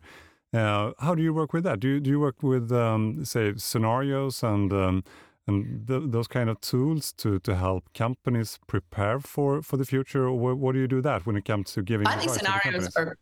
Uh, 0.54 0.92
how 1.00 1.16
do 1.16 1.22
you 1.22 1.34
work 1.34 1.52
with 1.52 1.64
that? 1.66 1.80
Do 1.80 1.88
you, 1.88 2.00
do 2.00 2.10
you 2.10 2.20
work 2.20 2.44
with 2.44 2.72
um, 2.72 3.24
say 3.26 3.54
scenarios 3.58 4.44
and 4.44 4.72
um, 4.74 5.04
and 5.48 5.88
th 5.88 6.04
those 6.12 6.28
kind 6.28 6.50
of 6.50 6.60
tools 6.62 7.14
to 7.14 7.40
to 7.40 7.56
help 7.56 7.84
companies 7.94 8.60
prepare 8.68 9.20
for 9.20 9.62
for 9.62 9.78
the 9.78 9.86
future 9.86 10.28
or 10.28 10.56
what 10.56 10.74
do 10.74 10.80
you 10.80 10.88
do 10.88 11.02
that 11.02 11.26
when 11.26 11.36
it 11.36 11.46
comes 11.46 11.74
to 11.74 11.82
giving 11.82 12.08
i 12.08 12.16
think 12.18 12.32
scenarios 12.32 12.96
are 12.96 13.18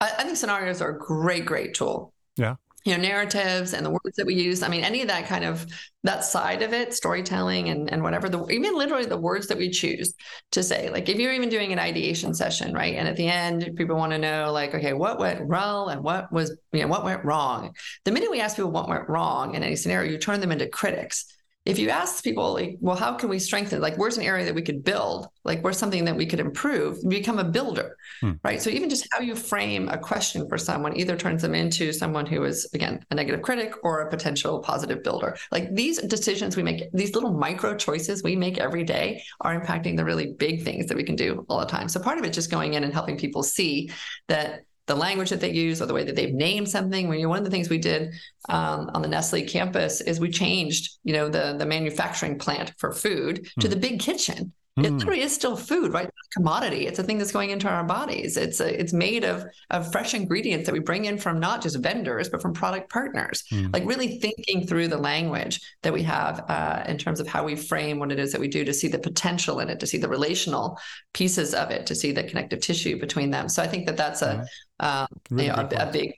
I 0.00 0.24
think 0.24 0.36
scenarios 0.36 0.82
are 0.82 0.90
a 0.90 0.98
great 0.98 1.46
great 1.46 1.74
tool. 1.74 2.12
Yeah 2.36 2.56
you 2.84 2.96
know 2.96 3.02
narratives 3.02 3.74
and 3.74 3.84
the 3.84 3.90
words 3.90 4.16
that 4.16 4.26
we 4.26 4.34
use. 4.34 4.62
I 4.62 4.68
mean 4.68 4.84
any 4.84 5.02
of 5.02 5.08
that 5.08 5.26
kind 5.26 5.44
of 5.44 5.66
that 6.04 6.24
side 6.24 6.62
of 6.62 6.72
it 6.72 6.94
storytelling 6.94 7.68
and, 7.68 7.90
and 7.92 8.02
whatever 8.02 8.28
the 8.28 8.44
even 8.48 8.76
literally 8.76 9.06
the 9.06 9.16
words 9.16 9.46
that 9.48 9.58
we 9.58 9.70
choose 9.70 10.14
to 10.52 10.62
say. 10.62 10.90
Like 10.90 11.08
if 11.08 11.18
you're 11.18 11.32
even 11.32 11.48
doing 11.48 11.72
an 11.72 11.78
ideation 11.78 12.34
session 12.34 12.74
right 12.74 12.94
and 12.96 13.08
at 13.08 13.16
the 13.16 13.28
end 13.28 13.70
people 13.76 13.96
want 13.96 14.12
to 14.12 14.18
know 14.18 14.50
like 14.52 14.74
okay 14.74 14.92
what 14.92 15.18
went 15.18 15.46
well 15.46 15.88
and 15.88 16.02
what 16.02 16.32
was 16.32 16.56
you 16.72 16.82
know 16.82 16.88
what 16.88 17.04
went 17.04 17.24
wrong? 17.24 17.72
The 18.04 18.12
minute 18.12 18.30
we 18.30 18.40
ask 18.40 18.56
people 18.56 18.72
what 18.72 18.88
went 18.88 19.08
wrong 19.08 19.54
in 19.54 19.62
any 19.62 19.76
scenario 19.76 20.10
you 20.10 20.18
turn 20.18 20.40
them 20.40 20.52
into 20.52 20.68
critics 20.68 21.26
if 21.64 21.78
you 21.78 21.90
ask 21.90 22.24
people 22.24 22.54
like 22.54 22.76
well 22.80 22.96
how 22.96 23.14
can 23.14 23.28
we 23.28 23.38
strengthen 23.38 23.80
like 23.80 23.96
where's 23.96 24.16
an 24.16 24.24
area 24.24 24.44
that 24.44 24.54
we 24.54 24.62
could 24.62 24.82
build? 24.82 25.28
Like 25.44 25.62
where's 25.62 25.78
something 25.78 26.04
that 26.04 26.16
we 26.16 26.26
could 26.26 26.40
improve? 26.40 26.98
Become 27.08 27.38
a 27.38 27.44
builder 27.44 27.96
hmm. 28.20 28.32
right? 28.42 28.60
So 28.60 28.70
even 28.70 28.90
just 28.90 29.06
how 29.12 29.20
you 29.20 29.34
frame 29.34 29.88
a 29.88 29.98
question 29.98 30.48
for 30.48 30.58
someone 30.58 30.96
either 30.96 31.16
turns 31.16 31.42
them 31.42 31.54
into 31.54 31.92
someone 31.92 32.26
who 32.26 32.44
is 32.44 32.68
again 32.74 33.04
a 33.10 33.14
negative 33.14 33.42
critic 33.42 33.74
or 33.82 34.00
a 34.00 34.10
potential 34.10 34.60
positive 34.60 35.02
builder. 35.02 35.36
Like 35.50 35.74
these 35.74 35.98
decisions 35.98 36.56
we 36.56 36.62
make 36.62 36.90
these 36.92 37.14
little 37.14 37.32
micro 37.32 37.76
choices 37.76 38.22
we 38.22 38.36
make 38.36 38.58
every 38.58 38.84
day 38.84 39.22
are 39.40 39.58
impacting 39.58 39.96
the 39.96 40.04
really 40.04 40.32
big 40.32 40.64
things 40.64 40.86
that 40.86 40.96
we 40.96 41.04
can 41.04 41.16
do 41.16 41.46
all 41.48 41.60
the 41.60 41.66
time. 41.66 41.88
So 41.88 42.00
part 42.00 42.18
of 42.18 42.24
it 42.24 42.32
just 42.32 42.50
going 42.50 42.74
in 42.74 42.84
and 42.84 42.92
helping 42.92 43.16
people 43.16 43.42
see 43.42 43.90
that 44.28 44.62
the 44.86 44.94
language 44.94 45.30
that 45.30 45.40
they 45.40 45.52
use 45.52 45.80
or 45.80 45.86
the 45.86 45.94
way 45.94 46.04
that 46.04 46.16
they've 46.16 46.34
named 46.34 46.68
something. 46.68 47.08
When 47.08 47.18
you 47.18 47.28
one 47.28 47.38
of 47.38 47.44
the 47.44 47.50
things 47.50 47.68
we 47.68 47.78
did 47.78 48.14
um, 48.48 48.90
on 48.94 49.02
the 49.02 49.08
Nestle 49.08 49.42
campus 49.44 50.00
is 50.00 50.20
we 50.20 50.30
changed, 50.30 50.98
you 51.04 51.12
know, 51.12 51.28
the 51.28 51.56
the 51.58 51.66
manufacturing 51.66 52.38
plant 52.38 52.72
for 52.78 52.92
food 52.92 53.44
mm. 53.44 53.62
to 53.62 53.68
the 53.68 53.76
big 53.76 54.00
kitchen. 54.00 54.52
Mm. 54.78 54.84
It 54.84 54.88
hmm. 54.88 54.96
literally 54.98 55.20
is 55.20 55.34
still 55.34 55.54
food, 55.54 55.92
right? 55.92 56.06
It's 56.06 56.36
a 56.36 56.38
commodity. 56.38 56.86
It's 56.86 56.98
a 56.98 57.02
thing 57.02 57.18
that's 57.18 57.30
going 57.30 57.50
into 57.50 57.68
our 57.68 57.84
bodies. 57.84 58.38
It's 58.38 58.58
a, 58.58 58.80
it's 58.80 58.94
made 58.94 59.22
of 59.22 59.44
of 59.68 59.92
fresh 59.92 60.14
ingredients 60.14 60.64
that 60.64 60.72
we 60.72 60.78
bring 60.78 61.04
in 61.04 61.18
from 61.18 61.38
not 61.38 61.60
just 61.60 61.82
vendors 61.82 62.30
but 62.30 62.40
from 62.40 62.54
product 62.54 62.90
partners. 62.90 63.44
Mm. 63.52 63.70
Like 63.70 63.84
really 63.84 64.18
thinking 64.18 64.66
through 64.66 64.88
the 64.88 64.96
language 64.96 65.60
that 65.82 65.92
we 65.92 66.02
have 66.04 66.48
uh, 66.48 66.84
in 66.86 66.96
terms 66.96 67.20
of 67.20 67.26
how 67.26 67.44
we 67.44 67.54
frame 67.54 67.98
what 67.98 68.12
it 68.12 68.18
is 68.18 68.32
that 68.32 68.40
we 68.40 68.48
do 68.48 68.64
to 68.64 68.72
see 68.72 68.88
the 68.88 68.98
potential 68.98 69.60
in 69.60 69.68
it, 69.68 69.78
to 69.80 69.86
see 69.86 69.98
the 69.98 70.08
relational 70.08 70.78
pieces 71.12 71.52
of 71.52 71.70
it, 71.70 71.84
to 71.86 71.94
see 71.94 72.10
the 72.10 72.24
connective 72.24 72.60
tissue 72.60 72.98
between 72.98 73.30
them. 73.30 73.50
So 73.50 73.62
I 73.62 73.66
think 73.66 73.84
that 73.86 73.98
that's 73.98 74.22
a 74.22 74.46
um, 74.82 75.06
really 75.30 75.46
you 75.46 75.52
know, 75.52 75.68
a, 75.70 75.88
a, 75.88 75.92
big 75.92 76.14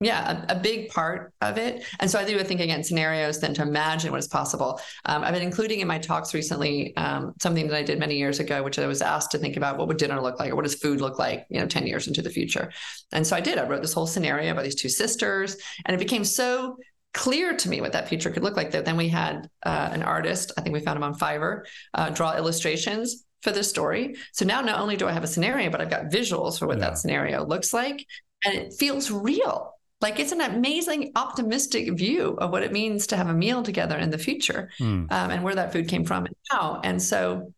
yeah, 0.00 0.44
a, 0.48 0.56
a, 0.56 0.60
big 0.60 0.90
part 0.90 1.32
of 1.40 1.56
it. 1.56 1.82
And 2.00 2.10
so 2.10 2.18
I 2.18 2.24
do 2.24 2.38
think 2.44 2.60
again 2.60 2.84
scenarios 2.84 3.40
then 3.40 3.54
to 3.54 3.62
imagine 3.62 4.10
what 4.10 4.18
is 4.18 4.28
possible. 4.28 4.78
Um, 5.06 5.24
I've 5.24 5.32
been 5.32 5.42
including 5.42 5.80
in 5.80 5.88
my 5.88 5.98
talks 5.98 6.34
recently 6.34 6.94
um, 6.96 7.32
something 7.40 7.66
that 7.68 7.76
I 7.76 7.82
did 7.82 7.98
many 7.98 8.18
years 8.18 8.38
ago, 8.38 8.62
which 8.62 8.78
I 8.78 8.86
was 8.86 9.00
asked 9.00 9.30
to 9.30 9.38
think 9.38 9.56
about 9.56 9.78
what 9.78 9.88
would 9.88 9.96
dinner 9.96 10.20
look 10.20 10.38
like 10.38 10.52
or 10.52 10.56
what 10.56 10.64
does 10.64 10.74
food 10.74 11.00
look 11.00 11.18
like, 11.18 11.46
you 11.48 11.60
know, 11.60 11.66
10 11.66 11.86
years 11.86 12.08
into 12.08 12.20
the 12.20 12.28
future. 12.28 12.70
And 13.12 13.26
so 13.26 13.34
I 13.34 13.40
did. 13.40 13.56
I 13.56 13.66
wrote 13.66 13.80
this 13.80 13.94
whole 13.94 14.06
scenario 14.06 14.52
about 14.52 14.64
these 14.64 14.74
two 14.74 14.90
sisters, 14.90 15.56
and 15.86 15.94
it 15.94 15.98
became 15.98 16.24
so 16.24 16.76
clear 17.14 17.56
to 17.56 17.70
me 17.70 17.80
what 17.80 17.92
that 17.92 18.10
future 18.10 18.30
could 18.30 18.42
look 18.42 18.56
like 18.56 18.72
that 18.72 18.84
then 18.84 18.98
we 18.98 19.08
had 19.08 19.48
uh, 19.64 19.88
an 19.90 20.02
artist, 20.02 20.52
I 20.58 20.60
think 20.60 20.74
we 20.74 20.80
found 20.80 20.98
him 20.98 21.02
on 21.02 21.14
Fiverr, 21.14 21.62
uh, 21.94 22.10
draw 22.10 22.36
illustrations 22.36 23.24
for 23.46 23.52
the 23.52 23.62
story. 23.62 24.16
So 24.32 24.44
now 24.44 24.60
not 24.60 24.80
only 24.80 24.96
do 24.96 25.06
I 25.06 25.12
have 25.12 25.22
a 25.22 25.28
scenario, 25.28 25.70
but 25.70 25.80
I've 25.80 25.88
got 25.88 26.06
visuals 26.06 26.58
for 26.58 26.66
what 26.66 26.78
yeah. 26.78 26.86
that 26.86 26.98
scenario 26.98 27.46
looks 27.46 27.72
like. 27.72 28.04
And 28.44 28.56
it 28.56 28.74
feels 28.76 29.08
real 29.08 29.72
like 30.00 30.18
it's 30.18 30.32
an 30.32 30.40
amazing 30.40 31.12
optimistic 31.14 31.96
view 31.96 32.36
of 32.38 32.50
what 32.50 32.64
it 32.64 32.72
means 32.72 33.06
to 33.06 33.16
have 33.16 33.28
a 33.28 33.32
meal 33.32 33.62
together 33.62 33.96
in 33.96 34.10
the 34.10 34.18
future 34.18 34.68
mm. 34.80 35.10
um, 35.10 35.30
and 35.30 35.44
where 35.44 35.54
that 35.54 35.72
food 35.72 35.88
came 35.88 36.04
from 36.04 36.26
and 36.26 36.34
how 36.50 36.80
and 36.84 37.00
so 37.00 37.50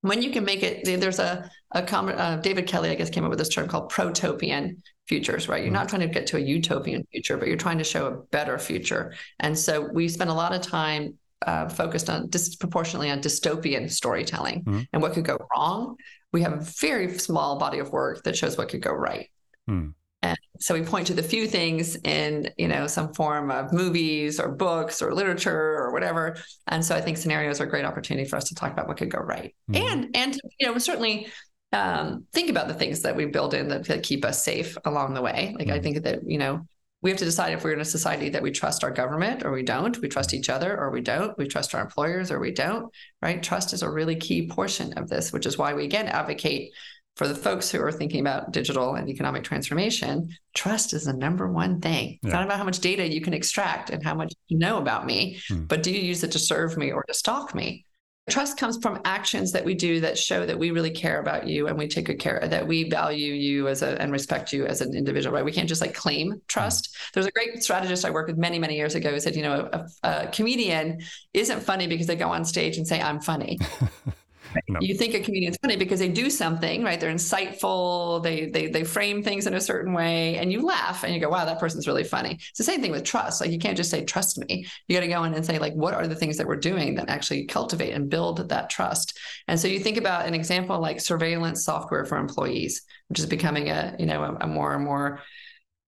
when 0.00 0.20
you 0.20 0.30
can 0.30 0.44
make 0.44 0.64
it 0.64 0.84
there's 1.00 1.20
a, 1.20 1.48
a 1.74 1.94
uh, 1.94 2.36
david 2.38 2.66
kelly 2.66 2.90
i 2.90 2.96
guess 2.96 3.10
came 3.10 3.22
up 3.22 3.30
with 3.30 3.38
this 3.38 3.48
term 3.48 3.68
called 3.68 3.88
protopian 3.90 4.82
futures 5.06 5.48
right 5.48 5.62
you're 5.62 5.70
mm. 5.70 5.74
not 5.74 5.88
trying 5.88 6.00
to 6.00 6.08
get 6.08 6.26
to 6.26 6.36
a 6.36 6.40
utopian 6.40 7.06
future 7.12 7.36
but 7.36 7.46
you're 7.46 7.56
trying 7.56 7.78
to 7.78 7.84
show 7.84 8.06
a 8.06 8.16
better 8.32 8.58
future 8.58 9.14
and 9.38 9.56
so 9.56 9.88
we 9.92 10.08
spend 10.08 10.30
a 10.30 10.34
lot 10.34 10.52
of 10.52 10.60
time 10.60 11.16
uh, 11.46 11.68
focused 11.68 12.10
on 12.10 12.28
disproportionately 12.28 13.10
on 13.10 13.20
dystopian 13.20 13.90
storytelling 13.90 14.64
mm. 14.64 14.86
and 14.92 15.02
what 15.02 15.12
could 15.12 15.24
go 15.24 15.38
wrong 15.54 15.96
we 16.32 16.42
have 16.42 16.52
a 16.52 16.60
very 16.80 17.16
small 17.18 17.58
body 17.58 17.78
of 17.78 17.90
work 17.90 18.22
that 18.24 18.36
shows 18.36 18.58
what 18.58 18.68
could 18.68 18.82
go 18.82 18.92
right 18.92 19.30
mm. 19.68 19.92
And 20.22 20.38
so 20.58 20.74
we 20.74 20.82
point 20.82 21.06
to 21.08 21.14
the 21.14 21.22
few 21.22 21.46
things 21.46 21.96
in, 22.02 22.50
you 22.56 22.66
know, 22.66 22.86
some 22.86 23.14
form 23.14 23.50
of 23.50 23.72
movies 23.72 24.40
or 24.40 24.48
books 24.48 25.00
or 25.00 25.14
literature 25.14 25.76
or 25.76 25.92
whatever. 25.92 26.36
And 26.66 26.84
so 26.84 26.96
I 26.96 27.00
think 27.00 27.18
scenarios 27.18 27.60
are 27.60 27.64
a 27.64 27.68
great 27.68 27.84
opportunity 27.84 28.28
for 28.28 28.36
us 28.36 28.44
to 28.48 28.54
talk 28.54 28.72
about 28.72 28.88
what 28.88 28.96
could 28.96 29.10
go 29.10 29.20
right. 29.20 29.54
Mm-hmm. 29.70 29.86
And 29.86 30.16
and 30.16 30.40
you 30.58 30.66
know, 30.66 30.76
certainly 30.78 31.28
um, 31.72 32.24
think 32.32 32.50
about 32.50 32.66
the 32.66 32.74
things 32.74 33.02
that 33.02 33.14
we 33.14 33.26
build 33.26 33.54
in 33.54 33.68
that, 33.68 33.86
that 33.86 34.02
keep 34.02 34.24
us 34.24 34.42
safe 34.42 34.76
along 34.84 35.14
the 35.14 35.22
way. 35.22 35.54
Like 35.56 35.68
mm-hmm. 35.68 35.76
I 35.76 35.80
think 35.80 36.02
that, 36.02 36.20
you 36.26 36.38
know, 36.38 36.66
we 37.00 37.10
have 37.10 37.18
to 37.18 37.24
decide 37.24 37.52
if 37.52 37.62
we're 37.62 37.72
in 37.72 37.80
a 37.80 37.84
society 37.84 38.28
that 38.30 38.42
we 38.42 38.50
trust 38.50 38.82
our 38.82 38.90
government 38.90 39.44
or 39.44 39.52
we 39.52 39.62
don't. 39.62 39.96
We 40.00 40.08
trust 40.08 40.34
each 40.34 40.48
other 40.48 40.76
or 40.78 40.90
we 40.90 41.00
don't. 41.00 41.36
We 41.38 41.46
trust 41.46 41.74
our 41.74 41.80
employers 41.80 42.30
or 42.30 42.40
we 42.40 42.50
don't, 42.50 42.92
right? 43.22 43.42
Trust 43.42 43.72
is 43.72 43.82
a 43.82 43.90
really 43.90 44.16
key 44.16 44.48
portion 44.48 44.92
of 44.94 45.08
this, 45.08 45.32
which 45.32 45.46
is 45.46 45.56
why 45.56 45.74
we 45.74 45.84
again 45.84 46.06
advocate 46.06 46.72
for 47.18 47.26
the 47.26 47.34
folks 47.34 47.68
who 47.68 47.82
are 47.82 47.90
thinking 47.90 48.20
about 48.20 48.52
digital 48.52 48.94
and 48.94 49.08
economic 49.08 49.42
transformation, 49.42 50.28
trust 50.54 50.92
is 50.92 51.04
the 51.04 51.12
number 51.12 51.50
one 51.50 51.80
thing. 51.80 52.20
It's 52.22 52.30
yeah. 52.30 52.34
not 52.34 52.44
about 52.44 52.58
how 52.58 52.64
much 52.64 52.78
data 52.78 53.12
you 53.12 53.20
can 53.20 53.34
extract 53.34 53.90
and 53.90 54.04
how 54.04 54.14
much 54.14 54.32
you 54.46 54.56
know 54.56 54.78
about 54.78 55.04
me, 55.04 55.40
hmm. 55.48 55.64
but 55.64 55.82
do 55.82 55.90
you 55.90 56.00
use 56.00 56.22
it 56.22 56.30
to 56.32 56.38
serve 56.38 56.76
me 56.76 56.92
or 56.92 57.02
to 57.08 57.14
stalk 57.14 57.56
me? 57.56 57.84
Trust 58.28 58.58
comes 58.58 58.78
from 58.80 59.00
actions 59.04 59.52
that 59.52 59.64
we 59.64 59.74
do 59.74 60.00
that 60.00 60.18
show 60.18 60.46
that 60.46 60.58
we 60.58 60.70
really 60.70 60.90
care 60.90 61.20
about 61.20 61.46
you 61.46 61.68
and 61.68 61.76
we 61.78 61.88
take 61.88 62.06
good 62.06 62.18
care 62.18 62.40
that 62.48 62.66
we 62.66 62.88
value 62.88 63.32
you 63.32 63.68
as 63.68 63.82
a 63.82 64.00
and 64.00 64.12
respect 64.12 64.52
you 64.52 64.66
as 64.66 64.80
an 64.80 64.94
individual, 64.94 65.34
right? 65.34 65.44
We 65.44 65.52
can't 65.52 65.68
just 65.68 65.80
like 65.80 65.94
claim 65.94 66.40
trust. 66.48 66.96
Hmm. 66.96 67.10
There's 67.14 67.26
a 67.26 67.30
great 67.32 67.62
strategist 67.62 68.04
I 68.04 68.10
worked 68.10 68.28
with 68.28 68.38
many, 68.38 68.58
many 68.58 68.76
years 68.76 68.94
ago 68.94 69.10
who 69.10 69.20
said, 69.20 69.36
you 69.36 69.42
know, 69.42 69.68
a, 69.72 69.86
a 70.02 70.26
comedian 70.28 71.00
isn't 71.34 71.60
funny 71.60 71.86
because 71.86 72.06
they 72.06 72.16
go 72.16 72.30
on 72.30 72.44
stage 72.44 72.76
and 72.76 72.86
say, 72.86 73.00
I'm 73.00 73.20
funny. 73.20 73.58
No. 74.68 74.78
You 74.80 74.94
think 74.94 75.14
a 75.14 75.20
comedian's 75.20 75.58
funny 75.58 75.76
because 75.76 75.98
they 75.98 76.08
do 76.08 76.30
something, 76.30 76.82
right? 76.82 76.98
They're 76.98 77.12
insightful, 77.12 78.22
they 78.22 78.46
they 78.46 78.68
they 78.68 78.84
frame 78.84 79.22
things 79.22 79.46
in 79.46 79.54
a 79.54 79.60
certain 79.60 79.92
way, 79.92 80.36
and 80.36 80.52
you 80.52 80.62
laugh 80.62 81.04
and 81.04 81.14
you 81.14 81.20
go, 81.20 81.28
wow, 81.28 81.44
that 81.44 81.58
person's 81.58 81.86
really 81.86 82.04
funny. 82.04 82.34
It's 82.34 82.58
the 82.58 82.64
same 82.64 82.80
thing 82.80 82.90
with 82.90 83.04
trust. 83.04 83.40
Like 83.40 83.50
you 83.50 83.58
can't 83.58 83.76
just 83.76 83.90
say, 83.90 84.04
trust 84.04 84.38
me. 84.38 84.66
You 84.86 84.96
got 84.96 85.00
to 85.00 85.08
go 85.08 85.24
in 85.24 85.34
and 85.34 85.44
say, 85.44 85.58
like, 85.58 85.74
what 85.74 85.94
are 85.94 86.06
the 86.06 86.14
things 86.14 86.36
that 86.38 86.46
we're 86.46 86.56
doing 86.56 86.94
that 86.96 87.08
actually 87.08 87.44
cultivate 87.46 87.92
and 87.92 88.08
build 88.08 88.48
that 88.48 88.70
trust? 88.70 89.18
And 89.48 89.58
so 89.58 89.68
you 89.68 89.80
think 89.80 89.96
about 89.96 90.26
an 90.26 90.34
example 90.34 90.78
like 90.80 91.00
surveillance 91.00 91.64
software 91.64 92.04
for 92.04 92.16
employees, 92.16 92.82
which 93.08 93.18
is 93.18 93.26
becoming 93.26 93.68
a, 93.70 93.96
you 93.98 94.06
know, 94.06 94.22
a, 94.22 94.44
a 94.44 94.46
more 94.46 94.74
and 94.74 94.84
more 94.84 95.20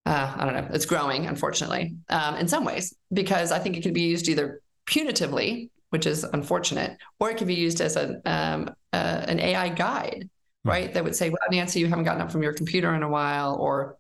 uh, 0.07 0.35
I 0.35 0.45
don't 0.47 0.55
know, 0.55 0.69
it's 0.73 0.87
growing, 0.87 1.27
unfortunately, 1.27 1.95
um, 2.09 2.37
in 2.37 2.49
some 2.49 2.65
ways, 2.65 2.95
because 3.13 3.53
I 3.53 3.59
think 3.59 3.77
it 3.77 3.83
can 3.83 3.93
be 3.93 4.01
used 4.01 4.29
either 4.29 4.63
punitively 4.87 5.69
which 5.91 6.07
is 6.07 6.25
unfortunate, 6.25 6.97
or 7.19 7.31
it 7.31 7.37
could 7.37 7.47
be 7.47 7.55
used 7.55 7.81
as 7.81 7.97
a, 7.97 8.21
um, 8.25 8.71
uh, 8.93 9.25
an 9.29 9.39
AI 9.39 9.69
guide, 9.69 10.29
hmm. 10.65 10.71
right? 10.71 10.95
That 10.95 11.05
would 11.05 11.17
say, 11.17 11.31
well, 11.31 11.39
Nancy, 11.51 11.81
you 11.81 11.89
haven't 11.89 12.05
gotten 12.05 12.23
up 12.23 12.33
from 12.33 12.43
your 12.43 12.55
computer 12.55 12.95
in 12.95 13.03
a 13.03 13.09
while, 13.09 13.57
or 13.57 13.99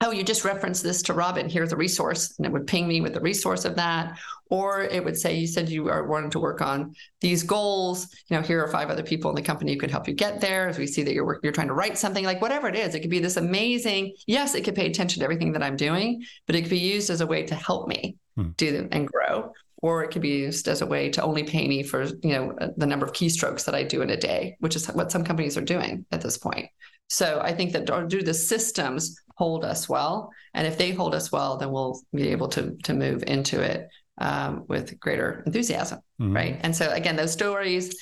oh, 0.00 0.12
you 0.12 0.22
just 0.22 0.44
referenced 0.44 0.82
this 0.82 1.02
to 1.02 1.12
Robin. 1.12 1.48
Here's 1.48 1.72
a 1.72 1.76
resource, 1.76 2.34
and 2.38 2.46
it 2.46 2.52
would 2.52 2.66
ping 2.66 2.86
me 2.86 3.00
with 3.00 3.14
the 3.14 3.20
resource 3.20 3.64
of 3.64 3.74
that. 3.76 4.18
Or 4.50 4.82
it 4.82 5.04
would 5.04 5.18
say, 5.18 5.36
you 5.36 5.46
said 5.46 5.68
you 5.68 5.88
are 5.88 6.06
wanting 6.06 6.30
to 6.30 6.38
work 6.38 6.62
on 6.62 6.94
these 7.20 7.42
goals. 7.42 8.08
You 8.28 8.36
know, 8.36 8.42
here 8.42 8.62
are 8.62 8.68
five 8.68 8.90
other 8.90 9.02
people 9.02 9.28
in 9.30 9.34
the 9.34 9.42
company 9.42 9.74
who 9.74 9.80
could 9.80 9.90
help 9.90 10.06
you 10.06 10.14
get 10.14 10.40
there. 10.40 10.68
As 10.68 10.78
we 10.78 10.86
see 10.86 11.02
that 11.02 11.12
you're 11.14 11.26
working, 11.26 11.40
you're 11.42 11.52
trying 11.52 11.66
to 11.66 11.74
write 11.74 11.98
something, 11.98 12.24
like 12.24 12.40
whatever 12.40 12.68
it 12.68 12.76
is, 12.76 12.94
it 12.94 13.00
could 13.00 13.10
be 13.10 13.18
this 13.18 13.36
amazing. 13.36 14.14
Yes, 14.26 14.54
it 14.54 14.62
could 14.62 14.76
pay 14.76 14.86
attention 14.86 15.20
to 15.20 15.24
everything 15.24 15.52
that 15.52 15.62
I'm 15.62 15.76
doing, 15.76 16.24
but 16.46 16.54
it 16.54 16.62
could 16.62 16.70
be 16.70 16.78
used 16.78 17.10
as 17.10 17.20
a 17.20 17.26
way 17.26 17.42
to 17.46 17.54
help 17.56 17.88
me 17.88 18.16
hmm. 18.36 18.50
do 18.56 18.88
and 18.92 19.08
grow 19.08 19.52
or 19.82 20.02
it 20.02 20.10
could 20.10 20.22
be 20.22 20.28
used 20.28 20.68
as 20.68 20.82
a 20.82 20.86
way 20.86 21.08
to 21.10 21.22
only 21.22 21.44
pay 21.44 21.68
me 21.68 21.82
for 21.82 22.04
you 22.04 22.32
know 22.32 22.56
the 22.76 22.86
number 22.86 23.06
of 23.06 23.12
keystrokes 23.12 23.64
that 23.64 23.74
I 23.74 23.82
do 23.84 24.02
in 24.02 24.10
a 24.10 24.16
day, 24.16 24.56
which 24.60 24.76
is 24.76 24.86
what 24.88 25.12
some 25.12 25.24
companies 25.24 25.56
are 25.56 25.62
doing 25.62 26.04
at 26.10 26.20
this 26.20 26.38
point. 26.38 26.66
So 27.08 27.40
I 27.42 27.54
think 27.54 27.72
that 27.72 28.08
do 28.08 28.22
the 28.22 28.34
systems 28.34 29.20
hold 29.36 29.64
us 29.64 29.88
well, 29.88 30.30
and 30.54 30.66
if 30.66 30.76
they 30.76 30.90
hold 30.90 31.14
us 31.14 31.30
well, 31.30 31.56
then 31.56 31.70
we'll 31.70 32.00
be 32.12 32.28
able 32.28 32.48
to 32.48 32.76
to 32.84 32.94
move 32.94 33.22
into 33.26 33.60
it 33.60 33.88
um, 34.18 34.64
with 34.68 34.98
greater 34.98 35.42
enthusiasm, 35.46 36.00
mm-hmm. 36.20 36.34
right? 36.34 36.60
And 36.62 36.74
so 36.74 36.90
again, 36.90 37.16
those 37.16 37.32
stories 37.32 37.94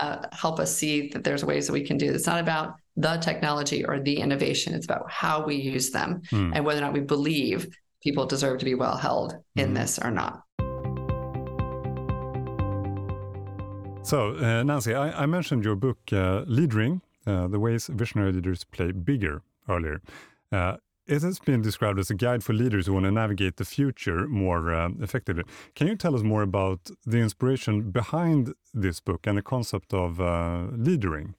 uh, 0.00 0.26
help 0.32 0.60
us 0.60 0.76
see 0.76 1.08
that 1.10 1.24
there's 1.24 1.44
ways 1.44 1.66
that 1.66 1.72
we 1.72 1.84
can 1.84 1.96
do. 1.96 2.12
It's 2.12 2.26
not 2.26 2.40
about 2.40 2.74
the 2.96 3.16
technology 3.16 3.84
or 3.84 4.00
the 4.00 4.18
innovation; 4.18 4.74
it's 4.74 4.86
about 4.86 5.10
how 5.10 5.44
we 5.44 5.54
use 5.56 5.90
them 5.90 6.22
mm. 6.30 6.52
and 6.54 6.64
whether 6.64 6.80
or 6.80 6.84
not 6.84 6.92
we 6.92 7.00
believe 7.00 7.68
people 8.02 8.26
deserve 8.26 8.58
to 8.58 8.64
be 8.64 8.74
well 8.74 8.96
held 8.96 9.36
in 9.54 9.70
mm. 9.70 9.74
this 9.74 9.98
or 9.98 10.10
not. 10.10 10.42
So, 14.04 14.36
uh, 14.36 14.62
Nancy, 14.64 14.94
I, 14.94 15.22
I, 15.22 15.26
mentioned 15.26 15.64
your 15.64 15.76
book, 15.76 15.98
uh, 16.12 16.42
Leadering 16.46 17.02
uh, 17.26 17.46
The 17.46 17.58
Ways 17.60 17.86
Visionary 17.86 18.32
Leaders 18.32 18.64
Play 18.64 18.90
Bigger, 18.90 19.42
earlier. 19.68 20.02
Uh, 20.50 20.76
it 21.06 21.22
has 21.22 21.38
been 21.38 21.62
described 21.62 21.98
as 21.98 22.10
a 22.10 22.14
guide 22.14 22.42
for 22.42 22.52
leaders 22.52 22.86
who 22.86 22.94
want 22.94 23.04
to 23.04 23.12
navigate 23.12 23.56
the 23.56 23.64
future 23.64 24.26
more 24.26 24.74
uh, 24.74 24.90
effectively. 25.00 25.44
Can 25.74 25.86
you 25.86 25.96
tell 25.96 26.14
us 26.14 26.22
more 26.22 26.42
about 26.42 26.90
the 27.06 27.18
inspiration 27.18 27.90
behind 27.90 28.54
this 28.74 29.00
book 29.00 29.26
and 29.26 29.38
the 29.38 29.42
concept 29.42 29.94
of 29.94 30.20
uh, 30.20 30.66
leadering? 30.72 31.34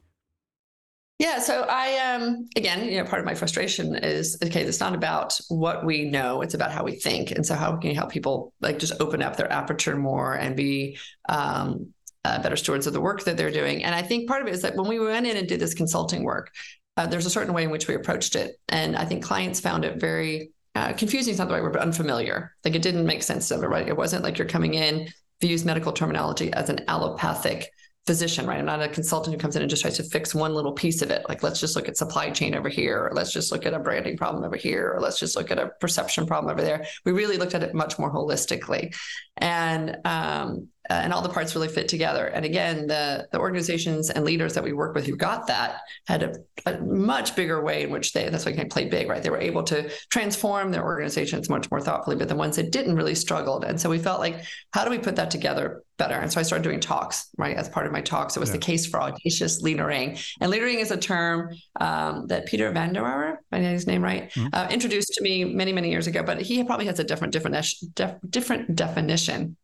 Yeah, 1.19 1.39
so 1.39 1.65
I 1.69 1.97
um 1.99 2.47
again, 2.57 2.85
you 2.85 2.97
know, 2.97 3.05
part 3.05 3.19
of 3.19 3.25
my 3.25 3.35
frustration 3.35 3.95
is 3.95 4.37
okay, 4.43 4.63
it's 4.63 4.79
not 4.79 4.95
about 4.95 5.39
what 5.47 5.85
we 5.85 6.05
know, 6.05 6.41
it's 6.41 6.55
about 6.55 6.71
how 6.71 6.83
we 6.83 6.93
think. 6.93 7.31
And 7.31 7.45
so 7.45 7.55
how 7.55 7.77
can 7.77 7.91
you 7.91 7.95
help 7.95 8.11
people 8.11 8.51
like 8.61 8.79
just 8.79 8.99
open 8.99 9.21
up 9.21 9.37
their 9.37 9.51
aperture 9.51 9.95
more 9.95 10.33
and 10.33 10.55
be 10.57 10.97
um 11.29 11.93
uh, 12.25 12.41
better 12.41 12.55
stewards 12.55 12.87
of 12.87 12.93
the 12.93 13.01
work 13.01 13.23
that 13.23 13.37
they're 13.37 13.51
doing. 13.51 13.83
And 13.83 13.93
I 13.93 14.01
think 14.01 14.27
part 14.27 14.41
of 14.41 14.47
it 14.47 14.53
is 14.53 14.61
that 14.61 14.75
when 14.75 14.87
we 14.87 14.99
went 14.99 15.27
in 15.27 15.37
and 15.37 15.47
did 15.47 15.59
this 15.59 15.73
consulting 15.73 16.23
work, 16.23 16.51
uh, 16.97 17.07
there's 17.07 17.25
a 17.25 17.29
certain 17.29 17.53
way 17.53 17.63
in 17.63 17.71
which 17.71 17.87
we 17.87 17.95
approached 17.95 18.35
it. 18.35 18.55
And 18.69 18.95
I 18.95 19.05
think 19.05 19.23
clients 19.23 19.59
found 19.59 19.83
it 19.83 19.99
very 19.99 20.51
uh, 20.75 20.93
confusing, 20.93 21.33
is 21.33 21.39
not 21.39 21.47
the 21.47 21.53
right 21.53 21.63
word, 21.63 21.73
but 21.73 21.81
unfamiliar. 21.81 22.55
Like 22.63 22.75
it 22.75 22.81
didn't 22.81 23.05
make 23.05 23.23
sense 23.23 23.47
to 23.47 23.57
them, 23.57 23.69
right? 23.69 23.87
It 23.87 23.97
wasn't 23.97 24.23
like 24.23 24.37
you're 24.37 24.47
coming 24.47 24.73
in, 24.73 25.07
use 25.41 25.65
medical 25.65 25.91
terminology, 25.91 26.53
as 26.53 26.69
an 26.69 26.79
allopathic 26.87 27.69
physician, 28.05 28.45
right? 28.45 28.59
I'm 28.59 28.65
not 28.65 28.81
a 28.81 28.89
consultant 28.89 29.33
who 29.33 29.39
comes 29.39 29.55
in 29.55 29.61
and 29.61 29.69
just 29.69 29.81
tries 29.81 29.97
to 29.97 30.03
fix 30.03 30.35
one 30.35 30.53
little 30.53 30.73
piece 30.73 31.01
of 31.01 31.09
it. 31.11 31.23
Like, 31.29 31.43
let's 31.43 31.59
just 31.59 31.75
look 31.75 31.87
at 31.87 31.97
supply 31.97 32.29
chain 32.31 32.55
over 32.55 32.69
here, 32.69 33.05
or 33.05 33.11
let's 33.13 33.31
just 33.31 33.51
look 33.51 33.65
at 33.65 33.73
a 33.73 33.79
branding 33.79 34.17
problem 34.17 34.43
over 34.43 34.55
here, 34.55 34.93
or 34.93 34.99
let's 34.99 35.19
just 35.19 35.35
look 35.35 35.51
at 35.51 35.59
a 35.59 35.69
perception 35.79 36.25
problem 36.25 36.51
over 36.51 36.61
there. 36.61 36.85
We 37.05 37.11
really 37.11 37.37
looked 37.37 37.55
at 37.55 37.63
it 37.63 37.73
much 37.73 37.97
more 37.99 38.11
holistically. 38.11 38.95
And 39.37 39.97
um, 40.05 40.69
uh, 40.89 40.93
and 40.93 41.13
all 41.13 41.21
the 41.21 41.29
parts 41.29 41.55
really 41.55 41.67
fit 41.67 41.87
together. 41.87 42.27
And 42.27 42.43
again, 42.45 42.87
the 42.87 43.27
the 43.31 43.39
organizations 43.39 44.09
and 44.09 44.25
leaders 44.25 44.53
that 44.53 44.63
we 44.63 44.73
work 44.73 44.95
with 44.95 45.05
who 45.05 45.15
got 45.15 45.47
that 45.47 45.81
had 46.07 46.23
a, 46.23 46.35
a 46.65 46.81
much 46.81 47.35
bigger 47.35 47.63
way 47.63 47.83
in 47.83 47.89
which 47.89 48.11
they 48.11 48.27
that's 48.29 48.45
why 48.45 48.51
they 48.51 48.65
play 48.65 48.89
big, 48.89 49.09
right? 49.09 49.23
They 49.23 49.29
were 49.29 49.37
able 49.37 49.63
to 49.63 49.89
transform 50.09 50.71
their 50.71 50.83
organizations 50.83 51.49
much 51.49 51.71
more 51.71 51.79
thoughtfully, 51.79 52.17
but 52.17 52.27
the 52.27 52.35
ones 52.35 52.57
that 52.57 52.71
didn't 52.71 52.95
really 52.95 53.15
struggled. 53.15 53.63
And 53.63 53.79
so 53.79 53.89
we 53.89 53.97
felt 53.97 54.19
like, 54.19 54.43
how 54.73 54.83
do 54.83 54.91
we 54.91 54.99
put 54.99 55.15
that 55.15 55.31
together 55.31 55.83
better? 55.97 56.15
And 56.15 56.31
so 56.31 56.39
I 56.39 56.43
started 56.43 56.63
doing 56.63 56.79
talks, 56.79 57.29
right? 57.37 57.55
As 57.55 57.69
part 57.69 57.85
of 57.85 57.93
my 57.93 58.01
talks, 58.01 58.35
it 58.35 58.39
was 58.39 58.49
yeah. 58.49 58.57
the 58.57 58.61
case 58.61 58.85
for 58.85 59.01
audacious 59.01 59.61
leadering. 59.61 60.17
And 60.41 60.51
leadering 60.51 60.79
is 60.79 60.91
a 60.91 60.97
term 60.97 61.55
um, 61.79 62.27
that 62.27 62.45
Peter 62.45 62.71
van 62.71 62.93
der 62.93 63.39
I 63.51 63.59
know 63.59 63.71
his 63.71 63.87
name 63.87 64.03
right, 64.03 64.31
mm-hmm. 64.31 64.47
uh, 64.51 64.67
introduced 64.69 65.13
to 65.13 65.23
me 65.23 65.45
many, 65.45 65.71
many 65.71 65.89
years 65.89 66.07
ago, 66.07 66.23
but 66.23 66.41
he 66.41 66.63
probably 66.63 66.87
has 66.87 66.99
a 66.99 67.03
different, 67.03 67.31
different, 67.31 67.55
def- 67.95 68.19
different 68.29 68.75
definition 68.75 69.55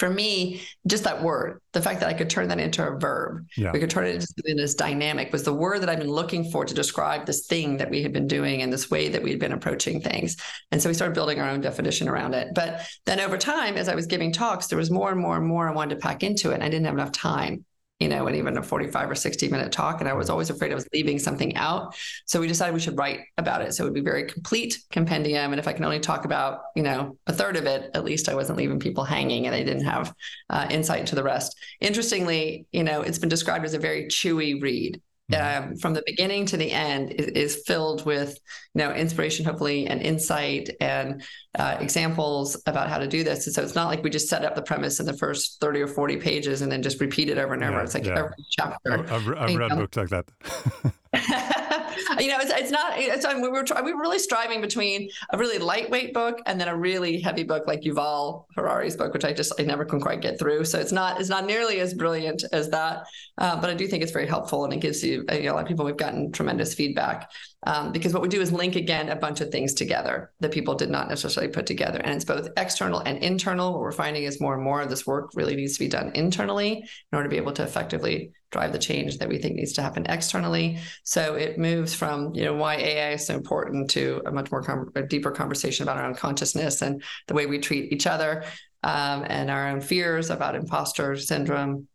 for 0.00 0.08
me, 0.08 0.62
just 0.86 1.04
that 1.04 1.22
word, 1.22 1.60
the 1.72 1.82
fact 1.82 2.00
that 2.00 2.08
I 2.08 2.14
could 2.14 2.30
turn 2.30 2.48
that 2.48 2.58
into 2.58 2.82
a 2.82 2.98
verb, 2.98 3.46
yeah. 3.54 3.70
we 3.70 3.78
could 3.78 3.90
turn 3.90 4.06
it 4.06 4.14
into 4.14 4.26
something 4.26 4.56
that's 4.56 4.72
dynamic 4.72 5.30
was 5.30 5.42
the 5.42 5.52
word 5.52 5.82
that 5.82 5.90
I've 5.90 5.98
been 5.98 6.10
looking 6.10 6.50
for 6.50 6.64
to 6.64 6.72
describe 6.72 7.26
this 7.26 7.46
thing 7.46 7.76
that 7.76 7.90
we 7.90 8.02
had 8.02 8.10
been 8.10 8.26
doing 8.26 8.62
and 8.62 8.72
this 8.72 8.90
way 8.90 9.10
that 9.10 9.22
we 9.22 9.28
had 9.28 9.38
been 9.38 9.52
approaching 9.52 10.00
things. 10.00 10.38
And 10.72 10.80
so 10.80 10.88
we 10.88 10.94
started 10.94 11.12
building 11.12 11.38
our 11.38 11.50
own 11.50 11.60
definition 11.60 12.08
around 12.08 12.32
it. 12.32 12.48
But 12.54 12.86
then 13.04 13.20
over 13.20 13.36
time, 13.36 13.76
as 13.76 13.90
I 13.90 13.94
was 13.94 14.06
giving 14.06 14.32
talks, 14.32 14.68
there 14.68 14.78
was 14.78 14.90
more 14.90 15.10
and 15.10 15.20
more 15.20 15.36
and 15.36 15.46
more 15.46 15.68
I 15.68 15.74
wanted 15.74 15.96
to 15.96 16.00
pack 16.00 16.22
into 16.22 16.50
it. 16.50 16.54
And 16.54 16.64
I 16.64 16.70
didn't 16.70 16.86
have 16.86 16.94
enough 16.94 17.12
time 17.12 17.66
you 18.00 18.08
know, 18.08 18.26
and 18.26 18.34
even 18.34 18.56
a 18.56 18.62
45 18.62 19.10
or 19.10 19.14
60 19.14 19.48
minute 19.48 19.70
talk. 19.70 20.00
And 20.00 20.08
I 20.08 20.14
was 20.14 20.30
always 20.30 20.48
afraid 20.48 20.72
I 20.72 20.74
was 20.74 20.88
leaving 20.92 21.18
something 21.18 21.54
out. 21.56 21.94
So 22.24 22.40
we 22.40 22.48
decided 22.48 22.74
we 22.74 22.80
should 22.80 22.98
write 22.98 23.20
about 23.36 23.60
it. 23.60 23.74
So 23.74 23.84
it 23.84 23.86
would 23.86 23.94
be 23.94 24.00
very 24.00 24.24
complete 24.24 24.78
compendium. 24.90 25.52
And 25.52 25.60
if 25.60 25.68
I 25.68 25.74
can 25.74 25.84
only 25.84 26.00
talk 26.00 26.24
about, 26.24 26.62
you 26.74 26.82
know, 26.82 27.18
a 27.26 27.32
third 27.32 27.56
of 27.56 27.66
it, 27.66 27.90
at 27.94 28.04
least 28.04 28.30
I 28.30 28.34
wasn't 28.34 28.58
leaving 28.58 28.80
people 28.80 29.04
hanging 29.04 29.46
and 29.46 29.54
I 29.54 29.62
didn't 29.62 29.84
have 29.84 30.14
uh, 30.48 30.66
insight 30.70 31.00
into 31.00 31.14
the 31.14 31.22
rest. 31.22 31.58
Interestingly, 31.80 32.66
you 32.72 32.82
know, 32.82 33.02
it's 33.02 33.18
been 33.18 33.28
described 33.28 33.66
as 33.66 33.74
a 33.74 33.78
very 33.78 34.06
chewy 34.06 34.60
read. 34.60 35.00
um, 35.38 35.76
from 35.76 35.94
the 35.94 36.02
beginning 36.06 36.44
to 36.46 36.56
the 36.56 36.72
end 36.72 37.12
is, 37.12 37.26
is, 37.26 37.62
filled 37.64 38.04
with 38.04 38.36
you 38.74 38.80
know 38.80 38.92
inspiration 38.92 39.44
hopefully 39.44 39.86
and 39.86 40.02
insight 40.02 40.70
and 40.80 41.22
uh, 41.58 41.76
examples 41.80 42.60
about 42.66 42.88
how 42.88 42.98
to 42.98 43.06
do 43.06 43.24
this 43.24 43.46
and 43.46 43.54
so 43.54 43.62
it's 43.62 43.74
not 43.74 43.88
like 43.88 44.04
we 44.04 44.10
just 44.10 44.28
set 44.28 44.44
up 44.44 44.54
the 44.54 44.62
premise 44.62 45.00
in 45.00 45.06
the 45.06 45.16
first 45.16 45.60
30 45.60 45.80
or 45.80 45.88
40 45.88 46.16
pages 46.18 46.62
and 46.62 46.70
then 46.70 46.82
just 46.82 47.00
repeat 47.00 47.28
it 47.28 47.38
over 47.38 47.54
and 47.54 47.64
over 47.64 47.72
yeah, 47.72 47.82
it's 47.82 47.94
like 47.94 48.04
yeah. 48.04 48.18
every 48.18 48.34
chapter 48.50 48.92
i've, 48.92 49.28
I've 49.28 49.56
read 49.56 49.70
books 49.70 49.96
like 49.96 50.10
that 50.10 50.26
you 52.20 52.28
know, 52.28 52.38
it's, 52.40 52.50
it's 52.50 52.70
not, 52.70 52.98
it's, 52.98 53.24
I 53.24 53.32
mean, 53.34 53.42
we 53.42 53.48
were, 53.48 53.64
we 53.84 53.92
were 53.92 54.00
really 54.00 54.18
striving 54.18 54.60
between 54.60 55.10
a 55.30 55.38
really 55.38 55.58
lightweight 55.58 56.14
book 56.14 56.40
and 56.46 56.60
then 56.60 56.68
a 56.68 56.76
really 56.76 57.20
heavy 57.20 57.42
book 57.42 57.66
like 57.66 57.82
Yuval 57.82 58.44
Harari's 58.56 58.96
book, 58.96 59.12
which 59.12 59.24
I 59.24 59.32
just, 59.32 59.52
I 59.58 59.64
never 59.64 59.84
can 59.84 60.00
quite 60.00 60.20
get 60.20 60.38
through. 60.38 60.64
So 60.64 60.78
it's 60.78 60.92
not, 60.92 61.20
it's 61.20 61.28
not 61.28 61.46
nearly 61.46 61.80
as 61.80 61.94
brilliant 61.94 62.44
as 62.52 62.70
that. 62.70 63.06
Uh, 63.38 63.60
but 63.60 63.70
I 63.70 63.74
do 63.74 63.86
think 63.86 64.02
it's 64.02 64.12
very 64.12 64.26
helpful 64.26 64.64
and 64.64 64.72
it 64.72 64.80
gives 64.80 65.02
you, 65.02 65.24
you 65.32 65.42
know, 65.44 65.52
a 65.52 65.54
lot 65.54 65.62
of 65.62 65.68
people, 65.68 65.84
we've 65.84 65.96
gotten 65.96 66.32
tremendous 66.32 66.74
feedback 66.74 67.30
um, 67.64 67.92
because 67.92 68.14
what 68.14 68.22
we 68.22 68.28
do 68.28 68.40
is 68.40 68.52
link 68.52 68.74
again 68.74 69.10
a 69.10 69.16
bunch 69.16 69.40
of 69.42 69.50
things 69.50 69.74
together 69.74 70.32
that 70.40 70.50
people 70.50 70.74
did 70.74 70.88
not 70.88 71.08
necessarily 71.08 71.52
put 71.52 71.66
together. 71.66 71.98
And 71.98 72.14
it's 72.14 72.24
both 72.24 72.48
external 72.56 73.00
and 73.00 73.22
internal. 73.22 73.72
What 73.72 73.82
we're 73.82 73.92
finding 73.92 74.22
is 74.22 74.40
more 74.40 74.54
and 74.54 74.62
more 74.62 74.80
of 74.80 74.88
this 74.88 75.06
work 75.06 75.30
really 75.34 75.56
needs 75.56 75.74
to 75.74 75.80
be 75.80 75.88
done 75.88 76.10
internally 76.14 76.78
in 76.78 77.16
order 77.16 77.28
to 77.28 77.30
be 77.30 77.36
able 77.36 77.52
to 77.52 77.62
effectively 77.62 78.32
drive 78.50 78.72
the 78.72 78.78
change 78.78 79.18
that 79.18 79.28
we 79.28 79.38
think 79.38 79.56
needs 79.56 79.74
to 79.74 79.82
happen 79.82 80.06
externally. 80.06 80.78
So 81.04 81.34
it 81.34 81.58
moves 81.58 81.94
from, 81.94 82.34
you 82.34 82.44
know, 82.44 82.54
why 82.54 82.76
AI 82.76 83.12
is 83.12 83.26
so 83.26 83.34
important 83.34 83.90
to 83.90 84.22
a 84.24 84.32
much 84.32 84.50
more 84.50 84.62
com- 84.62 84.90
a 84.94 85.02
deeper 85.02 85.30
conversation 85.30 85.82
about 85.82 85.98
our 85.98 86.06
own 86.06 86.14
consciousness 86.14 86.80
and 86.80 87.02
the 87.28 87.34
way 87.34 87.46
we 87.46 87.58
treat 87.58 87.92
each 87.92 88.06
other 88.06 88.44
um, 88.82 89.24
and 89.28 89.50
our 89.50 89.68
own 89.68 89.82
fears 89.82 90.30
about 90.30 90.54
imposter 90.54 91.16
syndrome 91.16 91.86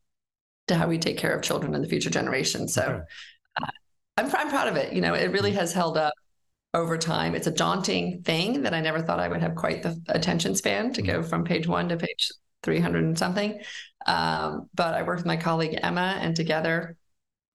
to 0.68 0.76
how 0.76 0.88
we 0.88 0.98
take 0.98 1.18
care 1.18 1.36
of 1.36 1.44
children 1.44 1.74
and 1.74 1.84
the 1.84 1.90
future 1.90 2.10
generation. 2.10 2.68
So 2.68 2.82
okay. 2.82 3.02
uh, 3.62 3.68
I'm, 4.18 4.34
I'm 4.34 4.50
proud 4.50 4.68
of 4.68 4.76
it. 4.76 4.94
You 4.94 5.02
know, 5.02 5.14
it 5.14 5.32
really 5.32 5.52
mm. 5.52 5.56
has 5.56 5.74
held 5.74 5.98
up 5.98 6.14
over 6.74 6.98
time. 6.98 7.36
It's 7.36 7.48
a 7.48 7.52
daunting 7.52 8.22
thing 8.24 8.64
that 8.64 8.74
I 8.74 8.82
never 8.82 9.02
thought 9.02 9.20
I 9.20 9.28
would 9.28 9.42
have 9.42 9.56
quite 9.56 9.84
the 9.84 10.00
attention 10.10 10.56
span 10.56 10.94
to 10.94 11.02
go 11.02 11.22
mm. 11.22 11.30
from 11.30 11.44
page 11.44 11.68
one 11.68 11.90
to 11.90 11.98
page 11.98 12.32
300 12.64 13.04
and 13.04 13.18
something. 13.18 13.62
Um, 14.06 14.70
but 14.74 14.94
I 14.94 15.04
worked 15.04 15.20
with 15.20 15.26
my 15.26 15.38
colleague 15.38 15.80
Emma, 15.82 16.18
and 16.22 16.36
together, 16.36 16.98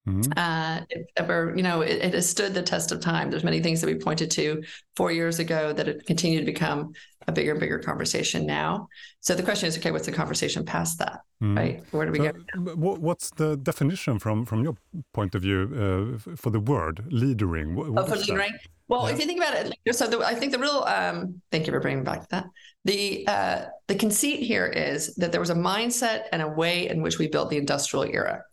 mm-hmm. 0.07 0.31
uh, 0.35 0.81
it, 0.89 1.11
ever, 1.15 1.53
you 1.55 1.63
know, 1.63 1.81
it, 1.81 2.03
it, 2.03 2.13
has 2.13 2.29
stood 2.29 2.53
the 2.53 2.61
test 2.61 2.91
of 2.91 2.99
time. 2.99 3.29
There's 3.29 3.43
many 3.43 3.61
things 3.61 3.81
that 3.81 3.87
we 3.87 3.95
pointed 3.95 4.31
to 4.31 4.63
four 4.95 5.11
years 5.11 5.39
ago 5.39 5.71
that 5.73 5.87
have 5.87 6.05
continued 6.05 6.41
to 6.41 6.45
become 6.45 6.93
a 7.27 7.31
bigger 7.31 7.51
and 7.51 7.59
bigger 7.59 7.79
conversation 7.79 8.45
now. 8.45 8.87
So 9.19 9.35
the 9.35 9.43
question 9.43 9.67
is, 9.67 9.77
okay, 9.77 9.91
what's 9.91 10.05
the 10.05 10.11
conversation 10.11 10.65
past 10.65 10.99
that, 10.99 11.21
mm-hmm. 11.41 11.57
right? 11.57 11.83
Where 11.91 12.05
do 12.05 12.11
we 12.11 12.19
so, 12.19 12.31
go? 12.31 12.75
What's 12.75 13.29
the 13.31 13.57
definition 13.57 14.19
from 14.19 14.45
from 14.45 14.63
your 14.63 14.75
point 15.13 15.35
of 15.35 15.41
view 15.41 16.17
uh, 16.25 16.35
for 16.35 16.49
the 16.49 16.59
word 16.59 17.05
leadering? 17.09 17.75
What, 17.75 17.91
what 17.91 18.05
oh, 18.05 18.07
for 18.07 18.17
leadering. 18.17 18.53
Well, 18.87 19.07
yeah. 19.07 19.13
if 19.13 19.19
you 19.19 19.25
think 19.25 19.39
about 19.39 19.55
it, 19.55 19.95
so 19.95 20.05
the, 20.07 20.19
I 20.19 20.35
think 20.35 20.51
the 20.51 20.59
real 20.59 20.83
um, 20.85 21.41
thank 21.51 21.65
you 21.65 21.73
for 21.73 21.79
bringing 21.79 22.03
back 22.03 22.27
that. 22.29 22.45
The 22.83 23.25
uh, 23.27 23.65
the 23.87 23.95
conceit 23.95 24.41
here 24.41 24.67
is 24.67 25.15
that 25.15 25.31
there 25.31 25.39
was 25.39 25.49
a 25.49 25.55
mindset 25.55 26.23
and 26.31 26.41
a 26.41 26.47
way 26.47 26.89
in 26.89 27.01
which 27.01 27.17
we 27.17 27.27
built 27.27 27.49
the 27.49 27.57
industrial 27.57 28.05
era. 28.05 28.43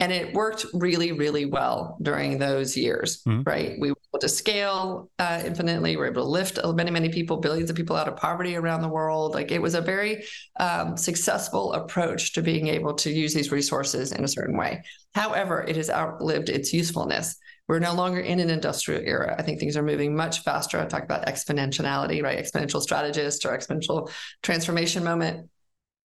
And 0.00 0.10
it 0.12 0.32
worked 0.32 0.64
really, 0.72 1.12
really 1.12 1.44
well 1.44 1.98
during 2.00 2.38
those 2.38 2.74
years, 2.74 3.22
mm-hmm. 3.22 3.42
right? 3.42 3.76
We 3.78 3.90
were 3.90 3.98
able 4.10 4.20
to 4.20 4.28
scale 4.30 5.10
uh, 5.18 5.42
infinitely. 5.44 5.90
We 5.90 5.96
were 5.98 6.06
able 6.06 6.22
to 6.22 6.28
lift 6.28 6.58
many, 6.64 6.90
many 6.90 7.10
people, 7.10 7.36
billions 7.36 7.68
of 7.68 7.76
people 7.76 7.96
out 7.96 8.08
of 8.08 8.16
poverty 8.16 8.56
around 8.56 8.80
the 8.80 8.88
world. 8.88 9.34
Like 9.34 9.50
it 9.50 9.60
was 9.60 9.74
a 9.74 9.82
very 9.82 10.24
um, 10.58 10.96
successful 10.96 11.74
approach 11.74 12.32
to 12.32 12.42
being 12.42 12.68
able 12.68 12.94
to 12.94 13.10
use 13.10 13.34
these 13.34 13.52
resources 13.52 14.12
in 14.12 14.24
a 14.24 14.28
certain 14.28 14.56
way. 14.56 14.82
However, 15.14 15.62
it 15.68 15.76
has 15.76 15.90
outlived 15.90 16.48
its 16.48 16.72
usefulness. 16.72 17.36
We're 17.68 17.78
no 17.78 17.94
longer 17.94 18.20
in 18.20 18.40
an 18.40 18.50
industrial 18.50 19.02
era. 19.04 19.36
I 19.38 19.42
think 19.42 19.60
things 19.60 19.76
are 19.76 19.82
moving 19.82 20.16
much 20.16 20.42
faster. 20.42 20.80
I 20.80 20.86
talk 20.86 21.04
about 21.04 21.26
exponentiality, 21.26 22.22
right? 22.22 22.38
Exponential 22.38 22.80
strategist 22.80 23.44
or 23.44 23.56
exponential 23.56 24.10
transformation 24.42 25.04
moment. 25.04 25.48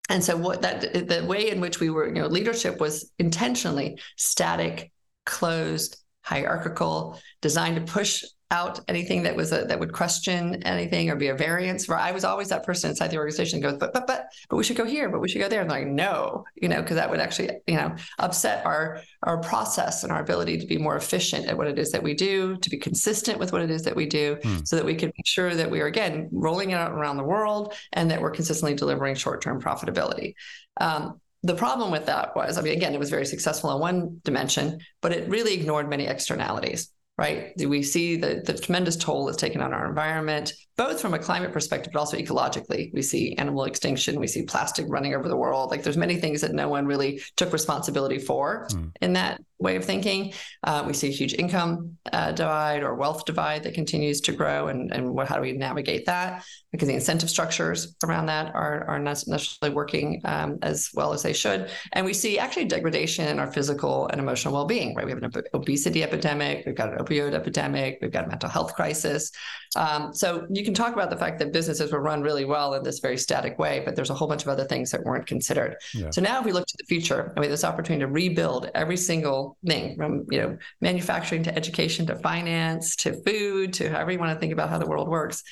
And 0.09 0.23
so 0.23 0.35
what 0.35 0.61
that 0.63 0.81
the 0.93 1.25
way 1.25 1.49
in 1.49 1.61
which 1.61 1.79
we 1.79 1.89
were, 1.89 2.07
you 2.07 2.21
know, 2.21 2.27
leadership 2.27 2.79
was 2.79 3.11
intentionally 3.19 3.99
static, 4.17 4.91
closed, 5.25 5.97
hierarchical, 6.21 7.19
designed 7.41 7.75
to 7.75 7.91
push 7.91 8.23
out 8.53 8.79
anything 8.87 9.23
that 9.23 9.35
was 9.35 9.51
a, 9.51 9.65
that 9.65 9.79
would 9.79 9.91
question 9.91 10.61
anything 10.63 11.09
or 11.09 11.15
be 11.15 11.29
a 11.29 11.35
variance. 11.35 11.87
Where 11.87 11.97
I 11.97 12.11
was 12.11 12.23
always 12.23 12.49
that 12.49 12.63
person 12.63 12.91
inside 12.91 13.09
the 13.09 13.17
organization 13.17 13.59
goes, 13.59 13.77
but 13.77 13.91
but 13.93 14.05
but 14.05 14.27
but 14.49 14.55
we 14.55 14.63
should 14.63 14.77
go 14.77 14.85
here, 14.85 15.09
but 15.09 15.19
we 15.19 15.27
should 15.27 15.41
go 15.41 15.49
there. 15.49 15.61
And 15.61 15.69
like, 15.69 15.87
no, 15.87 16.45
you 16.55 16.69
know, 16.69 16.81
because 16.81 16.95
that 16.95 17.09
would 17.09 17.19
actually 17.19 17.49
you 17.67 17.75
know 17.75 17.95
upset 18.19 18.65
our 18.65 19.01
our 19.23 19.39
process 19.41 20.03
and 20.03 20.11
our 20.11 20.21
ability 20.21 20.59
to 20.59 20.67
be 20.67 20.77
more 20.77 20.95
efficient 20.95 21.47
at 21.47 21.57
what 21.57 21.67
it 21.67 21.79
is 21.79 21.91
that 21.91 22.03
we 22.03 22.13
do, 22.13 22.55
to 22.57 22.69
be 22.69 22.77
consistent 22.77 23.39
with 23.39 23.51
what 23.51 23.61
it 23.61 23.71
is 23.71 23.81
that 23.83 23.95
we 23.95 24.05
do, 24.05 24.37
hmm. 24.43 24.59
so 24.63 24.75
that 24.75 24.85
we 24.85 24.95
can 24.95 25.11
make 25.17 25.25
sure 25.25 25.55
that 25.55 25.69
we 25.69 25.81
are 25.81 25.87
again 25.87 26.29
rolling 26.31 26.69
it 26.71 26.75
out 26.75 26.91
around 26.91 27.17
the 27.17 27.23
world 27.23 27.73
and 27.93 28.11
that 28.11 28.21
we're 28.21 28.31
consistently 28.31 28.75
delivering 28.75 29.15
short 29.15 29.41
term 29.41 29.59
profitability. 29.59 30.35
Um, 30.79 31.19
the 31.45 31.55
problem 31.55 31.91
with 31.91 32.05
that 32.05 32.37
was, 32.37 32.57
I 32.57 32.61
mean, 32.61 32.73
again, 32.73 32.93
it 32.93 32.99
was 32.99 33.09
very 33.09 33.25
successful 33.25 33.69
on 33.71 33.81
one 33.81 34.21
dimension, 34.23 34.79
but 35.01 35.11
it 35.11 35.27
really 35.27 35.53
ignored 35.53 35.89
many 35.89 36.05
externalities 36.07 36.89
right? 37.17 37.55
Do 37.57 37.69
we 37.69 37.83
see 37.83 38.17
the, 38.17 38.41
the 38.45 38.57
tremendous 38.57 38.95
toll 38.95 39.29
it's 39.29 39.37
taken 39.37 39.61
on 39.61 39.73
our 39.73 39.87
environment, 39.87 40.53
both 40.75 40.99
from 40.99 41.13
a 41.13 41.19
climate 41.19 41.51
perspective, 41.51 41.93
but 41.93 41.99
also 41.99 42.17
ecologically. 42.17 42.93
We 42.93 43.01
see 43.01 43.35
animal 43.35 43.65
extinction, 43.65 44.19
we 44.19 44.27
see 44.27 44.43
plastic 44.43 44.85
running 44.89 45.13
over 45.13 45.27
the 45.27 45.37
world. 45.37 45.71
Like 45.71 45.83
there's 45.83 45.97
many 45.97 46.15
things 46.15 46.41
that 46.41 46.53
no 46.53 46.67
one 46.67 46.85
really 46.85 47.21
took 47.35 47.53
responsibility 47.53 48.19
for 48.19 48.67
mm. 48.71 48.91
in 49.01 49.13
that 49.13 49.39
way 49.59 49.75
of 49.75 49.85
thinking. 49.85 50.33
Uh, 50.63 50.83
we 50.85 50.93
see 50.93 51.07
a 51.07 51.11
huge 51.11 51.33
income 51.35 51.97
uh, 52.11 52.31
divide 52.31 52.83
or 52.83 52.95
wealth 52.95 53.25
divide 53.25 53.63
that 53.63 53.73
continues 53.73 54.19
to 54.21 54.31
grow, 54.31 54.67
and, 54.67 54.91
and 54.93 55.09
what, 55.09 55.27
how 55.27 55.35
do 55.35 55.41
we 55.41 55.53
navigate 55.53 56.05
that? 56.05 56.43
Because 56.71 56.87
the 56.87 56.93
incentive 56.93 57.29
structures 57.29 57.95
around 58.03 58.25
that 58.25 58.53
are, 58.53 58.83
are 58.85 58.99
not 58.99 59.23
necessarily 59.27 59.75
working 59.75 60.21
um, 60.25 60.57
as 60.61 60.89
well 60.93 61.13
as 61.13 61.21
they 61.21 61.33
should. 61.33 61.69
And 61.93 62.05
we 62.05 62.13
see 62.13 62.39
actually 62.39 62.65
degradation 62.65 63.27
in 63.27 63.39
our 63.39 63.51
physical 63.51 64.07
and 64.07 64.19
emotional 64.19 64.53
well 64.53 64.65
being, 64.65 64.95
right? 64.95 65.05
We 65.05 65.11
have 65.11 65.23
an 65.23 65.43
obesity 65.53 66.03
epidemic, 66.03 66.65
we've 66.65 66.75
got 66.75 66.91
an 66.91 66.99
opioid 66.99 67.33
epidemic, 67.33 67.99
we've 68.01 68.11
got 68.11 68.25
a 68.25 68.27
mental 68.27 68.49
health 68.49 68.73
crisis. 68.73 69.31
Um, 69.75 70.13
so 70.13 70.45
you 70.49 70.62
can 70.63 70.73
talk 70.73 70.93
about 70.93 71.09
the 71.09 71.17
fact 71.17 71.39
that 71.39 71.51
businesses 71.53 71.91
were 71.91 72.01
run 72.01 72.21
really 72.21 72.45
well 72.45 72.73
in 72.73 72.83
this 72.83 72.99
very 72.99 73.17
static 73.17 73.57
way, 73.59 73.81
but 73.83 73.95
there's 73.95 74.09
a 74.09 74.13
whole 74.13 74.27
bunch 74.27 74.43
of 74.43 74.49
other 74.49 74.65
things 74.65 74.91
that 74.91 75.03
weren't 75.03 75.27
considered. 75.27 75.75
Yeah. 75.93 76.09
So 76.11 76.21
now, 76.21 76.39
if 76.39 76.45
we 76.45 76.51
look 76.51 76.65
to 76.65 76.77
the 76.77 76.85
future, 76.85 77.33
I 77.35 77.39
mean, 77.39 77.49
this 77.49 77.63
opportunity 77.63 78.05
to 78.05 78.11
rebuild 78.11 78.69
every 78.75 78.97
single 78.97 79.57
thing 79.65 79.95
from 79.95 80.25
you 80.29 80.41
know 80.41 80.57
manufacturing 80.81 81.43
to 81.43 81.55
education 81.55 82.05
to 82.07 82.15
finance 82.15 82.95
to 82.97 83.21
food 83.23 83.73
to 83.73 83.89
however 83.89 84.11
you 84.11 84.19
want 84.19 84.33
to 84.33 84.39
think 84.39 84.53
about 84.53 84.69
how 84.69 84.77
the 84.77 84.87
world 84.87 85.09
works. 85.09 85.43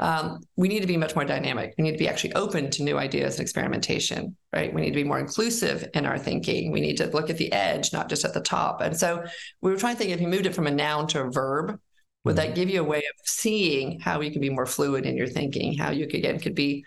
Um, 0.00 0.40
we 0.56 0.68
need 0.68 0.80
to 0.80 0.86
be 0.86 0.96
much 0.96 1.14
more 1.14 1.26
dynamic. 1.26 1.74
We 1.76 1.84
need 1.84 1.92
to 1.92 1.98
be 1.98 2.08
actually 2.08 2.32
open 2.32 2.70
to 2.70 2.82
new 2.82 2.96
ideas 2.96 3.34
and 3.34 3.42
experimentation, 3.42 4.34
right? 4.50 4.72
We 4.72 4.80
need 4.80 4.90
to 4.90 4.96
be 4.96 5.04
more 5.04 5.18
inclusive 5.18 5.86
in 5.92 6.06
our 6.06 6.18
thinking. 6.18 6.72
We 6.72 6.80
need 6.80 6.96
to 6.96 7.06
look 7.06 7.28
at 7.28 7.36
the 7.36 7.52
edge, 7.52 7.92
not 7.92 8.08
just 8.08 8.24
at 8.24 8.32
the 8.32 8.40
top. 8.40 8.80
And 8.80 8.96
so 8.96 9.24
we 9.60 9.70
were 9.70 9.76
trying 9.76 9.96
to 9.96 9.98
think 9.98 10.10
if 10.10 10.20
you 10.20 10.28
moved 10.28 10.46
it 10.46 10.54
from 10.54 10.66
a 10.66 10.70
noun 10.70 11.06
to 11.08 11.20
a 11.20 11.30
verb, 11.30 11.78
would 12.24 12.36
that 12.36 12.46
mm-hmm. 12.46 12.54
give 12.54 12.70
you 12.70 12.80
a 12.80 12.84
way 12.84 12.98
of 12.98 13.26
seeing 13.26 14.00
how 14.00 14.20
you 14.20 14.30
can 14.30 14.40
be 14.40 14.50
more 14.50 14.66
fluid 14.66 15.06
in 15.06 15.16
your 15.16 15.26
thinking, 15.26 15.76
how 15.76 15.90
you 15.90 16.06
could, 16.06 16.16
again 16.16 16.38
could 16.38 16.54
be 16.54 16.84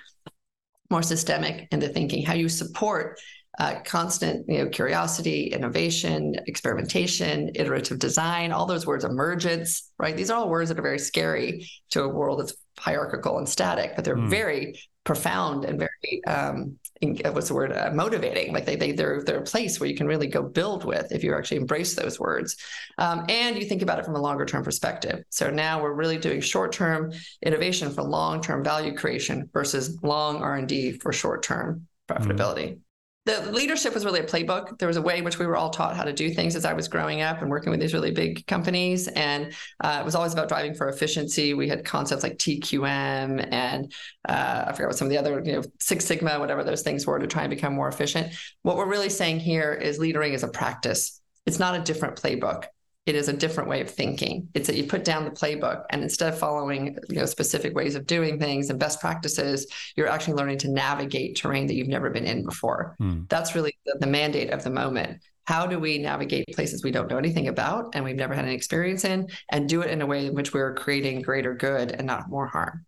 more 0.90 1.04
systemic 1.04 1.68
in 1.72 1.80
the 1.80 1.90
thinking, 1.90 2.24
how 2.24 2.34
you 2.34 2.50
support 2.50 3.20
uh, 3.60 3.76
constant 3.86 4.48
you 4.50 4.58
know 4.58 4.68
curiosity 4.68 5.48
innovation 5.54 6.36
experimentation 6.48 7.52
iterative 7.54 8.00
design 8.00 8.52
all 8.52 8.66
those 8.66 8.88
words 8.88 9.06
emergence 9.06 9.92
right 10.00 10.18
these 10.18 10.32
are 10.32 10.40
all 10.40 10.50
words 10.50 10.70
that 10.70 10.80
are 10.80 10.84
very 10.84 10.98
scary 10.98 11.70
to 11.92 12.02
a 12.02 12.08
world 12.08 12.40
that's 12.40 12.56
hierarchical 12.78 13.38
and 13.38 13.48
static 13.48 13.94
but 13.96 14.04
they're 14.04 14.16
mm. 14.16 14.30
very 14.30 14.76
profound 15.04 15.66
and 15.66 15.80
very 15.80 16.24
um, 16.26 16.78
uh, 17.04 17.32
what's 17.32 17.50
the 17.50 17.54
word 17.54 17.74
uh, 17.74 17.92
motivating. 17.94 18.54
Like 18.54 18.66
they, 18.66 18.76
they 18.76 18.92
they're 18.94 19.22
they're 19.24 19.40
a 19.40 19.44
place 19.44 19.80
where 19.80 19.90
you 19.90 19.96
can 19.96 20.08
really 20.08 20.28
go 20.28 20.42
build 20.42 20.86
with 20.86 21.12
if 21.12 21.24
you 21.24 21.36
actually 21.36 21.58
embrace 21.58 21.96
those 21.96 22.20
words. 22.20 22.56
Um, 22.98 23.26
and 23.30 23.58
you 23.58 23.66
think 23.66 23.82
about 23.82 24.00
it 24.00 24.06
from 24.06 24.16
a 24.16 24.22
longer 24.22 24.46
term 24.46 24.64
perspective. 24.64 25.24
So 25.30 25.50
now 25.50 25.82
we're 25.82 25.94
really 25.94 26.18
doing 26.18 26.42
short 26.42 26.72
term 26.72 27.12
innovation 27.42 27.92
for 27.92 28.04
long 28.04 28.42
term 28.42 28.64
value 28.64 28.96
creation 28.96 29.50
versus 29.54 30.00
long 30.04 30.42
r&d 30.42 30.94
for 31.00 31.12
short 31.12 31.44
term 31.44 31.88
profitability. 32.08 32.76
mm 32.76 32.80
the 33.26 33.52
leadership 33.54 33.94
was 33.94 34.04
really 34.04 34.20
a 34.20 34.26
playbook. 34.26 34.78
There 34.80 34.88
was 34.88 34.98
a 34.98 35.02
way 35.02 35.18
in 35.18 35.24
which 35.24 35.40
we 35.40 35.46
were 35.46 35.56
all 35.56 35.70
taught 35.70 35.96
how 35.96 36.04
to 36.04 36.12
do 36.12 36.30
things 36.30 36.58
as 36.58 36.66
I 36.66 36.74
was 36.74 36.90
growing 36.90 37.22
up 37.22 37.42
and 37.42 37.50
working 37.50 37.72
with 37.72 37.80
these 37.80 37.94
really 37.94 38.12
big 38.12 38.46
companies. 38.48 39.08
And 39.08 39.54
uh, 39.82 40.00
it 40.02 40.06
was 40.06 40.14
always 40.14 40.34
about 40.34 40.50
driving 40.50 40.74
for 40.74 40.90
efficiency. 40.90 41.54
We 41.54 41.70
had 41.70 41.86
concepts 41.86 42.22
like 42.22 42.38
TQM 42.38 43.48
and 43.50 43.94
uh, 44.28 44.66
I 44.68 44.72
forget 44.74 44.88
what 44.88 44.98
some 44.98 45.08
of 45.08 45.10
the 45.10 45.18
other, 45.18 45.42
you 45.46 45.54
know, 45.54 45.64
Six 45.80 46.04
Sigma, 46.04 46.38
whatever 46.38 46.66
those 46.66 46.82
things 46.82 47.08
were 47.08 47.18
to 47.18 47.28
try 47.28 47.44
and 47.44 47.50
become 47.50 47.74
more 47.74 47.88
efficient. 47.88 48.34
What 48.64 48.76
we're 48.76 48.90
really 48.90 49.10
saying 49.10 49.40
here 49.40 49.72
is 49.72 50.00
leadering 50.00 50.34
is 50.34 50.44
a 50.44 50.50
practice. 50.50 51.22
It's 51.46 51.60
not 51.60 51.80
a 51.80 51.84
different 51.84 52.22
playbook 52.22 52.66
it 53.06 53.16
is 53.16 53.28
a 53.28 53.34
different 53.34 53.70
way 53.70 53.82
of 53.82 53.90
thinking. 53.90 54.48
It's 54.54 54.68
that 54.68 54.78
you 54.78 54.86
put 54.86 55.04
down 55.04 55.26
the 55.26 55.32
playbook 55.32 55.84
and 55.90 56.02
instead 56.02 56.32
of 56.32 56.40
following 56.40 56.98
you 57.10 57.18
know 57.18 57.26
specific 57.26 57.76
ways 57.76 57.96
of 57.96 58.08
doing 58.08 58.40
things 58.40 58.70
and 58.70 58.80
best 58.80 59.02
practices, 59.02 59.68
you're 59.98 60.08
actually 60.08 60.36
learning 60.36 60.60
to 60.60 60.70
navigate 60.70 61.36
terrain 61.36 61.68
that 61.68 61.74
you've 61.74 61.90
never 61.90 62.10
been 62.10 62.26
in 62.26 62.46
before. 62.46 62.96
Mm. 63.02 63.28
That's 63.28 63.56
really 63.56 63.78
the, 63.86 63.98
the, 64.00 64.08
mandate 64.08 64.52
of 64.52 64.64
the 64.64 64.70
moment. 64.70 65.22
how 65.46 65.68
do 65.68 65.78
we 65.80 65.98
navigate 65.98 66.46
places 66.56 66.84
we 66.84 66.92
don't 66.92 67.10
know 67.10 67.18
anything 67.18 67.50
about 67.50 67.94
and 67.94 68.06
we've 68.06 68.16
never 68.16 68.34
had 68.34 68.46
any 68.46 68.56
experience 68.56 69.04
in 69.04 69.28
and 69.52 69.68
do 69.68 69.82
it 69.82 69.90
in 69.92 70.02
a 70.02 70.06
way 70.06 70.28
in 70.28 70.34
which 70.34 70.54
we're 70.54 70.74
creating 70.74 71.22
greater 71.22 71.54
good 71.54 71.92
and 71.92 72.08
not 72.08 72.30
more 72.30 72.48
harm 72.48 72.86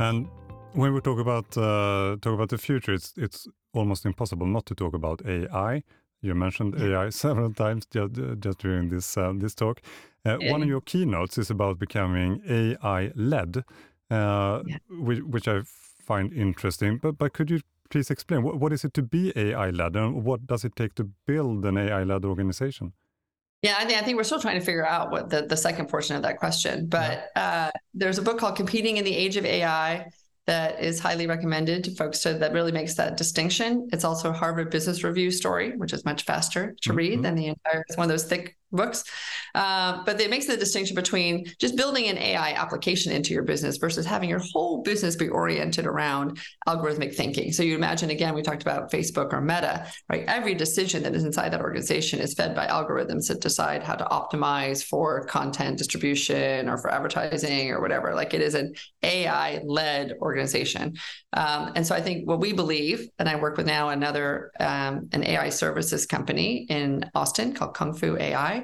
and 0.00 0.28
when 0.74 0.92
we 0.92 1.00
talk 1.00 1.18
about 1.18 1.46
uh, 1.56 2.16
talk 2.20 2.34
about 2.34 2.50
the 2.50 2.58
future 2.58 2.92
it's 2.92 3.14
it's 3.16 3.46
almost 3.72 4.04
impossible 4.04 4.46
not 4.46 4.66
to 4.66 4.74
talk 4.74 4.92
about 4.92 5.22
ai 5.24 5.82
you 6.22 6.34
mentioned 6.34 6.80
AI 6.80 7.10
several 7.24 7.52
times 7.52 7.86
just, 7.86 8.14
just 8.40 8.58
during 8.58 8.90
this 8.90 9.16
uh, 9.16 9.32
this 9.34 9.54
talk. 9.54 9.80
Uh, 10.24 10.38
yeah. 10.38 10.52
One 10.52 10.62
of 10.62 10.68
your 10.68 10.82
keynotes 10.82 11.38
is 11.38 11.50
about 11.50 11.78
becoming 11.78 12.42
AI 12.46 13.10
led, 13.14 13.64
uh, 14.10 14.62
yeah. 14.66 14.76
which, 14.90 15.20
which, 15.20 15.48
I 15.48 15.62
find 15.64 16.32
interesting. 16.32 16.98
But 16.98 17.16
but 17.18 17.32
could 17.32 17.50
you 17.50 17.60
please 17.88 18.10
explain 18.10 18.42
what, 18.42 18.60
what 18.60 18.72
is 18.72 18.84
it 18.84 18.92
to 18.94 19.02
be 19.02 19.32
AI 19.34 19.70
led, 19.70 19.96
and 19.96 20.24
what 20.24 20.46
does 20.46 20.64
it 20.64 20.76
take 20.76 20.94
to 20.96 21.04
build 21.26 21.64
an 21.64 21.78
AI 21.78 22.04
led 22.04 22.24
organization? 22.24 22.92
Yeah, 23.62 23.76
I 23.78 23.84
think 23.84 23.98
I 23.98 24.02
think 24.02 24.16
we're 24.16 24.24
still 24.24 24.40
trying 24.40 24.58
to 24.58 24.64
figure 24.64 24.86
out 24.86 25.10
what 25.10 25.28
the, 25.30 25.42
the 25.42 25.56
second 25.56 25.88
portion 25.88 26.16
of 26.16 26.22
that 26.22 26.38
question. 26.38 26.86
But 26.86 27.30
yeah. 27.36 27.42
uh, 27.42 27.78
there's 27.92 28.18
a 28.18 28.22
book 28.22 28.38
called 28.38 28.56
Competing 28.56 28.96
in 28.96 29.04
the 29.04 29.14
Age 29.14 29.36
of 29.36 29.44
AI 29.44 30.06
that 30.46 30.82
is 30.82 30.98
highly 30.98 31.26
recommended 31.26 31.84
to 31.84 31.94
folks 31.94 32.20
to, 32.20 32.34
that 32.34 32.52
really 32.52 32.72
makes 32.72 32.94
that 32.94 33.16
distinction. 33.16 33.88
It's 33.92 34.04
also 34.04 34.30
a 34.30 34.32
Harvard 34.32 34.70
Business 34.70 35.04
Review 35.04 35.30
story, 35.30 35.76
which 35.76 35.92
is 35.92 36.04
much 36.04 36.24
faster 36.24 36.74
to 36.82 36.92
read 36.92 37.14
mm-hmm. 37.14 37.22
than 37.22 37.34
the 37.34 37.46
entire, 37.48 37.84
it's 37.88 37.96
one 37.96 38.04
of 38.04 38.08
those 38.08 38.24
thick 38.24 38.56
books. 38.72 39.04
Uh, 39.54 40.02
but 40.04 40.20
it 40.20 40.30
makes 40.30 40.46
the 40.46 40.56
distinction 40.56 40.94
between 40.94 41.44
just 41.58 41.76
building 41.76 42.06
an 42.06 42.18
AI 42.18 42.52
application 42.52 43.12
into 43.12 43.34
your 43.34 43.42
business 43.42 43.76
versus 43.76 44.06
having 44.06 44.28
your 44.28 44.40
whole 44.52 44.82
business 44.82 45.16
be 45.16 45.28
oriented 45.28 45.86
around 45.86 46.38
algorithmic 46.68 47.14
thinking. 47.14 47.52
So 47.52 47.62
you 47.62 47.74
imagine, 47.74 48.10
again, 48.10 48.34
we 48.34 48.42
talked 48.42 48.62
about 48.62 48.90
Facebook 48.90 49.32
or 49.32 49.40
Meta, 49.40 49.86
right? 50.08 50.24
Every 50.26 50.54
decision 50.54 51.02
that 51.02 51.14
is 51.14 51.24
inside 51.24 51.52
that 51.52 51.60
organization 51.60 52.20
is 52.20 52.34
fed 52.34 52.54
by 52.54 52.66
algorithms 52.66 53.26
that 53.28 53.40
decide 53.40 53.82
how 53.82 53.94
to 53.94 54.04
optimize 54.04 54.84
for 54.84 55.24
content 55.24 55.78
distribution 55.78 56.68
or 56.68 56.78
for 56.78 56.92
advertising 56.92 57.70
or 57.70 57.80
whatever. 57.80 58.14
Like 58.14 58.34
it 58.34 58.40
is 58.40 58.54
an 58.54 58.74
AI 59.02 59.60
led 59.64 60.14
organization. 60.20 60.96
Um, 61.32 61.72
and 61.74 61.86
so 61.86 61.94
I 61.94 62.00
think 62.00 62.28
what 62.28 62.40
we 62.40 62.52
believe, 62.52 63.08
and 63.18 63.28
I 63.28 63.36
work 63.36 63.56
with 63.56 63.66
now 63.66 63.88
another, 63.88 64.52
um, 64.60 65.08
an 65.12 65.24
AI 65.24 65.48
services 65.48 66.06
company 66.06 66.66
in 66.68 67.10
Austin 67.14 67.52
called 67.52 67.74
Kung 67.74 67.94
Fu 67.94 68.16
AI 68.16 68.59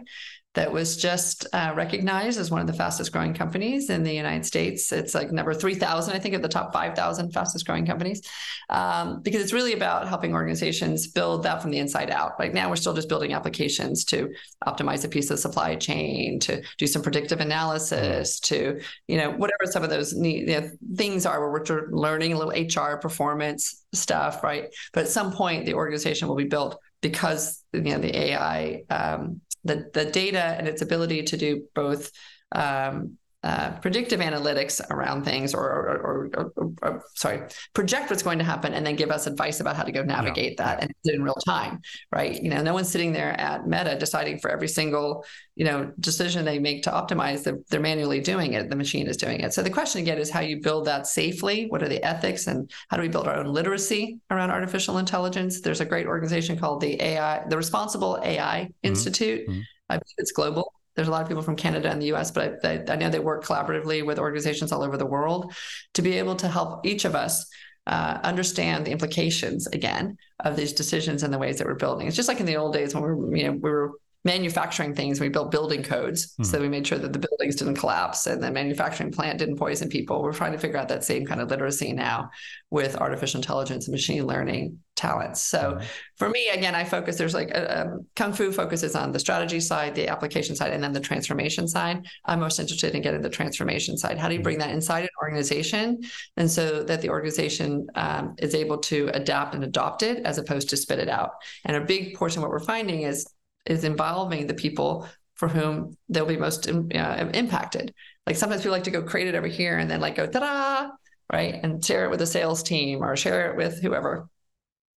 that 0.57 0.72
was 0.72 0.97
just 0.97 1.47
uh, 1.53 1.72
recognized 1.76 2.40
as 2.40 2.51
one 2.51 2.62
of 2.62 2.66
the 2.66 2.72
fastest 2.72 3.12
growing 3.12 3.34
companies 3.34 3.90
in 3.90 4.03
the 4.03 4.12
United 4.12 4.44
States. 4.44 4.90
It's 4.90 5.14
like 5.14 5.30
number 5.30 5.53
3,000, 5.53 6.14
I 6.14 6.18
think, 6.18 6.34
of 6.34 6.40
the 6.40 6.49
top 6.49 6.72
5,000 6.72 7.30
fastest 7.30 7.66
growing 7.66 7.84
companies, 7.84 8.22
um, 8.70 9.20
because 9.20 9.42
it's 9.42 9.53
really 9.53 9.74
about 9.74 10.09
helping 10.09 10.32
organizations 10.32 11.09
build 11.09 11.42
that 11.42 11.61
from 11.61 11.70
the 11.72 11.78
inside 11.78 12.11
out. 12.11 12.32
Right 12.38 12.55
now, 12.55 12.70
we're 12.70 12.76
still 12.76 12.94
just 12.94 13.09
building 13.09 13.34
applications 13.34 14.03
to 14.07 14.32
optimize 14.66 15.05
a 15.05 15.09
piece 15.09 15.30
of 15.30 15.38
supply 15.38 15.76
chain, 15.76 16.40
to 16.40 16.62
do 16.78 16.86
some 16.86 17.03
predictive 17.03 17.40
analysis, 17.40 18.40
to, 18.40 18.80
you 19.09 19.18
know, 19.18 19.30
whatever 19.32 19.66
some 19.66 19.84
of 19.84 19.90
those 19.90 20.14
you 20.14 20.47
know, 20.47 20.70
things 20.97 21.26
are 21.26 21.38
where 21.38 21.51
we're 21.51 21.90
learning 21.90 22.32
a 22.32 22.38
little 22.38 22.53
HR 22.53 22.97
performance 22.97 23.84
stuff, 23.92 24.42
right? 24.42 24.74
But 24.94 25.05
at 25.05 25.11
some 25.11 25.32
point, 25.32 25.66
the 25.66 25.74
organization 25.74 26.28
will 26.28 26.36
be 26.36 26.44
built 26.44 26.80
because 27.03 27.62
you 27.72 27.82
know 27.82 27.99
the 27.99 28.16
AI, 28.16 28.84
um, 28.90 29.40
the 29.67 29.91
the 29.93 30.05
data 30.11 30.41
and 30.41 30.69
its 30.69 30.83
ability 30.83 31.23
to 31.25 31.37
do 31.37 31.64
both 31.75 32.11
um, 32.53 33.19
uh, 33.47 33.70
predictive 33.80 34.18
analytics 34.18 34.80
around 34.90 35.22
things 35.24 35.55
or 35.55 35.62
or, 35.62 36.30
or, 36.34 36.53
or, 36.57 36.72
or, 36.82 37.05
sorry 37.14 37.40
project 37.74 38.11
what's 38.11 38.24
going 38.24 38.38
to 38.38 38.44
happen 38.44 38.74
and 38.74 38.84
then 38.84 38.97
give 38.97 39.12
us 39.12 39.28
advice 39.28 39.61
about 39.61 39.76
how 39.76 39.84
to 39.84 39.92
go 39.92 40.03
navigate 40.03 40.57
yeah. 40.59 40.64
that 40.64 40.82
and 40.82 40.92
in 41.05 41.22
real 41.22 41.38
time 41.47 41.80
right 42.11 42.42
you 42.42 42.51
know 42.51 42.61
no 42.61 42.74
one's 42.74 42.88
sitting 42.88 43.12
there 43.12 43.40
at 43.40 43.64
meta 43.68 43.97
deciding 43.97 44.36
for 44.40 44.51
every 44.51 44.66
single 44.66 45.24
you 45.55 45.64
know 45.64 45.92
decision 46.01 46.44
they 46.44 46.59
make 46.59 46.82
to 46.82 46.90
optimize 46.90 47.44
they're, 47.44 47.61
they're 47.70 47.78
manually 47.78 48.20
doing 48.20 48.55
it 48.55 48.68
the 48.68 48.74
machine 48.74 49.07
is 49.07 49.16
doing 49.16 49.38
it 49.38 49.55
so 49.55 49.62
the 49.62 49.70
question 49.70 50.01
again 50.01 50.18
is 50.18 50.28
how 50.28 50.40
you 50.40 50.61
build 50.61 50.84
that 50.84 51.07
safely 51.07 51.66
what 51.68 51.84
are 51.84 51.88
the 51.88 52.03
ethics 52.03 52.49
and 52.49 52.68
how 52.88 52.97
do 52.97 53.03
we 53.05 53.09
build 53.09 53.28
our 53.28 53.36
own 53.36 53.47
literacy 53.47 54.18
around 54.32 54.51
artificial 54.51 54.99
intelligence 54.99 55.61
there's 55.61 55.80
a 55.80 55.84
great 55.84 56.09
organization 56.09 56.59
called 56.59 56.80
the 56.80 57.01
ai 57.01 57.44
the 57.49 57.57
responsible 57.57 58.18
ai 58.24 58.62
mm-hmm. 58.62 58.72
institute 58.82 59.49
mm-hmm. 59.49 59.61
I 59.88 59.99
believe 59.99 60.16
it's 60.18 60.32
global 60.32 60.72
there's 60.97 61.09
a 61.09 61.11
lot 61.11 61.22
of 61.22 61.28
people 61.28 61.42
from 61.42 61.57
Canada 61.57 61.90
and 61.90 62.01
the 62.01 62.12
US, 62.14 62.30
but 62.30 62.64
I, 62.64 62.82
I, 62.88 62.97
know 62.97 63.11
they 63.11 63.18
work 63.18 63.44
collaboratively 63.44 64.05
with 64.05 64.18
organizations 64.18 64.72
all 64.72 64.82
over 64.82 64.97
the 64.97 65.07
world 65.07 65.55
to 65.94 66.03
be 66.03 66.18
able 66.18 66.36
to 66.36 66.49
help 66.49 66.86
each 66.86 67.05
of 67.05 67.14
us 67.14 67.47
uh, 67.86 68.18
understand 68.24 68.86
the 68.86 68.90
implications 68.90 69.66
again 69.68 70.16
of 70.40 70.57
these 70.57 70.72
decisions 70.72 71.22
and 71.22 71.32
the 71.32 71.38
ways 71.38 71.59
that 71.59 71.66
we're 71.66 71.74
building. 71.74 72.07
It's 72.07 72.16
just 72.16 72.28
like 72.28 72.40
in 72.40 72.47
the 72.47 72.57
old 72.57 72.72
days 72.72 72.94
when 72.94 73.05
we 73.05 73.11
were, 73.11 73.36
you 73.36 73.44
know, 73.44 73.53
we 73.53 73.70
were 73.70 73.92
manufacturing 74.27 74.93
things. 74.93 75.20
We 75.20 75.29
built 75.29 75.53
building 75.53 75.83
codes. 75.83 76.35
Mm. 76.35 76.47
So 76.47 76.61
we 76.61 76.68
made 76.68 76.87
sure 76.87 76.99
that 76.99 77.12
the 77.12 77.18
buildings 77.18 77.55
didn't 77.55 77.77
collapse 77.77 78.27
and 78.27 78.43
the 78.43 78.51
manufacturing 78.51 79.12
plant 79.12 79.39
didn't 79.39 79.57
poison 79.57 79.89
people. 79.89 80.20
We're 80.20 80.33
trying 80.33 80.53
to 80.53 80.59
figure 80.59 80.77
out 80.77 80.89
that 80.89 81.05
same 81.05 81.24
kind 81.24 81.41
of 81.41 81.49
literacy 81.49 81.93
now 81.93 82.31
with 82.68 82.97
artificial 82.97 83.39
intelligence 83.39 83.87
and 83.87 83.93
machine 83.93 84.27
learning 84.27 84.81
talents. 84.97 85.43
So 85.43 85.79
mm. 85.79 85.85
for 86.16 86.29
me, 86.29 86.49
again, 86.53 86.74
I 86.74 86.83
focus, 86.85 87.16
there's 87.16 87.35
like 87.35 87.51
a, 87.51 87.62
uh, 87.62 87.85
um, 87.85 88.07
Kung 88.16 88.33
Fu 88.33 88.51
focuses 88.51 88.97
on 88.97 89.12
the 89.12 89.20
strategy 89.20 89.61
side, 89.61 89.95
the 89.95 90.09
application 90.09 90.57
side, 90.57 90.72
and 90.72 90.83
then 90.83 90.93
the 90.93 91.01
transformation 91.01 91.68
side. 91.68 92.05
I'm 92.24 92.41
most 92.41 92.59
interested 92.59 92.95
in 92.97 93.03
getting 93.03 93.22
the 93.22 93.31
transformation 93.31 93.97
side. 93.97 94.18
How 94.18 94.29
do 94.29 94.35
you 94.35 94.43
bring 94.43 94.59
that 94.59 94.70
inside 94.70 95.05
an 95.05 95.11
organization? 95.22 96.03
And 96.37 96.51
so 96.51 96.83
that 96.83 97.01
the 97.01 97.11
organization 97.11 97.87
um, 97.95 98.35
is 98.39 98.55
able 98.55 98.79
to 98.79 99.11
adapt 99.14 99.55
and 99.55 99.62
adopt 99.62 100.03
it 100.03 100.24
as 100.24 100.39
opposed 100.39 100.68
to 100.70 100.77
spit 100.77 100.99
it 100.99 101.09
out. 101.09 101.31
And 101.64 101.77
a 101.77 101.81
big 101.81 102.14
portion 102.14 102.39
of 102.39 102.43
what 102.43 102.51
we're 102.51 102.61
finding 102.61 103.03
is 103.03 103.27
is 103.67 103.85
involving 103.85 104.47
the 104.47 104.55
people 104.55 105.09
for 105.35 105.49
whom 105.49 105.97
they'll 106.09 106.27
be 106.27 106.37
most 106.37 106.69
uh, 106.69 107.31
impacted. 107.35 107.95
Like 108.27 108.37
sometimes 108.37 108.62
people 108.62 108.73
like 108.73 108.85
to 108.85 108.91
go 108.91 109.03
create 109.03 109.29
it 109.29 109.35
over 109.35 109.47
here 109.47 109.79
and 109.79 109.91
then 109.91 110.01
like 110.01 110.17
go 110.17 110.27
ta-da, 110.27 110.91
right, 111.33 111.55
and 111.62 111.85
share 111.85 112.05
it 112.05 112.11
with 112.11 112.21
the 112.21 112.27
sales 112.27 112.62
team 112.62 113.03
or 113.03 113.17
share 113.17 113.51
it 113.51 113.57
with 113.57 113.81
whoever. 113.83 114.29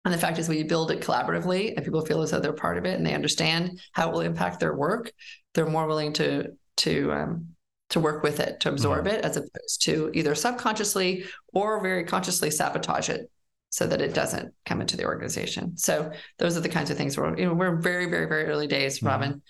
And 0.06 0.14
the 0.14 0.18
fact 0.18 0.40
is, 0.40 0.48
when 0.48 0.58
you 0.58 0.66
build 0.66 0.92
it 0.92 1.02
collaboratively 1.02 1.76
and 1.76 1.84
people 1.84 2.06
feel 2.06 2.22
as 2.22 2.32
though 2.32 2.40
they're 2.40 2.54
part 2.54 2.78
of 2.78 2.86
it 2.86 2.96
and 2.96 3.06
they 3.06 3.14
understand 3.14 3.82
how 3.92 4.10
it 4.10 4.14
will 4.14 4.22
impact 4.22 4.60
their 4.60 4.76
work, 4.76 5.12
they're 5.54 5.70
more 5.70 5.88
willing 5.88 6.14
to 6.14 6.54
to 6.78 7.12
um, 7.12 7.50
to 7.90 8.00
work 8.00 8.24
with 8.24 8.40
it, 8.40 8.62
to 8.62 8.70
absorb 8.70 9.06
mm-hmm. 9.06 9.16
it, 9.16 9.26
as 9.26 9.36
opposed 9.36 9.82
to 9.82 10.10
either 10.14 10.36
subconsciously 10.36 11.26
or 11.54 11.82
very 11.82 12.06
consciously 12.06 12.50
sabotage 12.50 13.10
it 13.10 13.30
so 13.70 13.86
that 13.88 14.02
it 14.02 14.14
doesn't 14.14 14.54
come 14.66 14.82
into 14.82 14.98
the 14.98 15.06
organization. 15.06 15.78
So 15.78 16.12
those 16.38 16.58
are 16.58 16.62
the 16.62 16.70
kinds 16.70 16.90
of 16.90 16.98
things 16.98 17.18
where 17.18 17.38
you 17.38 17.46
know 17.46 17.54
we're 17.54 17.78
very, 17.78 18.08
very, 18.08 18.28
very 18.28 18.46
early 18.46 18.68
days, 18.68 18.98
mm-hmm. 18.98 19.08
Robin, 19.08 19.42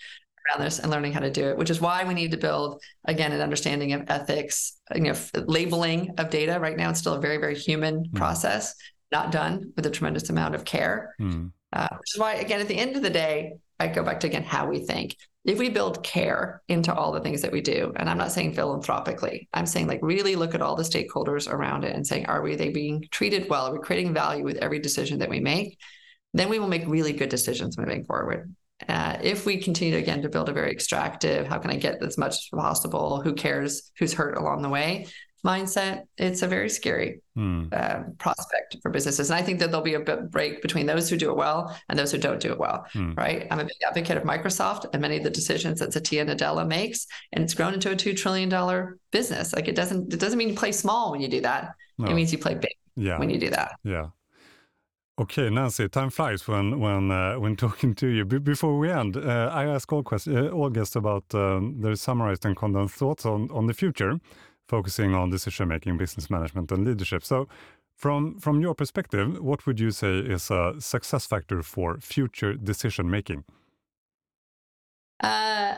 around 0.48 0.64
this 0.64 0.78
and 0.78 0.90
learning 0.90 1.12
how 1.12 1.20
to 1.20 1.30
do 1.30 1.48
it, 1.48 1.56
which 1.56 1.70
is 1.70 1.80
why 1.80 2.04
we 2.04 2.14
need 2.14 2.30
to 2.32 2.36
build 2.36 2.82
again 3.06 3.32
an 3.32 3.40
understanding 3.40 3.92
of 3.92 4.04
ethics, 4.08 4.78
you 4.94 5.02
know, 5.02 5.14
labeling 5.34 6.14
of 6.18 6.30
data. 6.30 6.58
Right 6.60 6.76
now, 6.76 6.90
it's 6.90 7.00
still 7.00 7.14
a 7.14 7.20
very, 7.20 7.38
very 7.38 7.56
human 7.56 8.04
mm-hmm. 8.04 8.16
process, 8.16 8.74
not 9.10 9.32
done 9.32 9.72
with 9.76 9.86
a 9.86 9.90
tremendous 9.90 10.28
amount 10.30 10.54
of 10.54 10.64
care. 10.64 11.14
Mm-hmm. 11.20 11.48
Uh, 11.72 11.88
which 11.98 12.14
is 12.14 12.20
why, 12.20 12.34
again, 12.34 12.60
at 12.60 12.66
the 12.66 12.76
end 12.76 12.96
of 12.96 13.02
the 13.02 13.10
day, 13.10 13.52
I 13.78 13.86
go 13.86 14.02
back 14.02 14.20
to 14.20 14.26
again 14.26 14.42
how 14.42 14.66
we 14.66 14.80
think 14.80 15.16
if 15.44 15.58
we 15.58 15.70
build 15.70 16.02
care 16.02 16.62
into 16.68 16.94
all 16.94 17.12
the 17.12 17.20
things 17.20 17.42
that 17.42 17.52
we 17.52 17.62
do, 17.62 17.92
and 17.96 18.10
I'm 18.10 18.18
not 18.18 18.32
saying 18.32 18.52
philanthropically, 18.52 19.48
I'm 19.54 19.66
saying 19.66 19.86
like 19.86 20.00
really 20.02 20.36
look 20.36 20.54
at 20.54 20.60
all 20.60 20.76
the 20.76 20.82
stakeholders 20.82 21.50
around 21.50 21.84
it 21.84 21.96
and 21.96 22.06
saying, 22.06 22.26
are 22.26 22.42
we 22.42 22.56
they 22.56 22.68
being 22.68 23.04
treated 23.10 23.48
well? 23.48 23.66
Are 23.66 23.72
we 23.72 23.78
creating 23.78 24.12
value 24.12 24.44
with 24.44 24.58
every 24.58 24.80
decision 24.80 25.18
that 25.20 25.30
we 25.30 25.40
make? 25.40 25.78
Then 26.34 26.50
we 26.50 26.58
will 26.58 26.68
make 26.68 26.86
really 26.86 27.12
good 27.12 27.30
decisions 27.30 27.78
moving 27.78 28.04
forward. 28.04 28.54
Uh, 28.88 29.18
if 29.22 29.46
we 29.46 29.58
continue 29.58 29.96
again 29.96 30.22
to 30.22 30.28
build 30.28 30.48
a 30.48 30.52
very 30.52 30.70
extractive, 30.70 31.46
how 31.46 31.58
can 31.58 31.70
I 31.70 31.76
get 31.76 32.02
as 32.02 32.16
much 32.16 32.34
as 32.34 32.48
possible? 32.52 33.20
Who 33.22 33.34
cares? 33.34 33.90
Who's 33.98 34.12
hurt 34.12 34.36
along 34.36 34.62
the 34.62 34.68
way? 34.68 35.06
Mindset, 35.44 36.04
it's 36.16 36.42
a 36.42 36.46
very 36.46 36.68
scary 36.68 37.22
hmm. 37.34 37.64
uh, 37.72 38.00
prospect 38.18 38.76
for 38.82 38.90
businesses. 38.90 39.30
And 39.30 39.38
I 39.38 39.42
think 39.42 39.58
that 39.60 39.70
there'll 39.70 39.84
be 39.84 39.94
a 39.94 40.00
break 40.00 40.62
between 40.62 40.86
those 40.86 41.08
who 41.08 41.16
do 41.16 41.30
it 41.30 41.36
well 41.36 41.76
and 41.88 41.98
those 41.98 42.12
who 42.12 42.18
don't 42.18 42.40
do 42.40 42.52
it 42.52 42.58
well, 42.58 42.86
hmm. 42.92 43.14
right? 43.14 43.46
I'm 43.50 43.60
a 43.60 43.64
big 43.64 43.76
advocate 43.86 44.16
of 44.16 44.24
Microsoft 44.24 44.86
and 44.92 45.00
many 45.00 45.16
of 45.16 45.24
the 45.24 45.30
decisions 45.30 45.80
that 45.80 45.92
Satya 45.92 46.26
Nadella 46.26 46.66
makes, 46.66 47.06
and 47.32 47.42
it's 47.42 47.54
grown 47.54 47.74
into 47.74 47.90
a 47.90 47.96
$2 47.96 48.16
trillion 48.16 48.98
business. 49.10 49.54
Like 49.54 49.68
it 49.68 49.76
doesn't, 49.76 50.12
it 50.12 50.20
doesn't 50.20 50.38
mean 50.38 50.50
you 50.50 50.54
play 50.54 50.72
small 50.72 51.12
when 51.12 51.20
you 51.20 51.28
do 51.28 51.40
that. 51.40 51.74
No. 51.98 52.10
It 52.10 52.14
means 52.14 52.32
you 52.32 52.38
play 52.38 52.54
big 52.54 52.74
yeah. 52.96 53.18
when 53.18 53.30
you 53.30 53.38
do 53.38 53.50
that. 53.50 53.78
Yeah. 53.84 54.08
Okay, 55.20 55.50
Nancy, 55.50 55.86
time 55.86 56.08
flies 56.08 56.48
when 56.48 56.80
when 56.80 57.10
uh, 57.10 57.34
when 57.34 57.54
talking 57.66 57.94
to 57.96 58.06
you. 58.06 58.24
before 58.24 58.78
we 58.78 58.90
end, 58.90 59.18
uh, 59.18 59.50
I 59.52 59.66
ask 59.66 59.92
all, 59.92 60.02
quest- 60.02 60.28
uh, 60.28 60.48
all 60.48 60.70
guests 60.70 60.96
about 60.96 61.24
um, 61.34 61.78
their 61.82 61.94
summarized 61.94 62.46
and 62.46 62.56
condensed 62.56 62.94
thoughts 62.94 63.26
on, 63.26 63.50
on 63.50 63.66
the 63.66 63.74
future 63.74 64.18
focusing 64.76 65.14
on 65.14 65.30
decision 65.30 65.68
making, 65.68 65.98
business 65.98 66.30
management, 66.30 66.72
and 66.72 66.86
leadership. 66.86 67.22
So, 67.24 67.48
from 68.02 68.38
from 68.44 68.56
your 68.64 68.74
perspective, 68.74 69.26
what 69.50 69.66
would 69.66 69.78
you 69.84 69.90
say 69.90 70.14
is 70.34 70.50
a 70.50 70.62
success 70.78 71.26
factor 71.26 71.62
for 71.62 71.98
future 72.14 72.52
decision 72.70 73.10
making? 73.10 73.40
Uh, 75.30 75.74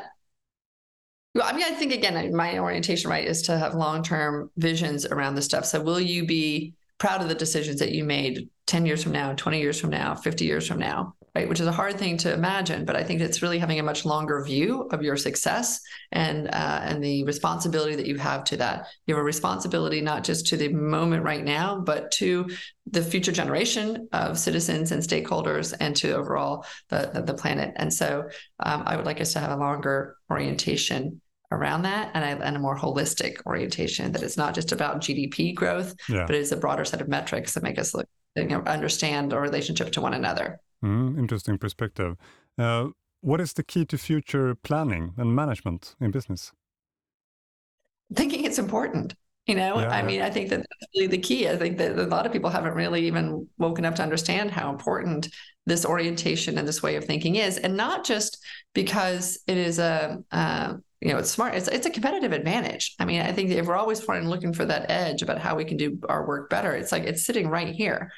well, 1.35 1.47
I 1.51 1.53
mean, 1.57 1.65
I 1.65 1.75
think 1.79 1.93
again, 1.93 2.15
my 2.37 2.59
orientation 2.59 3.11
right 3.11 3.27
is 3.27 3.43
to 3.43 3.59
have 3.59 3.75
long 3.75 4.03
term 4.03 4.51
visions 4.57 5.07
around 5.07 5.35
this 5.35 5.47
stuff. 5.47 5.65
So, 5.65 5.81
will 5.81 6.01
you 6.15 6.27
be 6.27 6.75
proud 6.99 7.21
of 7.23 7.29
the 7.29 7.35
decisions 7.35 7.79
that 7.81 7.93
you 7.93 8.05
made 8.05 8.49
10 8.67 8.87
years 8.87 9.03
from 9.03 9.13
now, 9.13 9.33
20 9.33 9.59
years 9.59 9.81
from 9.81 9.91
now, 9.91 10.15
50 10.15 10.45
years 10.45 10.69
from 10.69 10.79
now, 10.79 11.15
right? 11.35 11.49
Which 11.49 11.61
is 11.61 11.67
a 11.67 11.73
hard 11.73 11.99
thing 11.99 12.19
to 12.19 12.33
imagine, 12.33 12.85
but 12.85 12.95
I 12.95 13.03
think 13.03 13.21
it's 13.21 13.41
really 13.41 13.59
having 13.59 13.79
a 13.79 13.83
much 13.83 14.05
longer 14.05 14.43
view 14.45 14.83
of 14.91 15.03
your 15.03 15.17
success 15.17 15.81
and 16.11 16.49
uh, 16.49 16.81
and 16.83 17.03
the 17.03 17.25
responsibility 17.25 17.97
that 17.97 18.07
you 18.07 18.19
have 18.19 18.45
to 18.45 18.57
that. 18.59 18.89
You 19.07 19.15
have 19.15 19.23
a 19.23 19.25
responsibility 19.25 20.03
not 20.03 20.25
just 20.25 20.47
to 20.49 20.57
the 20.57 20.69
moment 20.69 21.25
right 21.25 21.45
now, 21.45 21.81
but 21.81 22.11
to 22.13 22.51
the 22.87 23.03
future 23.03 23.33
generation 23.33 24.09
of 24.13 24.39
citizens 24.39 24.93
and 24.93 25.03
stakeholders 25.03 25.75
and 25.81 25.97
to 25.97 26.13
overall 26.13 26.67
the, 26.89 27.23
the 27.25 27.35
planet. 27.35 27.73
And 27.77 27.93
so 27.93 28.29
um, 28.59 28.83
I 28.85 28.97
would 28.97 29.07
like 29.07 29.21
us 29.21 29.33
to 29.33 29.39
have 29.39 29.53
a 29.53 29.57
longer 29.57 30.17
orientation 30.31 31.21
around 31.53 31.83
that 31.83 32.11
and, 32.15 32.25
I, 32.25 32.31
and 32.47 32.57
a 32.57 32.59
more 32.59 32.77
holistic 32.77 33.45
orientation 33.47 34.13
that 34.13 34.23
it's 34.23 34.37
not 34.37 34.55
just 34.55 34.73
about 34.73 35.01
GDP 35.01 35.55
growth, 35.55 35.95
yeah. 36.09 36.25
but 36.27 36.35
it's 36.35 36.53
a 36.53 36.57
broader 36.57 36.85
set 36.85 37.01
of 37.01 37.09
metrics 37.09 37.55
that 37.55 37.63
make 37.63 37.79
us 37.79 37.95
look, 37.95 38.09
you 38.37 38.47
know, 38.47 38.63
understand 38.63 39.33
our 39.33 39.41
relationship 39.41 39.93
to 39.93 40.01
one 40.01 40.15
another. 40.15 40.59
Mm, 40.83 41.19
interesting 41.19 41.59
perspective. 41.59 42.17
Uh, 42.59 42.89
what 43.21 43.41
is 43.41 43.53
the 43.53 43.63
key 43.63 43.85
to 43.87 43.97
future 43.97 44.55
planning 44.55 45.15
and 45.17 45.35
management 45.35 45.95
in 46.01 46.11
business? 46.11 46.53
Thinking 48.15 48.45
it's 48.45 48.59
important. 48.59 49.15
You 49.47 49.57
know, 49.57 49.81
yeah, 49.81 49.89
I 49.89 50.03
mean, 50.03 50.23
I 50.23 50.31
think 50.31 50.51
that 50.51 50.59
that's 50.59 50.93
really 50.95 51.09
the 51.09 51.19
key. 51.19 51.49
I 51.49 51.57
think 51.57 51.77
that 51.79 51.99
a 51.99 52.05
lot 52.05 52.27
of 52.27 52.33
people 52.33 52.49
haven't 52.49 52.75
really 52.75 53.07
even 53.07 53.49
woken 53.59 53.85
up 53.85 53.97
to 53.97 54.03
understand 54.03 54.53
how 54.53 54.71
important 54.71 55.29
this 55.67 55.85
orientation 55.85 56.59
and 56.59 56.69
this 56.69 56.83
way 56.83 56.95
of 56.95 57.05
thinking 57.05 57.37
is, 57.37 57.59
and 57.59 57.77
not 57.77 58.05
just 58.05 58.39
because 58.73 59.41
it 59.49 59.57
is 59.57 59.81
a, 59.81 60.23
uh, 60.31 60.75
you 61.01 61.09
know, 61.09 61.19
it's 61.19 61.31
smart. 61.31 61.55
It's 61.57 61.67
it's 61.67 61.87
a 61.87 61.91
competitive 61.91 62.33
advantage. 62.33 62.95
I 63.01 63.05
mean, 63.05 63.21
I 63.21 63.33
think 63.33 63.51
if 63.51 63.67
we're 63.67 63.75
always 63.75 63.99
trying 63.99 64.29
looking 64.29 64.53
for 64.53 64.65
that 64.65 64.89
edge 64.89 65.23
about 65.23 65.41
how 65.41 65.57
we 65.57 65.65
can 65.65 65.77
do 65.77 65.99
our 66.09 66.25
work 66.25 66.49
better, 66.49 66.73
it's 66.73 66.93
like 66.93 67.03
it's 67.03 67.27
sitting 67.27 67.49
right 67.49 67.75
here 67.75 68.13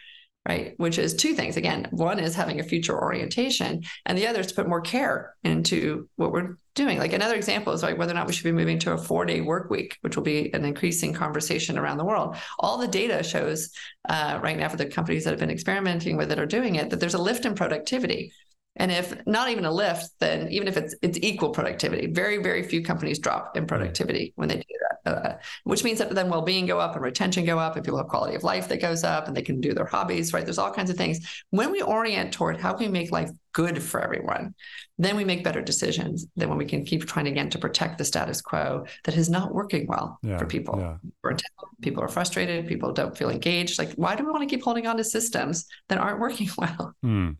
right? 0.46 0.74
Which 0.76 0.98
is 0.98 1.14
two 1.14 1.34
things. 1.34 1.56
Again, 1.56 1.88
one 1.90 2.18
is 2.18 2.34
having 2.34 2.60
a 2.60 2.64
future 2.64 3.00
orientation, 3.00 3.82
and 4.04 4.18
the 4.18 4.26
other 4.26 4.40
is 4.40 4.48
to 4.48 4.54
put 4.54 4.68
more 4.68 4.80
care 4.80 5.34
into 5.42 6.08
what 6.16 6.32
we're 6.32 6.58
doing. 6.74 6.98
Like 6.98 7.12
another 7.12 7.34
example 7.34 7.72
is 7.72 7.82
like 7.82 7.96
whether 7.96 8.12
or 8.12 8.16
not 8.16 8.26
we 8.26 8.32
should 8.32 8.44
be 8.44 8.52
moving 8.52 8.78
to 8.80 8.92
a 8.92 8.98
four 8.98 9.24
day 9.24 9.40
work 9.40 9.70
week, 9.70 9.96
which 10.02 10.16
will 10.16 10.22
be 10.22 10.52
an 10.52 10.64
increasing 10.64 11.14
conversation 11.14 11.78
around 11.78 11.98
the 11.98 12.04
world. 12.04 12.36
All 12.58 12.78
the 12.78 12.88
data 12.88 13.22
shows 13.22 13.70
uh, 14.08 14.38
right 14.42 14.58
now 14.58 14.68
for 14.68 14.76
the 14.76 14.86
companies 14.86 15.24
that 15.24 15.30
have 15.30 15.40
been 15.40 15.50
experimenting 15.50 16.16
with 16.16 16.30
it 16.30 16.38
or 16.38 16.46
doing 16.46 16.74
it 16.74 16.90
that 16.90 17.00
there's 17.00 17.14
a 17.14 17.22
lift 17.22 17.46
in 17.46 17.54
productivity. 17.54 18.32
And 18.76 18.90
if 18.90 19.14
not 19.26 19.50
even 19.50 19.64
a 19.64 19.70
lift, 19.70 20.10
then 20.18 20.48
even 20.50 20.66
if 20.66 20.76
it's 20.76 20.94
it's 21.00 21.18
equal 21.22 21.50
productivity, 21.50 22.06
very 22.06 22.38
very 22.38 22.62
few 22.62 22.82
companies 22.82 23.18
drop 23.18 23.56
in 23.56 23.66
productivity 23.66 24.32
when 24.36 24.48
they 24.48 24.56
do 24.56 24.62
that. 24.80 24.94
Uh, 25.06 25.36
which 25.64 25.84
means 25.84 25.98
that 25.98 26.14
then 26.14 26.30
well-being 26.30 26.64
go 26.64 26.80
up 26.80 26.94
and 26.94 27.04
retention 27.04 27.44
go 27.44 27.58
up, 27.58 27.76
and 27.76 27.84
people 27.84 27.98
have 27.98 28.08
quality 28.08 28.34
of 28.34 28.42
life 28.42 28.68
that 28.68 28.80
goes 28.80 29.04
up, 29.04 29.28
and 29.28 29.36
they 29.36 29.42
can 29.42 29.60
do 29.60 29.74
their 29.74 29.84
hobbies. 29.84 30.32
Right? 30.32 30.44
There's 30.44 30.58
all 30.58 30.72
kinds 30.72 30.90
of 30.90 30.96
things. 30.96 31.44
When 31.50 31.70
we 31.70 31.82
orient 31.82 32.32
toward 32.32 32.58
how 32.58 32.72
can 32.72 32.86
we 32.86 32.92
make 32.92 33.12
life 33.12 33.30
good 33.52 33.82
for 33.82 34.00
everyone, 34.00 34.54
then 34.98 35.16
we 35.16 35.24
make 35.24 35.44
better 35.44 35.62
decisions 35.62 36.26
than 36.36 36.48
when 36.48 36.58
we 36.58 36.64
can 36.64 36.84
keep 36.84 37.06
trying 37.06 37.26
again 37.26 37.50
to 37.50 37.58
protect 37.58 37.98
the 37.98 38.04
status 38.04 38.40
quo 38.40 38.84
that 39.04 39.16
is 39.16 39.30
not 39.30 39.54
working 39.54 39.86
well 39.86 40.18
yeah, 40.22 40.38
for 40.38 40.46
people. 40.46 40.78
Yeah. 40.78 41.36
People 41.80 42.02
are 42.02 42.08
frustrated. 42.08 42.66
People 42.66 42.92
don't 42.92 43.16
feel 43.16 43.30
engaged. 43.30 43.78
Like, 43.78 43.92
why 43.94 44.16
do 44.16 44.24
we 44.24 44.30
want 44.30 44.42
to 44.42 44.48
keep 44.48 44.64
holding 44.64 44.86
on 44.86 44.96
to 44.96 45.04
systems 45.04 45.66
that 45.88 45.98
aren't 45.98 46.20
working 46.20 46.50
well? 46.58 46.94
Mm. 47.04 47.36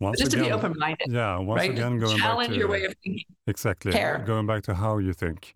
Once 0.00 0.18
just 0.18 0.32
again, 0.32 0.44
to 0.44 0.50
be 0.50 0.52
open 0.54 0.78
minded. 0.78 1.10
Yeah, 1.10 1.38
once 1.38 1.58
right? 1.58 1.70
again, 1.70 1.98
going 1.98 2.18
challenge 2.18 2.48
back 2.48 2.54
to 2.54 2.58
your 2.58 2.68
way 2.68 2.84
of 2.84 2.94
thinking. 3.02 3.24
Exactly. 3.46 3.92
Care. 3.92 4.22
Going 4.26 4.46
back 4.46 4.62
to 4.64 4.74
how 4.74 4.98
you 4.98 5.12
think. 5.12 5.54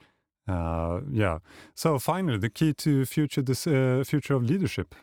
Uh, 0.49 1.01
yeah. 1.11 1.39
So 1.75 1.99
finally, 1.99 2.39
the 2.39 2.51
key 2.51 2.73
to 2.75 3.05
future 3.05 3.43
this 3.43 3.67
uh, 3.67 4.03
future 4.07 4.35
of 4.35 4.43
leadership. 4.45 4.95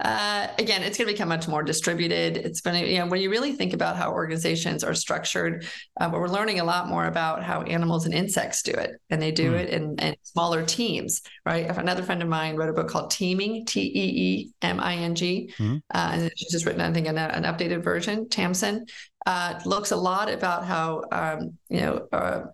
Uh, 0.00 0.48
again, 0.58 0.82
it's 0.82 0.98
going 0.98 1.06
to 1.06 1.14
become 1.14 1.28
much 1.28 1.46
more 1.46 1.62
distributed. 1.62 2.36
It's 2.36 2.60
going 2.60 2.82
to, 2.82 2.90
you 2.90 2.98
know, 2.98 3.06
when 3.06 3.20
you 3.20 3.30
really 3.30 3.52
think 3.52 3.72
about 3.72 3.96
how 3.96 4.10
organizations 4.10 4.82
are 4.82 4.94
structured, 4.94 5.64
uh, 6.00 6.08
but 6.08 6.18
we're 6.18 6.28
learning 6.28 6.58
a 6.58 6.64
lot 6.64 6.88
more 6.88 7.06
about 7.06 7.44
how 7.44 7.62
animals 7.62 8.04
and 8.04 8.12
insects 8.12 8.62
do 8.62 8.72
it, 8.72 9.00
and 9.10 9.22
they 9.22 9.30
do 9.30 9.52
mm. 9.52 9.60
it 9.60 9.70
in, 9.70 9.94
in, 10.00 10.16
smaller 10.24 10.64
teams, 10.64 11.22
right? 11.46 11.66
Another 11.66 12.02
friend 12.02 12.20
of 12.20 12.28
mine 12.28 12.56
wrote 12.56 12.70
a 12.70 12.72
book 12.72 12.88
called 12.88 13.12
Teeming, 13.12 13.64
T 13.64 13.80
E 13.80 13.92
E 13.92 14.50
M 14.62 14.80
I 14.80 14.96
N 14.96 15.14
G, 15.14 15.52
mm. 15.56 15.80
uh, 15.94 16.10
and 16.14 16.32
she's 16.36 16.50
just 16.50 16.66
written, 16.66 16.80
I 16.80 16.92
think, 16.92 17.06
an, 17.06 17.18
an 17.18 17.44
updated 17.44 17.84
version. 17.84 18.28
Tamsin 18.28 18.86
uh, 19.26 19.60
looks 19.64 19.92
a 19.92 19.96
lot 19.96 20.28
about 20.28 20.64
how, 20.64 21.02
um, 21.12 21.58
you 21.68 21.80
know 21.80 22.08
uh, 22.12 22.44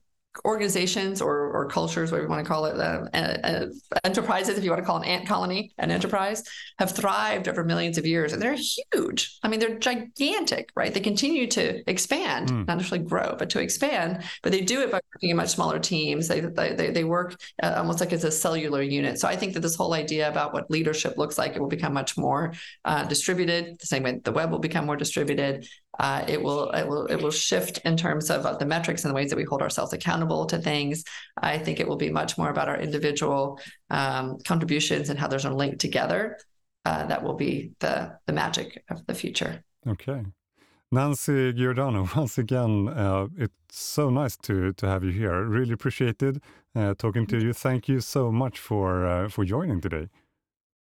organizations 0.44 1.20
or, 1.20 1.50
or 1.50 1.66
cultures, 1.66 2.12
what 2.12 2.22
you 2.22 2.28
want 2.28 2.44
to 2.44 2.48
call 2.48 2.66
it, 2.66 2.78
uh, 2.78 3.06
uh, 3.14 3.66
enterprises, 4.04 4.58
if 4.58 4.64
you 4.64 4.70
want 4.70 4.82
to 4.82 4.86
call 4.86 4.98
an 4.98 5.04
ant 5.04 5.26
colony 5.26 5.72
an 5.78 5.90
enterprise, 5.90 6.42
have 6.78 6.92
thrived 6.92 7.48
over 7.48 7.64
millions 7.64 7.98
of 7.98 8.06
years, 8.06 8.32
and 8.32 8.40
they're 8.40 8.56
huge. 8.92 9.38
I 9.42 9.48
mean, 9.48 9.60
they're 9.60 9.78
gigantic, 9.78 10.70
right? 10.74 10.92
They 10.92 11.00
continue 11.00 11.46
to 11.48 11.88
expand, 11.90 12.48
mm. 12.48 12.66
not 12.66 12.76
necessarily 12.76 13.06
grow, 13.06 13.36
but 13.38 13.50
to 13.50 13.60
expand. 13.60 14.24
But 14.42 14.52
they 14.52 14.60
do 14.60 14.80
it 14.80 14.90
by 14.90 15.00
working 15.14 15.30
in 15.30 15.36
much 15.36 15.50
smaller 15.50 15.78
teams. 15.78 16.28
They 16.28 16.40
they 16.40 16.90
they 16.90 17.04
work 17.04 17.40
uh, 17.62 17.74
almost 17.76 18.00
like 18.00 18.12
as 18.12 18.24
a 18.24 18.30
cellular 18.30 18.82
unit. 18.82 19.18
So 19.18 19.28
I 19.28 19.36
think 19.36 19.54
that 19.54 19.60
this 19.60 19.76
whole 19.76 19.94
idea 19.94 20.28
about 20.28 20.52
what 20.52 20.70
leadership 20.70 21.16
looks 21.16 21.38
like 21.38 21.56
it 21.56 21.60
will 21.60 21.68
become 21.68 21.92
much 21.92 22.16
more 22.16 22.52
uh, 22.84 23.04
distributed. 23.04 23.78
The 23.80 23.86
same 23.86 24.02
way 24.02 24.20
the 24.22 24.32
web 24.32 24.50
will 24.50 24.58
become 24.58 24.86
more 24.86 24.96
distributed. 24.96 25.66
Uh, 25.98 26.24
it 26.28 26.40
will 26.42 26.70
it 26.70 26.86
will 26.86 27.06
it 27.06 27.20
will 27.20 27.30
shift 27.30 27.78
in 27.84 27.96
terms 27.96 28.30
of 28.30 28.46
uh, 28.46 28.56
the 28.56 28.64
metrics 28.64 29.04
and 29.04 29.10
the 29.10 29.14
ways 29.14 29.30
that 29.30 29.36
we 29.36 29.44
hold 29.44 29.62
ourselves 29.62 29.92
accountable 29.92 30.46
to 30.46 30.58
things. 30.58 31.04
I 31.36 31.58
think 31.58 31.80
it 31.80 31.88
will 31.88 31.96
be 31.96 32.10
much 32.10 32.38
more 32.38 32.50
about 32.50 32.68
our 32.68 32.78
individual 32.78 33.60
um, 33.90 34.38
contributions 34.46 35.10
and 35.10 35.18
how 35.18 35.26
those 35.28 35.44
are 35.44 35.52
linked 35.52 35.80
together. 35.80 36.38
Uh, 36.84 37.06
that 37.06 37.22
will 37.22 37.34
be 37.34 37.72
the 37.80 38.18
the 38.26 38.32
magic 38.32 38.84
of 38.90 39.04
the 39.06 39.14
future. 39.14 39.64
Okay. 39.86 40.24
Nancy 40.90 41.52
Giordano, 41.52 42.08
once 42.16 42.38
again, 42.38 42.88
uh, 42.88 43.26
it's 43.36 43.54
so 43.70 44.08
nice 44.08 44.36
to 44.38 44.72
to 44.74 44.86
have 44.86 45.04
you 45.04 45.10
here. 45.10 45.42
Really 45.42 45.72
appreciated 45.72 46.40
uh, 46.74 46.94
talking 46.94 47.26
to 47.26 47.38
you. 47.38 47.52
Thank 47.52 47.88
you 47.88 48.00
so 48.00 48.30
much 48.30 48.58
for 48.58 49.04
uh, 49.04 49.28
for 49.28 49.44
joining 49.44 49.80
today. 49.80 50.08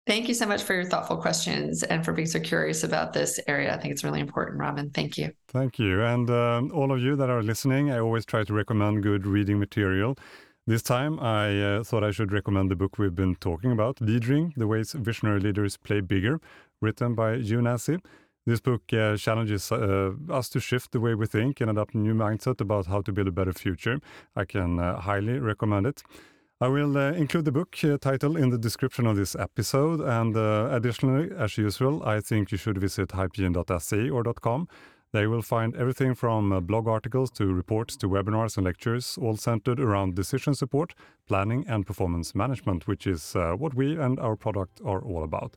Thank 0.08 0.28
you 0.28 0.34
so 0.34 0.48
much 0.48 0.64
for 0.64 0.74
your 0.74 0.86
thoughtful 0.86 1.18
questions 1.18 1.84
and 1.84 2.04
for 2.04 2.14
being 2.14 2.28
so 2.28 2.40
curious 2.40 2.84
about 2.84 3.14
this 3.14 3.40
area. 3.48 3.74
I 3.74 3.78
think 3.78 3.92
it's 3.92 4.04
really 4.04 4.20
important, 4.20 4.60
Robin. 4.60 4.90
Thank 4.90 5.18
you. 5.18 5.32
Thank 5.50 5.78
you. 5.78 6.04
And 6.04 6.30
um, 6.32 6.72
all 6.74 6.92
of 6.92 7.00
you 7.00 7.16
that 7.16 7.30
are 7.30 7.44
listening, 7.44 7.92
I 7.92 8.00
always 8.00 8.26
try 8.26 8.44
to 8.44 8.54
recommend 8.54 9.04
good 9.04 9.28
reading 9.28 9.60
material. 9.60 10.16
This 10.66 10.82
time, 10.82 11.20
I 11.20 11.62
uh, 11.62 11.84
thought 11.84 12.04
I 12.04 12.12
should 12.12 12.32
recommend 12.32 12.70
the 12.70 12.76
book 12.76 12.98
we've 12.98 13.16
been 13.16 13.36
talking 13.36 13.72
about, 13.72 14.02
Leadering 14.02 14.54
The 14.56 14.68
Ways 14.68 14.94
Visionary 14.94 15.40
Leaders 15.40 15.78
Play 15.78 16.02
Bigger, 16.02 16.40
written 16.82 17.16
by 17.16 17.36
you 17.36 17.62
Nancy. 17.62 17.98
This 18.46 18.62
book 18.62 18.82
uh, 18.94 19.16
challenges 19.18 19.72
uh, 19.72 20.12
us 20.30 20.50
to 20.50 20.60
shift 20.60 20.92
the 20.92 21.00
way 21.00 21.14
we 21.14 21.28
think 21.28 21.62
and 21.62 21.70
adopt 21.70 21.94
a 21.94 21.98
new 21.98 22.14
mindset 22.14 22.62
about 22.62 22.88
how 22.88 23.02
to 23.02 23.12
build 23.12 23.28
a 23.28 23.32
better 23.32 23.54
future. 23.54 24.00
I 24.36 24.46
can 24.46 24.80
uh, 24.80 25.00
highly 25.00 25.40
recommend 25.40 25.86
it. 25.86 26.04
I 26.62 26.68
will 26.68 26.98
uh, 26.98 27.14
include 27.14 27.46
the 27.46 27.54
book 27.54 27.78
uh, 27.86 27.98
title 28.00 28.36
in 28.36 28.50
the 28.50 28.58
description 28.58 29.08
of 29.08 29.16
this 29.16 29.34
episode. 29.34 30.02
And 30.02 30.36
uh, 30.36 30.68
additionally, 30.72 31.30
as 31.38 31.58
usual, 31.58 32.04
I 32.04 32.20
think 32.20 32.52
you 32.52 32.58
should 32.58 32.78
visit 32.78 33.10
hypergene.se 33.10 34.10
or 34.10 34.24
.com. 34.34 34.68
They 35.14 35.26
will 35.26 35.42
find 35.42 35.74
everything 35.78 36.16
from 36.16 36.52
uh, 36.52 36.60
blog 36.60 36.90
articles 36.90 37.32
to 37.32 37.46
reports 37.46 37.96
to 37.98 38.10
webinars 38.10 38.58
and 38.58 38.66
lectures, 38.66 39.18
all 39.22 39.38
centered 39.38 39.80
around 39.80 40.16
decision 40.16 40.54
support, 40.54 40.94
planning, 41.30 41.64
and 41.66 41.88
performance 41.88 42.36
management, 42.36 42.88
which 42.88 43.08
is 43.08 43.38
uh, 43.38 43.54
what 43.54 43.74
we 43.74 43.98
and 43.98 44.20
our 44.20 44.36
product 44.36 44.82
are 44.84 45.02
all 45.02 45.24
about. 45.24 45.56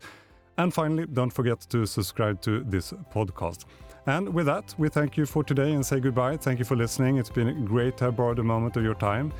And 0.57 0.72
finally, 0.72 1.07
don't 1.07 1.32
forget 1.32 1.66
to 1.70 1.84
subscribe 1.84 2.40
to 2.42 2.62
this 2.62 2.92
podcast. 3.12 3.64
And 4.07 4.32
with 4.32 4.46
that, 4.46 4.72
we 4.78 4.88
thank 4.88 5.16
you 5.16 5.26
for 5.26 5.42
today 5.42 5.72
and 5.72 5.84
say 5.84 5.98
goodbye. 5.98 6.36
Thank 6.36 6.61
you 6.61 6.64
for 6.64 6.76
listening. 6.76 7.16
It's 7.16 7.30
been 7.30 7.64
great 7.64 7.96
to 7.96 8.05
have 8.05 8.16
borrowed 8.16 8.38
a 8.38 8.44
moment 8.44 8.76
of 8.76 8.84
your 8.84 8.94
time. 8.94 9.32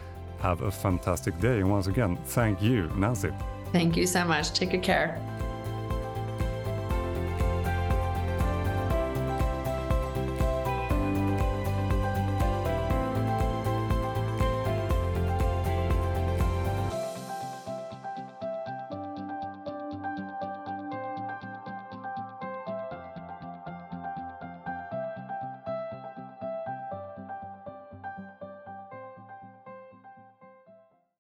Have 0.43 0.63
a 0.63 0.71
fantastic 0.73 1.39
day. 1.39 1.61
And 1.61 1.71
once 1.71 1.87
again, 1.87 2.17
thank 2.25 2.61
you, 2.61 2.91
Nancy. 2.97 3.31
Thank 3.71 3.97
you 3.97 4.07
so 4.07 4.25
much. 4.25 4.53
Take 4.53 4.73
good 4.73 4.83
care. 4.83 5.21